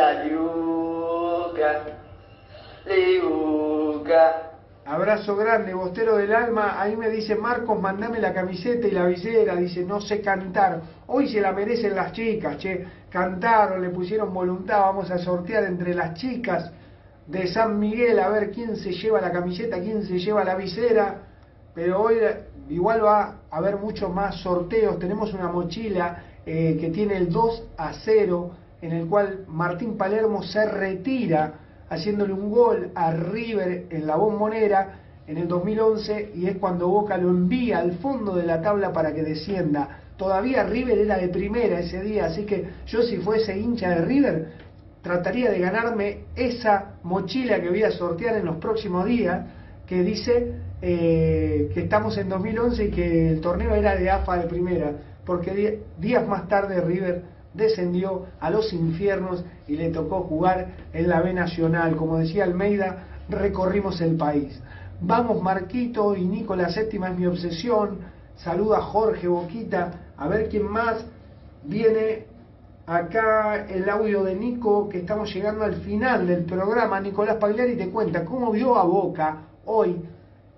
abrazo 4.88 5.36
grande, 5.36 5.74
Bostero 5.74 6.16
del 6.16 6.34
alma. 6.34 6.80
Ahí 6.80 6.96
me 6.96 7.10
dice 7.10 7.36
Marcos, 7.36 7.80
mandame 7.80 8.18
la 8.20 8.32
camiseta 8.32 8.88
y 8.88 8.90
la 8.90 9.04
visera. 9.06 9.54
Dice, 9.54 9.84
no 9.84 10.00
sé 10.00 10.20
cantar. 10.20 10.80
Hoy 11.06 11.28
se 11.28 11.40
la 11.40 11.52
merecen 11.52 11.94
las 11.94 12.12
chicas, 12.12 12.56
che. 12.58 12.86
Cantaron, 13.10 13.82
le 13.82 13.90
pusieron 13.90 14.32
voluntad. 14.32 14.80
Vamos 14.80 15.10
a 15.10 15.18
sortear 15.18 15.64
entre 15.64 15.94
las 15.94 16.14
chicas 16.14 16.70
de 17.26 17.46
San 17.48 17.78
Miguel 17.78 18.18
a 18.18 18.28
ver 18.28 18.50
quién 18.50 18.76
se 18.76 18.92
lleva 18.92 19.20
la 19.20 19.30
camiseta, 19.30 19.78
quién 19.78 20.04
se 20.04 20.18
lleva 20.18 20.42
la 20.42 20.54
visera. 20.54 21.22
Pero 21.74 22.02
hoy 22.02 22.16
igual 22.70 23.04
va 23.04 23.36
a 23.50 23.56
haber 23.56 23.76
muchos 23.76 24.12
más 24.12 24.36
sorteos. 24.36 24.98
Tenemos 24.98 25.34
una 25.34 25.48
mochila 25.48 26.22
eh, 26.46 26.78
que 26.80 26.88
tiene 26.88 27.16
el 27.18 27.30
2 27.30 27.64
a 27.76 27.92
0, 27.92 28.50
en 28.80 28.92
el 28.92 29.06
cual 29.06 29.44
Martín 29.48 29.98
Palermo 29.98 30.42
se 30.42 30.64
retira 30.66 31.67
haciéndole 31.90 32.32
un 32.32 32.50
gol 32.50 32.90
a 32.94 33.12
River 33.12 33.86
en 33.90 34.06
la 34.06 34.16
bombonera 34.16 35.00
en 35.26 35.36
el 35.36 35.48
2011 35.48 36.32
y 36.34 36.46
es 36.46 36.56
cuando 36.56 36.88
Boca 36.88 37.18
lo 37.18 37.28
envía 37.28 37.78
al 37.78 37.92
fondo 37.98 38.34
de 38.34 38.44
la 38.44 38.62
tabla 38.62 38.92
para 38.92 39.12
que 39.12 39.22
descienda. 39.22 40.00
Todavía 40.16 40.64
River 40.64 40.98
era 40.98 41.18
de 41.18 41.28
primera 41.28 41.78
ese 41.78 42.02
día, 42.02 42.26
así 42.26 42.44
que 42.44 42.68
yo 42.86 43.02
si 43.02 43.18
fuese 43.18 43.56
hincha 43.56 43.90
de 43.90 44.04
River 44.04 44.48
trataría 45.02 45.50
de 45.50 45.58
ganarme 45.60 46.24
esa 46.34 46.96
mochila 47.02 47.60
que 47.60 47.68
voy 47.68 47.82
a 47.82 47.90
sortear 47.90 48.36
en 48.36 48.46
los 48.46 48.56
próximos 48.56 49.04
días, 49.04 49.46
que 49.86 50.02
dice 50.02 50.52
eh, 50.82 51.70
que 51.72 51.80
estamos 51.80 52.18
en 52.18 52.28
2011 52.28 52.84
y 52.84 52.90
que 52.90 53.30
el 53.30 53.40
torneo 53.40 53.74
era 53.74 53.96
de 53.96 54.10
AFA 54.10 54.38
de 54.38 54.48
primera, 54.48 54.92
porque 55.24 55.80
días 55.98 56.26
más 56.26 56.48
tarde 56.48 56.80
River 56.80 57.22
descendió 57.58 58.26
a 58.40 58.48
los 58.48 58.72
infiernos 58.72 59.44
y 59.66 59.76
le 59.76 59.90
tocó 59.90 60.20
jugar 60.22 60.68
en 60.94 61.08
la 61.08 61.20
B 61.20 61.34
Nacional. 61.34 61.96
Como 61.96 62.18
decía 62.18 62.44
Almeida, 62.44 63.04
recorrimos 63.28 64.00
el 64.00 64.16
país. 64.16 64.58
Vamos 65.00 65.42
Marquito 65.42 66.16
y 66.16 66.24
Nico, 66.24 66.56
la 66.56 66.70
séptima 66.70 67.10
es 67.10 67.18
mi 67.18 67.26
obsesión. 67.26 67.98
Saluda 68.36 68.80
Jorge 68.80 69.28
Boquita, 69.28 70.12
a 70.16 70.28
ver 70.28 70.48
quién 70.48 70.66
más 70.66 71.04
viene 71.64 72.26
acá 72.86 73.66
el 73.66 73.88
audio 73.88 74.24
de 74.24 74.34
Nico, 74.34 74.88
que 74.88 74.98
estamos 74.98 75.32
llegando 75.34 75.64
al 75.64 75.74
final 75.82 76.26
del 76.26 76.44
programa. 76.44 77.00
Nicolás 77.00 77.36
Pagliari 77.36 77.76
te 77.76 77.90
cuenta 77.90 78.24
cómo 78.24 78.50
vio 78.50 78.76
a 78.76 78.84
Boca 78.84 79.42
hoy, 79.66 80.00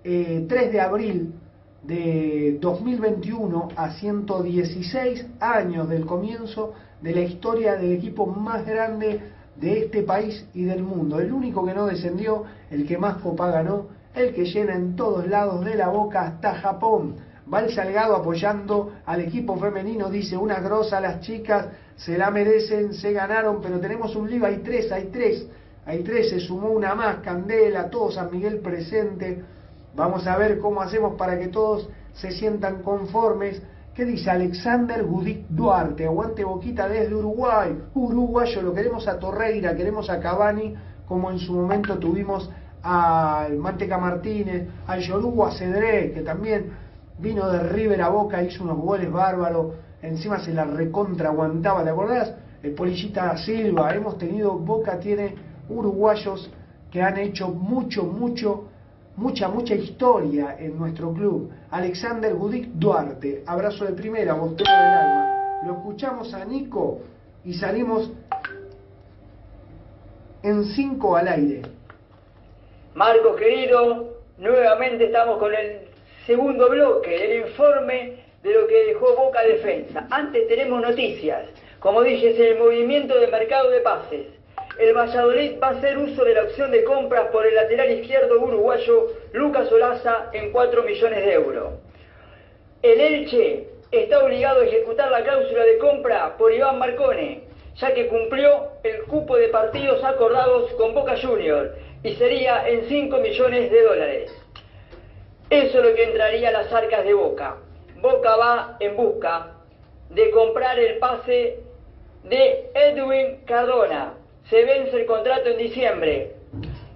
eh, 0.03 0.45
3 0.47 0.71
de 0.71 0.79
abril 0.79 1.33
de 1.83 2.57
2021, 2.61 3.69
a 3.75 3.91
116 3.91 5.25
años 5.39 5.89
del 5.89 6.05
comienzo 6.05 6.73
de 7.01 7.13
la 7.13 7.21
historia 7.21 7.75
del 7.75 7.93
equipo 7.93 8.25
más 8.25 8.65
grande 8.65 9.21
de 9.55 9.79
este 9.79 10.03
país 10.03 10.45
y 10.53 10.63
del 10.63 10.83
mundo. 10.83 11.19
El 11.19 11.31
único 11.31 11.65
que 11.65 11.73
no 11.73 11.85
descendió, 11.85 12.43
el 12.69 12.87
que 12.87 12.97
más 12.97 13.17
copa 13.17 13.51
ganó, 13.51 13.87
el 14.15 14.33
que 14.33 14.45
llena 14.45 14.75
en 14.75 14.95
todos 14.95 15.27
lados 15.27 15.63
de 15.65 15.75
la 15.75 15.89
boca 15.89 16.21
hasta 16.21 16.55
Japón. 16.55 17.15
Va 17.51 17.59
el 17.59 17.73
Salgado 17.73 18.15
apoyando 18.15 18.93
al 19.05 19.21
equipo 19.21 19.57
femenino, 19.57 20.09
dice 20.09 20.37
una 20.37 20.59
grosa, 20.59 21.01
las 21.01 21.21
chicas 21.21 21.67
se 21.97 22.17
la 22.17 22.31
merecen, 22.31 22.93
se 22.93 23.11
ganaron, 23.11 23.61
pero 23.61 23.79
tenemos 23.79 24.15
un 24.15 24.29
lío, 24.29 24.45
hay 24.45 24.57
tres, 24.57 24.91
hay 24.91 25.09
tres, 25.11 25.47
hay 25.85 26.03
tres, 26.03 26.29
se 26.29 26.39
sumó 26.39 26.69
una 26.69 26.95
más, 26.95 27.17
Candela, 27.17 27.89
todo 27.89 28.11
San 28.11 28.31
Miguel 28.31 28.59
presente. 28.59 29.43
Vamos 29.95 30.25
a 30.27 30.37
ver 30.37 30.59
cómo 30.59 30.81
hacemos 30.81 31.15
para 31.15 31.37
que 31.37 31.47
todos 31.47 31.89
se 32.13 32.31
sientan 32.31 32.81
conformes. 32.83 33.61
¿Qué 33.95 34.05
dice 34.05 34.29
Alexander 34.29 35.03
Gudic 35.03 35.47
Duarte? 35.49 36.05
Aguante 36.05 36.45
boquita 36.45 36.87
desde 36.87 37.13
Uruguay. 37.13 37.77
Uruguayo, 37.93 38.61
lo 38.61 38.73
queremos 38.73 39.05
a 39.09 39.19
Torreira, 39.19 39.75
queremos 39.75 40.09
a 40.09 40.21
Cavani, 40.21 40.73
como 41.05 41.29
en 41.29 41.39
su 41.39 41.53
momento 41.53 41.97
tuvimos 41.99 42.49
al 42.83 43.57
Manteca 43.57 43.97
Martínez, 43.97 44.69
al 44.87 45.01
Yorugo 45.01 45.45
a 45.45 45.51
Cedré, 45.51 46.13
que 46.13 46.21
también 46.21 46.71
vino 47.19 47.49
de 47.49 47.59
River 47.59 48.01
a 48.01 48.07
Boca, 48.07 48.41
hizo 48.41 48.63
unos 48.63 48.77
goles 48.77 49.11
bárbaros, 49.11 49.73
encima 50.01 50.39
se 50.39 50.53
la 50.53 50.63
recontra 50.63 51.27
aguantaba, 51.27 51.83
¿te 51.83 51.89
acordás? 51.89 52.33
El 52.63 52.71
Polillita 52.71 53.35
Silva, 53.37 53.93
hemos 53.93 54.17
tenido, 54.17 54.57
Boca 54.57 54.99
tiene 54.99 55.35
uruguayos 55.67 56.49
que 56.89 57.01
han 57.01 57.17
hecho 57.17 57.49
mucho, 57.49 58.03
mucho, 58.03 58.69
mucha, 59.21 59.47
mucha 59.47 59.75
historia 59.75 60.57
en 60.59 60.77
nuestro 60.77 61.13
club. 61.13 61.51
Alexander 61.69 62.33
Gudic 62.33 62.65
Duarte, 62.73 63.43
abrazo 63.45 63.85
de 63.85 63.93
primera, 63.93 64.33
bostero 64.33 64.71
del 64.71 64.79
alma. 64.79 65.61
Lo 65.63 65.73
escuchamos 65.73 66.33
a 66.33 66.43
Nico 66.43 67.01
y 67.45 67.53
salimos 67.53 68.11
en 70.41 70.65
5 70.65 71.15
al 71.15 71.27
aire. 71.27 71.61
Marcos 72.95 73.37
querido, 73.37 74.17
nuevamente 74.39 75.05
estamos 75.05 75.37
con 75.37 75.53
el 75.53 75.81
segundo 76.25 76.67
bloque, 76.69 77.15
el 77.23 77.47
informe 77.47 78.23
de 78.41 78.53
lo 78.53 78.65
que 78.65 78.87
dejó 78.87 79.15
Boca 79.15 79.43
Defensa. 79.43 80.07
Antes 80.09 80.47
tenemos 80.47 80.81
noticias. 80.81 81.47
Como 81.79 82.01
dije, 82.01 82.31
es 82.31 82.39
el 82.39 82.57
movimiento 82.57 83.19
de 83.19 83.27
mercado 83.27 83.69
de 83.69 83.81
pases. 83.81 84.25
El 84.81 84.95
Valladolid 84.95 85.59
va 85.61 85.67
a 85.67 85.71
hacer 85.77 85.95
uso 85.95 86.25
de 86.25 86.33
la 86.33 86.41
opción 86.41 86.71
de 86.71 86.83
compras 86.83 87.27
por 87.27 87.45
el 87.45 87.53
lateral 87.53 87.91
izquierdo 87.91 88.41
uruguayo 88.41 89.09
Lucas 89.31 89.71
Olaza 89.71 90.31
en 90.33 90.51
4 90.51 90.81
millones 90.81 91.23
de 91.23 91.33
euros. 91.33 91.73
El 92.81 92.99
Elche 92.99 93.67
está 93.91 94.23
obligado 94.23 94.61
a 94.61 94.65
ejecutar 94.65 95.11
la 95.11 95.21
cláusula 95.21 95.65
de 95.65 95.77
compra 95.77 96.35
por 96.35 96.51
Iván 96.51 96.79
Marcone, 96.79 97.43
ya 97.75 97.93
que 97.93 98.07
cumplió 98.07 98.69
el 98.81 99.03
cupo 99.03 99.37
de 99.37 99.49
partidos 99.49 100.03
acordados 100.03 100.73
con 100.73 100.95
Boca 100.95 101.13
Junior 101.21 101.75
y 102.01 102.15
sería 102.15 102.67
en 102.67 102.85
5 102.85 103.17
millones 103.19 103.69
de 103.69 103.83
dólares. 103.83 104.31
Eso 105.51 105.77
es 105.77 105.85
lo 105.85 105.93
que 105.93 106.05
entraría 106.05 106.49
a 106.49 106.53
las 106.53 106.73
arcas 106.73 107.05
de 107.05 107.13
Boca. 107.13 107.57
Boca 107.97 108.35
va 108.35 108.77
en 108.79 108.97
busca 108.97 109.51
de 110.09 110.31
comprar 110.31 110.79
el 110.79 110.97
pase 110.97 111.59
de 112.23 112.71
Edwin 112.73 113.45
Cardona. 113.45 114.15
Se 114.51 114.65
vence 114.65 114.97
el 114.97 115.05
contrato 115.05 115.49
en 115.49 115.57
diciembre 115.59 116.35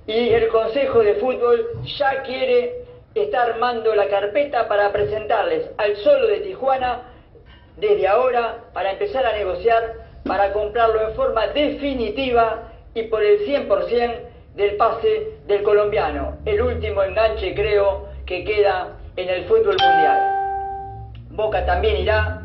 y 0.05 0.27
el 0.33 0.49
Consejo 0.49 0.99
de 0.99 1.13
Fútbol 1.15 1.65
ya 1.97 2.21
quiere 2.23 2.83
está 3.15 3.43
armando 3.43 3.95
la 3.95 4.09
carpeta 4.09 4.67
para 4.67 4.91
presentarles 4.91 5.71
al 5.77 5.95
solo 5.95 6.27
de 6.27 6.41
Tijuana 6.41 7.03
desde 7.77 8.09
ahora 8.09 8.57
para 8.73 8.91
empezar 8.91 9.25
a 9.25 9.31
negociar 9.31 9.93
para 10.25 10.51
comprarlo 10.51 11.07
en 11.07 11.15
forma 11.15 11.47
definitiva 11.47 12.73
y 12.93 13.03
por 13.03 13.23
el 13.23 13.47
100% 13.47 14.15
del 14.55 14.75
pase 14.75 15.37
del 15.47 15.63
colombiano, 15.63 16.39
el 16.43 16.61
último 16.61 17.03
enganche 17.03 17.55
creo 17.55 18.09
que 18.25 18.43
queda 18.43 18.97
en 19.15 19.29
el 19.29 19.45
fútbol 19.45 19.77
mundial. 19.81 21.15
Boca 21.29 21.65
también 21.65 22.01
irá 22.01 22.41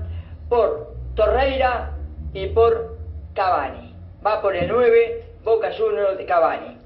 por 0.48 0.94
Torreira 1.16 1.96
y 2.32 2.46
por 2.46 2.96
Cavani. 3.34 3.89
Va 4.24 4.42
por 4.42 4.54
el 4.54 4.68
9, 4.68 5.24
Boca 5.44 5.72
Juniors 5.72 6.18
de 6.18 6.26
Cavani. 6.26 6.76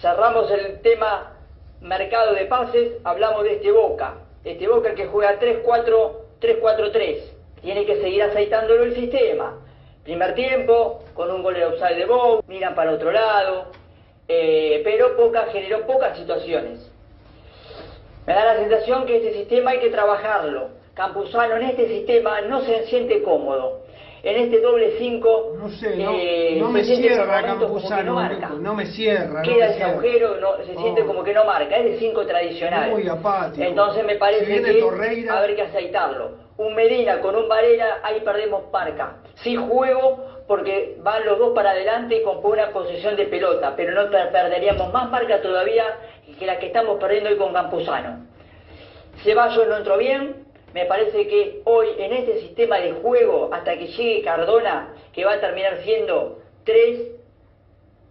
Cerramos 0.00 0.50
el 0.50 0.80
tema 0.80 1.36
mercado 1.80 2.34
de 2.34 2.46
pases, 2.46 2.94
hablamos 3.04 3.44
de 3.44 3.54
este 3.54 3.70
Boca. 3.70 4.14
Este 4.42 4.66
Boca 4.66 4.92
que 4.96 5.06
juega 5.06 5.38
3-4-3-4-3. 5.38 7.20
Tiene 7.62 7.86
que 7.86 8.00
seguir 8.00 8.24
aceitándolo 8.24 8.82
el 8.82 8.94
sistema. 8.96 9.56
Primer 10.02 10.34
tiempo, 10.34 11.04
con 11.14 11.30
un 11.30 11.44
gol 11.44 11.54
de 11.54 11.62
outside 11.62 11.94
de 11.94 12.06
Bow, 12.06 12.42
miran 12.48 12.74
para 12.74 12.90
otro 12.90 13.12
lado, 13.12 13.66
eh, 14.26 14.80
pero 14.82 15.14
Boca 15.16 15.46
generó 15.52 15.86
pocas 15.86 16.18
situaciones. 16.18 16.90
Me 18.26 18.34
da 18.34 18.46
la 18.46 18.56
sensación 18.56 19.06
que 19.06 19.18
este 19.18 19.32
sistema 19.32 19.70
hay 19.70 19.78
que 19.78 19.90
trabajarlo. 19.90 20.70
Campuzano 20.94 21.54
en 21.56 21.62
este 21.62 21.86
sistema 21.86 22.40
no 22.40 22.62
se 22.62 22.86
siente 22.86 23.22
cómodo. 23.22 23.83
En 24.24 24.36
este 24.38 24.60
doble 24.62 24.94
5 24.96 25.52
no, 25.58 25.68
sé, 25.68 25.96
no, 25.96 26.12
no 26.66 26.72
me 26.72 26.82
cierra 26.82 27.42
Campuzano, 27.42 28.22
no, 28.58 28.74
me 28.74 28.86
cierra. 28.86 29.42
Queda 29.42 29.66
no 29.66 29.72
ese 29.72 29.82
agujero, 29.84 30.36
no, 30.40 30.56
se 30.64 30.74
siente 30.76 31.02
Oh. 31.02 31.06
como 31.06 31.22
que 31.22 31.34
no 31.34 31.44
marca, 31.44 31.76
es 31.76 31.84
de 31.84 31.98
5 31.98 32.24
tradicional. 32.26 32.90
Muy 32.90 33.06
apático. 33.06 33.62
Entonces 33.62 34.02
me 34.06 34.16
parece 34.16 34.46
Si 34.46 34.62
que 34.64 34.80
Torreira- 34.80 35.54
que 35.54 35.62
aceitarlo. 35.62 36.42
Un 36.56 36.74
Medina 36.74 37.20
con 37.20 37.36
un 37.36 37.48
Varela, 37.48 37.98
ahí 38.02 38.20
perdemos 38.20 38.62
marca. 38.72 39.16
Sí 39.34 39.56
juego 39.56 40.24
porque 40.48 40.96
van 41.02 41.26
los 41.26 41.38
dos 41.38 41.52
para 41.54 41.72
adelante 41.72 42.16
y 42.16 42.22
con 42.22 42.40
buena 42.40 42.70
posesión 42.70 43.16
de 43.16 43.26
pelota, 43.26 43.74
pero 43.76 43.92
no 43.92 44.10
per- 44.10 44.30
perderíamos 44.32 44.90
más 44.92 45.10
marca 45.10 45.42
todavía 45.42 45.84
que 46.38 46.46
la 46.46 46.58
que 46.58 46.66
estamos 46.66 46.98
perdiendo 46.98 47.28
hoy 47.28 47.36
con 47.36 47.52
Campuzano. 47.52 48.24
Ceballos 49.22 49.68
no 49.68 49.76
entró 49.76 49.98
bien, 49.98 50.43
me 50.74 50.86
parece 50.86 51.28
que 51.28 51.62
hoy 51.64 51.86
en 51.98 52.12
este 52.12 52.40
sistema 52.40 52.78
de 52.78 52.94
juego, 52.94 53.48
hasta 53.52 53.78
que 53.78 53.86
llegue 53.86 54.22
Cardona, 54.22 54.92
que 55.12 55.24
va 55.24 55.34
a 55.34 55.40
terminar 55.40 55.80
siendo 55.84 56.40
3, 56.64 57.12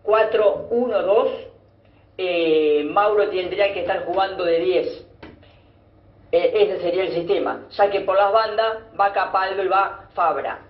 4, 0.04 0.68
1, 0.72 1.02
2, 1.02 1.30
eh, 2.18 2.88
Mauro 2.90 3.28
tendría 3.30 3.74
que 3.74 3.82
estar 3.82 4.06
jugando 4.06 4.46
de 4.46 4.60
10. 4.60 5.06
Eh, 6.32 6.52
ese 6.56 6.80
sería 6.80 7.04
el 7.04 7.14
sistema, 7.14 7.68
ya 7.70 7.92
que 7.92 8.00
por 8.00 8.16
las 8.16 8.32
bandas 8.32 8.78
va 8.98 9.12
Capaldo 9.12 9.62
y 9.62 9.68
va 9.68 10.08
Fabra. 10.14 10.62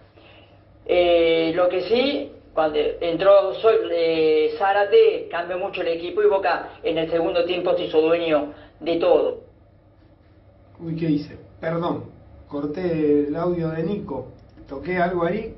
Eh, 0.88 1.52
lo 1.54 1.70
que 1.70 1.82
sí, 1.84 2.32
cuando 2.56 2.80
entró 3.02 3.54
Sol, 3.54 3.88
eh, 3.92 4.56
Zárate, 4.58 5.28
cambió 5.30 5.60
mucho 5.60 5.82
el 5.82 5.90
equipo 5.90 6.24
y 6.24 6.26
Boca 6.26 6.70
en 6.82 6.98
el 6.98 7.12
segundo 7.12 7.46
tiempo 7.46 7.76
se 7.78 7.84
hizo 7.84 8.02
dueño 8.02 8.52
de 8.80 8.96
todo. 8.96 9.42
Uy, 10.80 10.96
¿qué 10.96 11.06
hice? 11.06 11.43
Perdón, 11.68 12.12
corté 12.50 13.28
el 13.30 13.36
audio 13.38 13.70
de 13.70 13.84
Nico. 13.84 14.28
Toqué 14.68 14.98
algo 14.98 15.24
ahí. 15.24 15.56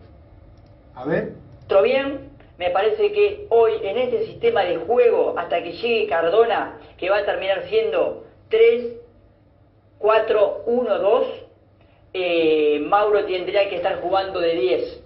A 0.93 1.03
ver. 1.03 1.33
Entró 1.63 1.81
bien, 1.81 2.29
me 2.59 2.69
parece 2.69 3.11
que 3.11 3.47
hoy 3.49 3.71
en 3.81 3.97
este 3.97 4.27
sistema 4.27 4.61
de 4.61 4.77
juego, 4.77 5.33
hasta 5.35 5.63
que 5.63 5.71
llegue 5.71 6.05
Cardona, 6.07 6.77
que 6.99 7.09
va 7.09 7.17
a 7.17 7.25
terminar 7.25 7.63
siendo 7.69 8.23
3, 8.49 8.97
4, 9.97 10.63
1, 10.67 10.99
2, 10.99 11.27
eh, 12.13 12.79
Mauro 12.87 13.25
tendría 13.25 13.67
que 13.67 13.77
estar 13.77 13.99
jugando 13.99 14.39
de 14.39 14.53
10. 14.53 15.01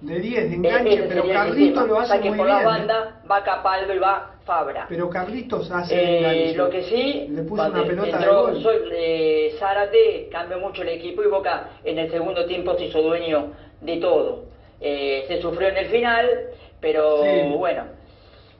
De 0.00 0.20
10 0.20 0.34
de 0.36 0.40
Eh, 0.40 0.56
enganche, 0.56 1.02
pero 1.06 1.22
sistema, 1.52 1.84
lo 1.84 1.98
hace 1.98 2.14
ya 2.16 2.22
que 2.22 2.28
muy 2.30 2.38
por 2.38 2.46
bien. 2.46 2.56
la 2.56 2.62
¿eh? 2.62 2.64
banda 2.64 3.22
va 3.30 3.44
Capaldo 3.44 3.94
y 3.94 3.98
va 3.98 4.36
Fabra. 4.50 4.86
Pero 4.88 5.08
Carlitos 5.08 5.70
hace 5.70 6.50
Eh, 6.50 6.54
lo 6.56 6.68
que 6.68 6.82
sí, 6.82 7.28
Le 7.30 7.42
puso 7.44 7.62
una 7.64 7.84
pelota 7.84 8.06
de 8.18 8.24
entró 8.24 8.42
gol. 8.42 8.60
Sol- 8.60 8.90
eh, 8.92 9.54
Zárate, 9.60 10.28
cambió 10.32 10.58
mucho 10.58 10.82
el 10.82 10.88
equipo 10.88 11.22
y 11.22 11.28
Boca 11.28 11.68
en 11.84 11.96
el 12.00 12.10
segundo 12.10 12.44
tiempo 12.46 12.74
se 12.76 12.86
hizo 12.86 13.00
dueño 13.00 13.52
de 13.80 13.98
todo. 13.98 14.46
Eh, 14.80 15.24
se 15.28 15.40
sufrió 15.40 15.68
en 15.68 15.76
el 15.76 15.86
final, 15.86 16.28
pero 16.80 17.22
Sí. 17.22 17.54
bueno, 17.56 17.84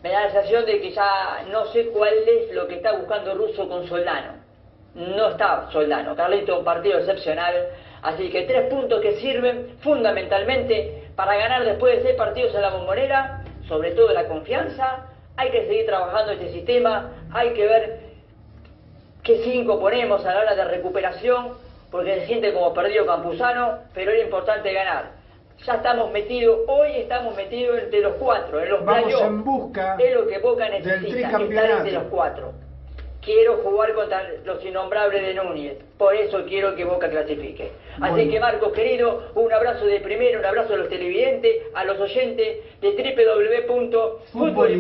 me 0.01 0.11
da 0.11 0.27
la 0.27 0.31
sensación 0.31 0.65
de 0.65 0.81
que 0.81 0.93
ya 0.93 1.45
no 1.51 1.65
sé 1.73 1.87
cuál 1.89 2.15
es 2.15 2.55
lo 2.55 2.69
que 2.69 2.77
está 2.77 2.93
buscando 2.93 3.35
Russo 3.35 3.69
con 3.69 3.89
Soldano. 3.89 4.35
No 4.95 5.31
está 5.31 5.69
Soldano. 5.73 6.15
Carlito, 6.15 6.57
un 6.61 6.65
partido 6.65 6.99
excepcional. 6.99 7.67
Así 8.03 8.31
que 8.31 8.43
tres 8.43 8.73
puntos 8.73 9.01
que 9.01 9.17
sirven 9.17 9.77
fundamentalmente 9.81 11.09
para 11.17 11.37
ganar 11.37 11.65
después 11.65 11.97
de 11.97 12.03
seis 12.05 12.15
partidos 12.15 12.55
en 12.55 12.63
la 12.63 12.71
bombonera, 12.71 13.43
sobre 13.67 13.91
todo 13.91 14.13
la 14.13 14.29
confianza. 14.29 15.07
Hay 15.41 15.51
que 15.53 15.67
seguir 15.67 15.87
trabajando 15.87 16.33
este 16.33 16.53
sistema, 16.53 17.13
hay 17.33 17.55
que 17.55 17.67
ver 17.67 18.01
qué 19.23 19.41
cinco 19.43 19.81
ponemos 19.81 20.23
a 20.27 20.35
la 20.35 20.41
hora 20.41 20.55
de 20.55 20.65
recuperación, 20.67 21.55
porque 21.91 22.21
se 22.21 22.27
siente 22.27 22.53
como 22.53 22.75
perdido 22.75 23.07
Campuzano, 23.07 23.79
pero 23.95 24.11
era 24.11 24.23
importante 24.23 24.71
ganar. 24.71 25.13
Ya 25.65 25.77
estamos 25.77 26.13
metidos, 26.13 26.59
hoy 26.69 26.91
estamos 26.97 27.35
metidos 27.37 27.79
entre 27.79 28.01
los 28.01 28.17
cuatro, 28.17 28.61
en 28.61 28.69
los 28.69 28.85
Vamos 28.85 29.03
playoffs. 29.05 29.27
en 29.27 29.43
busca 29.43 29.97
Es 29.99 30.15
lo 30.15 30.27
que 30.27 30.39
Boca 30.41 30.65
del 30.69 30.83
necesita, 30.83 31.29
estar 31.29 31.71
entre 31.71 31.93
los 31.93 32.05
cuatro. 32.11 32.53
Quiero 33.23 33.59
jugar 33.59 33.93
contra 33.95 34.23
los 34.45 34.65
innombrables 34.65 35.21
de 35.23 35.35
Núñez, 35.35 35.77
por 35.99 36.15
eso 36.15 36.43
quiero 36.47 36.75
que 36.75 36.85
Boca 36.87 37.11
clasifique. 37.11 37.71
Así 38.01 38.13
Bueno. 38.15 38.31
que 38.33 38.41
Marcos 38.41 38.73
querido, 38.73 39.31
un 39.35 39.53
abrazo 39.53 39.85
de 39.85 40.01
primero, 40.01 40.39
un 40.41 40.47
abrazo 40.47 40.73
a 40.73 40.79
los 40.79 40.89
televidentes, 40.89 41.55
a 41.75 41.85
los 41.85 42.01
oyentes 42.01 42.59
de 42.81 43.15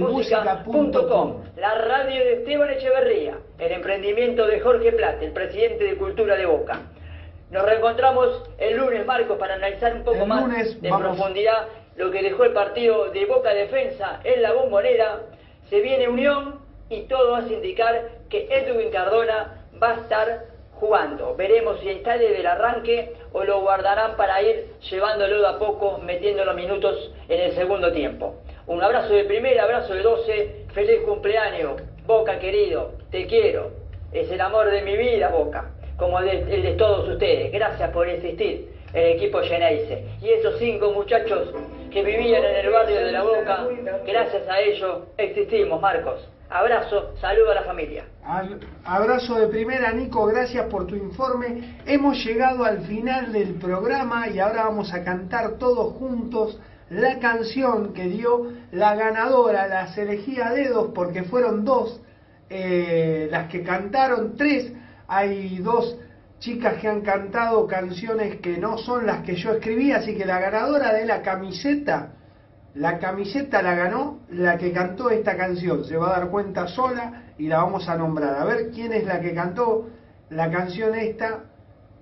www.futbolymusica.com, 0.09 1.43
la 1.57 1.74
radio 1.74 2.24
de 2.24 2.32
Esteban 2.34 2.70
Echeverría, 2.70 3.34
el 3.59 3.72
emprendimiento 3.72 4.47
de 4.47 4.61
Jorge 4.61 4.93
Plata, 4.93 5.22
el 5.24 5.32
presidente 5.32 5.84
de 5.84 5.97
Cultura 5.97 6.36
de 6.36 6.47
Boca. 6.47 6.80
Nos 7.51 7.64
reencontramos 7.64 8.43
el 8.59 8.76
lunes, 8.76 9.05
Marcos, 9.05 9.36
para 9.38 9.57
analizar 9.57 9.95
un 9.95 10.05
poco 10.05 10.22
El 10.22 10.26
más 10.28 10.43
lunes 10.43 10.80
de 10.80 10.88
vamos- 10.91 11.16
profundidad 11.16 11.66
lo 11.97 12.11
que 12.11 12.22
dejó 12.22 12.45
el 12.45 12.53
partido 12.53 13.11
de 13.11 13.26
Boca 13.26 13.53
Defensa 13.53 14.20
en 14.24 14.41
la 14.43 14.53
bombonera. 14.53 15.20
Se 15.68 15.80
viene 15.80 16.09
Unión 16.09 16.61
y 16.88 17.03
todo 17.03 17.34
hace 17.34 17.53
indicar 17.55 18.20
que 18.31 18.47
Edwin 18.51 18.91
Cardona 18.91 19.66
va 19.83 19.91
a 19.91 20.01
estar 20.01 20.45
jugando. 20.78 21.35
Veremos 21.37 21.78
si 21.81 21.91
está 21.91 22.16
desde 22.16 22.41
el 22.41 22.47
arranque 22.47 23.12
o 23.33 23.45
lo 23.45 23.61
guardarán 23.61 24.16
para 24.16 24.41
ir 24.43 24.66
llevándolo 24.91 25.41
de 25.43 25.47
a 25.49 25.59
poco, 25.59 25.99
metiendo 25.99 26.45
los 26.45 26.55
minutos 26.55 27.12
en 27.28 27.41
el 27.41 27.53
segundo 27.53 27.93
tiempo. 27.93 28.37
Un 28.66 28.83
abrazo 28.83 29.12
de 29.12 29.24
primera, 29.24 29.64
abrazo 29.64 29.93
de 29.95 30.03
12, 30.03 30.66
feliz 30.72 31.01
cumpleaños, 31.05 31.83
Boca 32.07 32.39
querido, 32.39 32.93
te 33.11 33.26
quiero, 33.26 33.72
es 34.12 34.31
el 34.31 34.41
amor 34.41 34.70
de 34.70 34.83
mi 34.83 34.97
vida, 34.97 35.28
Boca, 35.28 35.70
como 35.97 36.20
de- 36.22 36.43
el 36.55 36.62
de 36.62 36.72
todos 36.74 37.09
ustedes. 37.09 37.53
Gracias 37.53 37.91
por 37.91 38.09
existir, 38.09 38.68
el 38.95 39.05
equipo 39.16 39.41
Geneise. 39.41 40.05
Y 40.22 40.31
esos 40.31 40.57
cinco 40.59 40.93
muchachos 40.93 41.49
que 41.93 42.03
vivían 42.03 42.43
en 42.45 42.57
el 42.57 42.70
barrio 42.70 43.05
de 43.05 43.12
la 43.12 43.22
Boca, 43.22 43.66
gracias 44.07 44.49
a 44.49 44.61
ellos 44.61 45.01
existimos, 45.18 45.81
Marcos. 45.81 46.26
Abrazo, 46.51 47.14
saludo 47.20 47.53
a 47.53 47.55
la 47.55 47.62
familia. 47.62 48.05
Abrazo 48.84 49.38
de 49.38 49.46
primera, 49.46 49.92
Nico, 49.92 50.26
gracias 50.26 50.66
por 50.66 50.84
tu 50.84 50.96
informe. 50.96 51.78
Hemos 51.86 52.24
llegado 52.24 52.64
al 52.64 52.80
final 52.86 53.32
del 53.32 53.55
programa 53.55 54.28
y 54.28 54.40
ahora 54.40 54.64
vamos 54.64 54.92
a 54.92 55.05
cantar 55.05 55.59
todos 55.59 55.94
juntos 55.94 56.59
la 56.90 57.20
canción 57.20 57.92
que 57.92 58.09
dio 58.09 58.48
la 58.72 58.96
ganadora, 58.96 59.68
las 59.68 59.96
elegí 59.96 60.40
a 60.40 60.51
dedos 60.51 60.90
porque 60.92 61.22
fueron 61.22 61.64
dos 61.64 62.01
eh, 62.48 63.28
las 63.30 63.48
que 63.48 63.62
cantaron, 63.62 64.36
tres. 64.36 64.72
Hay 65.07 65.59
dos 65.59 65.96
chicas 66.40 66.80
que 66.80 66.88
han 66.88 67.03
cantado 67.03 67.64
canciones 67.68 68.40
que 68.40 68.59
no 68.59 68.76
son 68.76 69.07
las 69.07 69.22
que 69.22 69.36
yo 69.36 69.53
escribí, 69.53 69.92
así 69.92 70.16
que 70.16 70.24
la 70.24 70.40
ganadora 70.40 70.92
de 70.94 71.07
la 71.07 71.22
camiseta 71.22 72.14
la 72.75 72.99
camiseta 72.99 73.62
la 73.62 73.75
ganó 73.75 74.21
la 74.31 74.57
que 74.57 74.73
cantó 74.73 75.11
esta 75.11 75.37
canción. 75.37 75.85
Se 75.85 75.97
va 75.97 76.09
a 76.09 76.21
dar 76.21 76.31
cuenta 76.31 76.68
sola 76.68 77.25
y 77.39 77.49
la 77.49 77.59
vamos 77.59 77.89
a 77.89 77.97
nombrar. 77.97 78.37
A 78.37 78.45
ver 78.45 78.71
quién 78.71 78.93
es 78.93 79.05
la 79.05 79.21
que 79.21 79.35
cantó 79.35 79.89
la 80.31 80.51
canción 80.51 80.95
esta 80.95 81.45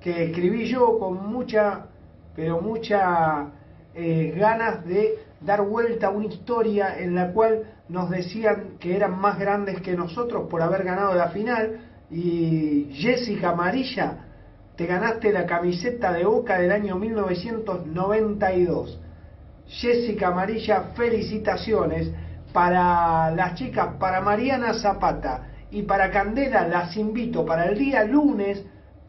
que 0.01 0.25
escribí 0.25 0.67
yo 0.67 0.99
con 0.99 1.27
mucha, 1.27 1.87
pero 2.37 2.61
mucha 2.61 3.47
eh, 3.95 4.35
ganas 4.37 4.85
de 4.85 5.15
dar 5.41 5.63
vuelta 5.63 6.09
a 6.09 6.11
una 6.11 6.27
historia 6.27 6.99
en 6.99 7.15
la 7.15 7.33
cual 7.33 7.63
nos 7.89 8.11
decían 8.11 8.77
que 8.79 8.95
eran 8.95 9.19
más 9.19 9.39
grandes 9.39 9.81
que 9.81 9.97
nosotros 9.97 10.49
por 10.51 10.61
haber 10.63 10.85
ganado 10.85 11.15
la 11.15 11.31
final. 11.31 11.81
Y 12.11 12.91
Jessica 12.93 13.51
Amarilla, 13.51 14.25
te 14.77 14.87
ganaste 14.87 15.33
la 15.33 15.47
camiseta 15.47 16.13
de 16.13 16.25
Boca 16.25 16.59
del 16.59 16.73
año 16.73 16.97
1992. 16.97 19.01
Jessica 19.69 20.29
Amarilla, 20.29 20.93
felicitaciones 20.97 22.11
para 22.53 23.31
las 23.31 23.55
chicas, 23.55 23.95
para 23.99 24.21
Mariana 24.21 24.75
Zapata 24.75 25.49
y 25.71 25.83
para 25.83 26.11
Candela, 26.11 26.67
las 26.67 26.97
invito 26.97 27.45
para 27.45 27.67
el 27.67 27.79
día 27.79 28.05
lunes 28.05 28.65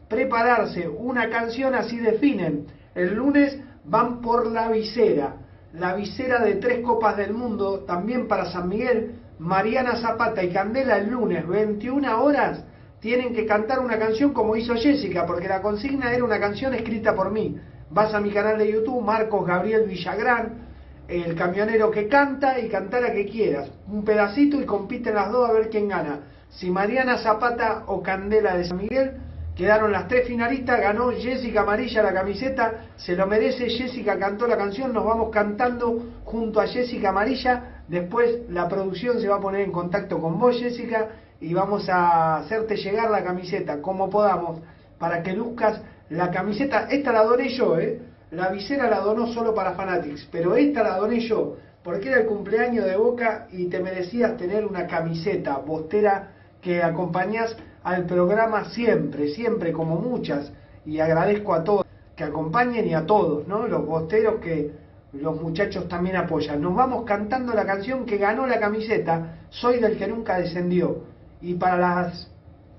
prepararse 0.08 0.88
una 0.88 1.30
canción 1.30 1.74
así 1.74 1.98
definen. 1.98 2.66
El 2.94 3.14
lunes 3.14 3.58
van 3.84 4.20
por 4.20 4.46
la 4.46 4.68
visera, 4.68 5.36
la 5.72 5.94
visera 5.94 6.40
de 6.40 6.56
tres 6.56 6.84
copas 6.84 7.16
del 7.16 7.32
mundo, 7.32 7.80
también 7.80 8.28
para 8.28 8.46
San 8.46 8.68
Miguel, 8.68 9.12
Mariana 9.38 9.96
Zapata 9.96 10.42
y 10.42 10.52
Candela 10.52 10.98
el 10.98 11.10
lunes, 11.10 11.46
21 11.46 12.22
horas, 12.22 12.62
tienen 13.00 13.34
que 13.34 13.46
cantar 13.46 13.78
una 13.80 13.98
canción 13.98 14.34
como 14.34 14.56
hizo 14.56 14.74
Jessica, 14.74 15.24
porque 15.24 15.48
la 15.48 15.62
consigna 15.62 16.12
era 16.12 16.24
una 16.24 16.38
canción 16.38 16.74
escrita 16.74 17.14
por 17.14 17.30
mí. 17.30 17.58
Vas 17.90 18.14
a 18.14 18.20
mi 18.20 18.30
canal 18.30 18.56
de 18.56 18.70
YouTube, 18.70 19.02
Marcos 19.02 19.44
Gabriel 19.44 19.88
Villagrán, 19.88 20.68
el 21.08 21.34
camionero 21.34 21.90
que 21.90 22.06
canta 22.06 22.60
y 22.60 22.68
cantar 22.68 23.04
a 23.04 23.12
que 23.12 23.26
quieras. 23.26 23.68
Un 23.88 24.04
pedacito 24.04 24.60
y 24.60 24.64
compiten 24.64 25.16
las 25.16 25.32
dos 25.32 25.50
a 25.50 25.52
ver 25.52 25.70
quién 25.70 25.88
gana. 25.88 26.20
Si 26.50 26.70
Mariana 26.70 27.18
Zapata 27.18 27.82
o 27.88 28.00
Candela 28.00 28.56
de 28.56 28.64
San 28.64 28.76
Miguel 28.76 29.14
quedaron 29.56 29.90
las 29.90 30.06
tres 30.06 30.28
finalistas, 30.28 30.80
ganó 30.80 31.10
Jessica 31.10 31.62
Amarilla 31.62 32.04
la 32.04 32.14
camiseta, 32.14 32.86
se 32.96 33.16
lo 33.16 33.26
merece, 33.26 33.68
Jessica 33.68 34.16
cantó 34.20 34.46
la 34.46 34.56
canción, 34.56 34.92
nos 34.92 35.04
vamos 35.04 35.30
cantando 35.30 36.00
junto 36.24 36.60
a 36.60 36.68
Jessica 36.68 37.08
Amarilla, 37.08 37.82
después 37.88 38.48
la 38.50 38.68
producción 38.68 39.20
se 39.20 39.28
va 39.28 39.36
a 39.36 39.40
poner 39.40 39.62
en 39.62 39.72
contacto 39.72 40.20
con 40.20 40.38
vos 40.38 40.56
Jessica 40.56 41.08
y 41.40 41.52
vamos 41.54 41.88
a 41.88 42.36
hacerte 42.36 42.76
llegar 42.76 43.10
la 43.10 43.24
camiseta 43.24 43.82
como 43.82 44.08
podamos 44.08 44.60
para 44.96 45.22
que 45.24 45.32
luzcas 45.32 45.82
la 46.10 46.30
camiseta, 46.30 46.88
esta 46.90 47.12
la 47.12 47.24
doné 47.24 47.48
yo, 47.48 47.78
¿eh? 47.78 48.00
la 48.32 48.50
visera 48.50 48.88
la 48.88 49.00
donó 49.00 49.32
solo 49.32 49.54
para 49.54 49.72
Fanatics, 49.72 50.28
pero 50.30 50.54
esta 50.54 50.82
la 50.82 50.96
doné 50.96 51.20
yo, 51.20 51.56
porque 51.82 52.08
era 52.08 52.20
el 52.20 52.26
cumpleaños 52.26 52.84
de 52.84 52.96
Boca 52.96 53.46
y 53.50 53.66
te 53.66 53.80
merecías 53.80 54.36
tener 54.36 54.66
una 54.66 54.86
camiseta 54.86 55.58
bostera 55.58 56.32
que 56.60 56.82
acompañás 56.82 57.56
al 57.82 58.04
programa 58.06 58.66
siempre, 58.70 59.28
siempre, 59.28 59.72
como 59.72 59.96
muchas, 59.96 60.52
y 60.84 61.00
agradezco 61.00 61.54
a 61.54 61.64
todos 61.64 61.86
que 62.16 62.24
acompañen 62.24 62.86
y 62.86 62.94
a 62.94 63.06
todos, 63.06 63.48
¿no? 63.48 63.66
Los 63.66 63.86
bosteros 63.86 64.40
que 64.40 64.72
los 65.14 65.40
muchachos 65.40 65.88
también 65.88 66.16
apoyan. 66.16 66.60
Nos 66.60 66.74
vamos 66.74 67.04
cantando 67.04 67.54
la 67.54 67.64
canción 67.64 68.04
que 68.04 68.18
ganó 68.18 68.46
la 68.46 68.60
camiseta, 68.60 69.38
Soy 69.48 69.80
del 69.80 69.96
que 69.96 70.06
nunca 70.06 70.38
descendió. 70.38 71.04
Y 71.40 71.54
para 71.54 71.78
las 71.78 72.30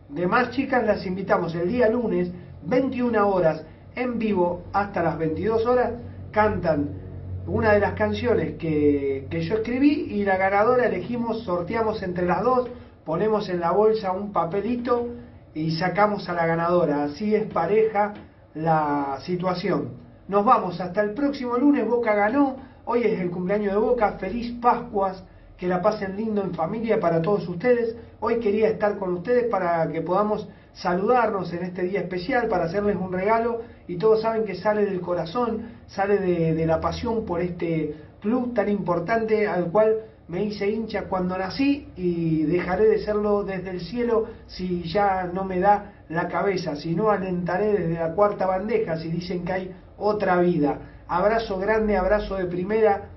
demás 0.09 0.51
chicas 0.51 0.85
las 0.85 1.05
invitamos 1.05 1.55
el 1.55 1.67
día 1.69 1.89
lunes, 1.89 2.31
21 2.63 3.27
horas, 3.27 3.63
en 3.95 4.19
vivo, 4.19 4.63
hasta 4.73 5.03
las 5.03 5.17
22 5.17 5.65
horas, 5.65 5.91
cantan 6.31 6.89
una 7.47 7.73
de 7.73 7.79
las 7.79 7.93
canciones 7.93 8.57
que, 8.57 9.27
que 9.29 9.41
yo 9.41 9.55
escribí 9.55 10.07
y 10.11 10.23
la 10.23 10.37
ganadora 10.37 10.85
elegimos, 10.85 11.43
sorteamos 11.43 12.01
entre 12.03 12.25
las 12.25 12.43
dos, 12.43 12.69
ponemos 13.03 13.49
en 13.49 13.59
la 13.59 13.71
bolsa 13.71 14.11
un 14.11 14.31
papelito 14.31 15.09
y 15.53 15.71
sacamos 15.71 16.29
a 16.29 16.33
la 16.33 16.45
ganadora. 16.45 17.03
Así 17.03 17.35
es 17.35 17.51
pareja 17.51 18.13
la 18.53 19.17
situación. 19.21 19.89
Nos 20.27 20.45
vamos 20.45 20.79
hasta 20.79 21.01
el 21.01 21.13
próximo 21.13 21.57
lunes. 21.57 21.87
Boca 21.87 22.13
ganó. 22.13 22.57
Hoy 22.85 23.03
es 23.03 23.19
el 23.19 23.31
cumpleaños 23.31 23.73
de 23.73 23.79
Boca. 23.79 24.13
Feliz 24.13 24.53
Pascuas. 24.61 25.23
Que 25.57 25.67
la 25.67 25.81
pasen 25.81 26.17
lindo 26.17 26.41
en 26.41 26.53
familia 26.53 26.99
para 26.99 27.21
todos 27.21 27.47
ustedes. 27.47 27.95
Hoy 28.19 28.39
quería 28.39 28.69
estar 28.69 28.97
con 28.97 29.13
ustedes 29.13 29.45
para 29.45 29.87
que 29.91 30.01
podamos 30.01 30.47
saludarnos 30.73 31.51
en 31.53 31.63
este 31.63 31.83
día 31.83 32.01
especial, 32.01 32.47
para 32.47 32.65
hacerles 32.65 32.95
un 32.95 33.11
regalo. 33.11 33.61
Y 33.87 33.97
todos 33.97 34.21
saben 34.21 34.45
que 34.45 34.55
sale 34.55 34.85
del 34.85 35.01
corazón, 35.01 35.69
sale 35.87 36.17
de, 36.17 36.65
la 36.65 36.79
pasión 36.79 37.25
por 37.25 37.41
este 37.41 37.95
club 38.21 38.53
tan 38.53 38.69
importante 38.69 39.47
al 39.47 39.65
cual 39.71 39.97
me 40.27 40.43
hice 40.45 40.69
hincha 40.69 41.05
cuando 41.05 41.37
nací 41.37 41.89
y 41.97 42.43
dejaré 42.43 42.87
de 42.87 42.99
serlo 42.99 43.43
desde 43.43 43.71
el 43.71 43.81
cielo 43.81 44.27
si 44.47 44.83
ya 44.83 45.29
no 45.33 45.43
me 45.43 45.59
da 45.59 45.93
la 46.07 46.29
cabeza, 46.29 46.75
si 46.75 46.95
no 46.95 47.09
alentaré 47.09 47.73
desde 47.73 47.95
la 47.95 48.13
cuarta 48.13 48.45
bandeja 48.45 48.97
si 48.97 49.09
dicen 49.09 49.43
que 49.43 49.51
hay 49.51 49.75
otra 49.97 50.39
vida. 50.39 50.79
Abrazo 51.07 51.57
grande, 51.57 51.97
abrazo 51.97 52.35
de 52.37 52.45
primera, 52.45 53.09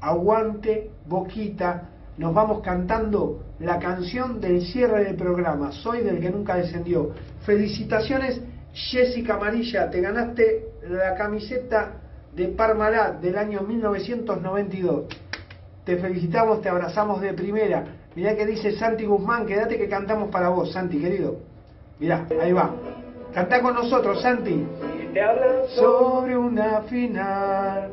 aguante, 0.00 0.90
boquita. 1.06 1.90
Nos 2.16 2.32
vamos 2.32 2.60
cantando 2.62 3.42
la 3.62 3.78
canción 3.78 4.40
del 4.40 4.62
cierre 4.62 5.04
del 5.04 5.14
programa, 5.14 5.70
Soy 5.72 6.00
del 6.00 6.20
que 6.20 6.30
nunca 6.30 6.56
descendió. 6.56 7.10
Felicitaciones, 7.46 8.40
Jessica 8.72 9.34
Amarilla, 9.34 9.88
te 9.88 10.00
ganaste 10.00 10.66
la 10.88 11.14
camiseta 11.14 12.00
de 12.34 12.48
Parmalat 12.48 13.20
del 13.20 13.38
año 13.38 13.60
1992. 13.60 15.04
Te 15.84 15.96
felicitamos, 15.96 16.60
te 16.60 16.68
abrazamos 16.68 17.20
de 17.20 17.34
primera. 17.34 17.84
Mirá 18.14 18.34
que 18.36 18.46
dice 18.46 18.72
Santi 18.72 19.04
Guzmán, 19.04 19.46
quédate 19.46 19.78
que 19.78 19.88
cantamos 19.88 20.30
para 20.30 20.48
vos, 20.48 20.72
Santi, 20.72 21.00
querido. 21.00 21.38
Mirá, 21.98 22.26
ahí 22.40 22.52
va. 22.52 22.74
Cantá 23.32 23.62
con 23.62 23.74
nosotros, 23.74 24.20
Santi. 24.22 24.66
Sobre 25.74 26.36
una 26.36 26.82
final. 26.82 27.90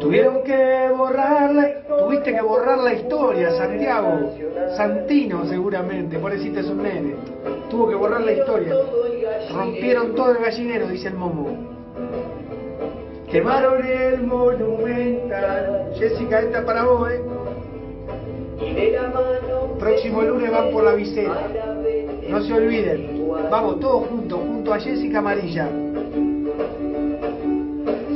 Tuvieron 0.00 0.42
que 0.44 0.88
borrarla, 0.96 1.82
tuviste 1.98 2.32
que 2.32 2.40
borrar 2.40 2.78
la 2.78 2.94
historia, 2.94 3.50
Santiago. 3.50 4.32
Santino 4.76 5.44
seguramente, 5.46 6.18
pobrecito 6.18 6.60
es 6.60 6.66
un 6.66 6.82
nene. 6.82 7.14
Tuvo 7.68 7.88
que 7.88 7.94
borrar 7.96 8.20
la 8.20 8.32
historia. 8.32 8.74
Rompieron 9.52 10.14
todo 10.14 10.32
el 10.32 10.38
gallinero, 10.38 10.88
dice 10.88 11.08
el 11.08 11.14
Momo. 11.14 11.48
Quemaron 13.30 13.84
el 13.84 14.22
monumental. 14.22 15.92
Jessica, 15.98 16.40
esta 16.40 16.64
para 16.64 16.84
vos, 16.84 17.10
¿eh? 17.10 17.20
Próximo 19.78 20.22
lunes 20.22 20.50
van 20.50 20.70
por 20.70 20.84
la 20.84 20.92
visera. 20.94 21.48
No 22.28 22.40
se 22.42 22.52
olviden. 22.52 23.28
Vamos 23.50 23.80
todos 23.80 24.06
juntos, 24.06 24.38
junto 24.38 24.72
a 24.72 24.78
Jessica 24.78 25.18
Amarilla. 25.18 25.68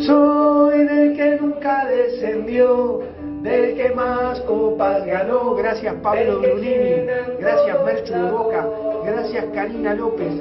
Soy 0.07 0.85
del 0.85 1.17
que 1.17 1.37
nunca 1.41 1.87
descendió, 1.87 3.03
del 3.43 3.77
que 3.77 3.91
más 3.91 4.41
copas 4.41 5.07
ganó. 5.07 5.55
Gracias 5.55 5.95
Pablo 6.03 6.41
Brunini, 6.41 7.07
gracias 7.39 7.85
Merchu 7.85 8.13
de 8.13 8.31
Boca, 8.31 8.67
gracias 9.05 9.45
Karina 9.55 9.95
López, 9.95 10.33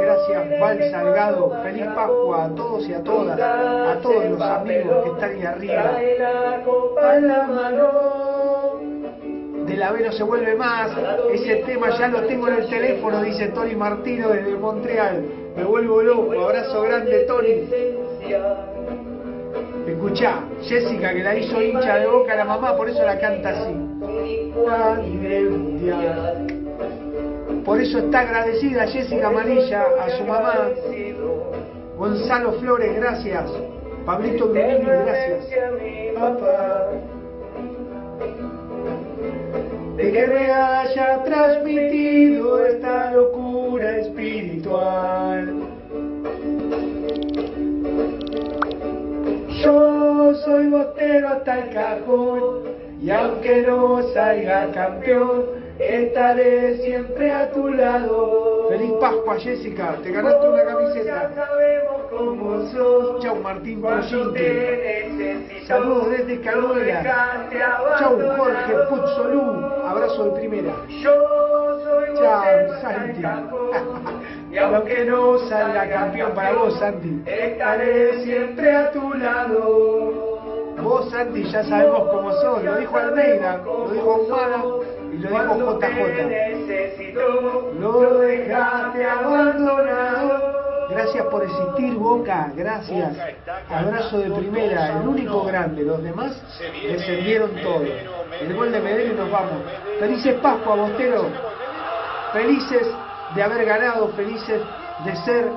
gracias 0.00 0.60
Val 0.60 0.90
Salgado. 0.90 1.62
Feliz 1.62 1.86
Pascua 1.94 2.44
a 2.44 2.54
todos 2.54 2.88
y 2.88 2.94
a 2.94 3.02
todas, 3.02 3.38
a 3.38 4.00
todos 4.00 4.24
los 4.24 4.40
amigos 4.40 5.04
que 5.04 5.10
están 5.10 5.30
ahí 5.30 5.44
arriba. 5.44 5.98
De 9.66 9.76
la 9.76 9.92
B 9.92 10.00
no 10.04 10.12
se 10.12 10.22
vuelve 10.22 10.54
más, 10.54 10.90
ese 11.32 11.56
tema 11.66 11.90
ya 11.98 12.08
lo 12.08 12.22
tengo 12.22 12.48
en 12.48 12.54
el 12.54 12.68
teléfono, 12.68 13.22
dice 13.22 13.48
Tony 13.48 13.74
Martino 13.74 14.30
desde 14.30 14.56
Montreal. 14.56 15.22
Me 15.54 15.64
vuelvo 15.64 16.02
loco, 16.02 16.32
abrazo 16.44 16.80
grande 16.82 17.24
Tony. 17.26 18.71
Escuchá, 20.12 20.44
Jessica 20.60 21.14
que 21.14 21.22
la 21.22 21.38
hizo 21.38 21.62
hincha 21.62 21.96
de 21.96 22.06
boca 22.06 22.36
la 22.36 22.44
mamá, 22.44 22.76
por 22.76 22.86
eso 22.86 23.02
la 23.02 23.18
canta 23.18 23.48
así. 23.48 23.74
Por 27.64 27.80
eso 27.80 27.98
está 27.98 28.20
agradecida 28.20 28.86
Jessica 28.88 29.28
Amarilla 29.28 29.86
a 30.04 30.10
su 30.10 30.24
mamá. 30.24 30.68
Gonzalo 31.96 32.52
Flores, 32.60 32.94
gracias. 32.94 33.50
Pablito 34.04 34.48
Brunini, 34.48 34.84
gracias. 34.84 35.46
Papá. 36.14 36.90
De 39.96 40.12
que 40.12 40.26
me 40.26 40.50
haya 40.50 41.22
transmitido 41.24 42.66
esta 42.66 43.12
locura 43.12 43.96
espiritual. 43.96 45.54
Yo 49.62 50.01
soy 50.44 50.68
botero 50.68 51.28
hasta 51.28 51.58
el 51.58 51.74
cajón 51.74 52.82
y 53.02 53.10
aunque 53.10 53.62
no 53.62 54.02
salga 54.14 54.70
campeón, 54.72 55.44
estaré 55.78 56.76
siempre 56.78 57.32
a 57.32 57.50
tu 57.50 57.68
lado. 57.68 58.68
Feliz 58.68 58.92
Pascua, 59.00 59.36
Jessica, 59.38 59.96
te 60.02 60.12
ganaste 60.12 60.48
una 60.48 60.64
camiseta. 60.64 61.30
Como 62.10 62.66
sos. 62.66 63.20
Chau, 63.22 63.36
Martín 63.36 63.80
Poyinti. 63.82 65.64
Saludos 65.66 66.10
desde 66.10 66.40
Canola. 66.42 67.48
Chau, 67.98 68.20
Jorge 68.36 68.74
Puzzolú. 68.88 69.66
Abrazo 69.84 70.24
de 70.26 70.40
primera. 70.40 70.72
Chau, 71.02 72.80
Santi. 72.80 73.22
Y 74.52 74.58
aunque 74.58 75.04
no 75.06 75.38
salga 75.48 75.88
campeón 75.88 76.32
para 76.34 76.52
vos, 76.52 76.78
Santi, 76.78 77.22
estaré 77.26 78.22
siempre 78.22 78.70
a 78.70 78.92
tu 78.92 79.12
lado. 79.14 80.21
Vos, 80.82 81.10
Santi, 81.10 81.44
ya 81.44 81.64
sabemos 81.64 82.08
cómo 82.10 82.32
sos. 82.32 82.62
Lo 82.64 82.76
dijo 82.76 82.96
Almeida, 82.96 83.60
lo 83.64 83.88
dijo 83.90 84.12
Ahumada 84.12 84.64
y 85.12 85.18
lo 85.18 85.28
dijo 85.28 85.80
JJ. 85.80 87.14
Lo 87.80 88.18
dejaste 88.18 89.06
abandonado. 89.06 90.62
Gracias 90.90 91.24
por 91.26 91.42
existir, 91.44 91.94
Boca. 91.94 92.52
Gracias. 92.54 93.16
Abrazo 93.70 94.18
de 94.18 94.30
primera, 94.30 95.00
el 95.00 95.08
único 95.08 95.44
grande. 95.44 95.84
Los 95.84 96.02
demás 96.02 96.40
descendieron 96.86 97.50
todos. 97.62 97.88
El 98.40 98.54
gol 98.54 98.72
de 98.72 98.80
Medellín 98.80 99.12
y 99.12 99.14
nos 99.16 99.30
vamos. 99.30 99.62
Felices 100.00 100.34
Pascua, 100.40 100.76
Bostero. 100.76 101.26
Felices 102.32 102.88
de 103.34 103.42
haber 103.42 103.64
ganado, 103.64 104.08
felices 104.08 104.60
de 105.04 105.16
ser 105.16 105.50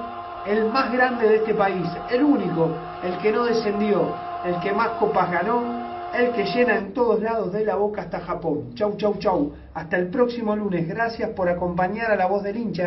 el 0.45 0.65
más 0.71 0.91
grande 0.91 1.27
de 1.27 1.35
este 1.37 1.53
país, 1.53 1.87
el 2.09 2.23
único, 2.23 2.69
el 3.03 3.17
que 3.17 3.31
no 3.31 3.45
descendió, 3.45 4.13
el 4.45 4.59
que 4.59 4.71
más 4.71 4.89
copas 4.99 5.31
ganó, 5.31 5.85
el 6.13 6.31
que 6.31 6.45
llena 6.45 6.77
en 6.77 6.93
todos 6.93 7.21
lados 7.21 7.51
de 7.51 7.65
la 7.65 7.75
boca 7.75 8.03
hasta 8.03 8.19
Japón. 8.19 8.75
Chau, 8.75 8.95
chau, 8.95 9.15
chau. 9.17 9.53
Hasta 9.73 9.97
el 9.97 10.07
próximo 10.07 10.55
lunes. 10.55 10.87
Gracias 10.87 11.31
por 11.31 11.49
acompañar 11.49 12.11
a 12.11 12.15
la 12.15 12.27
voz 12.27 12.43
del 12.43 12.57
hincha. 12.57 12.83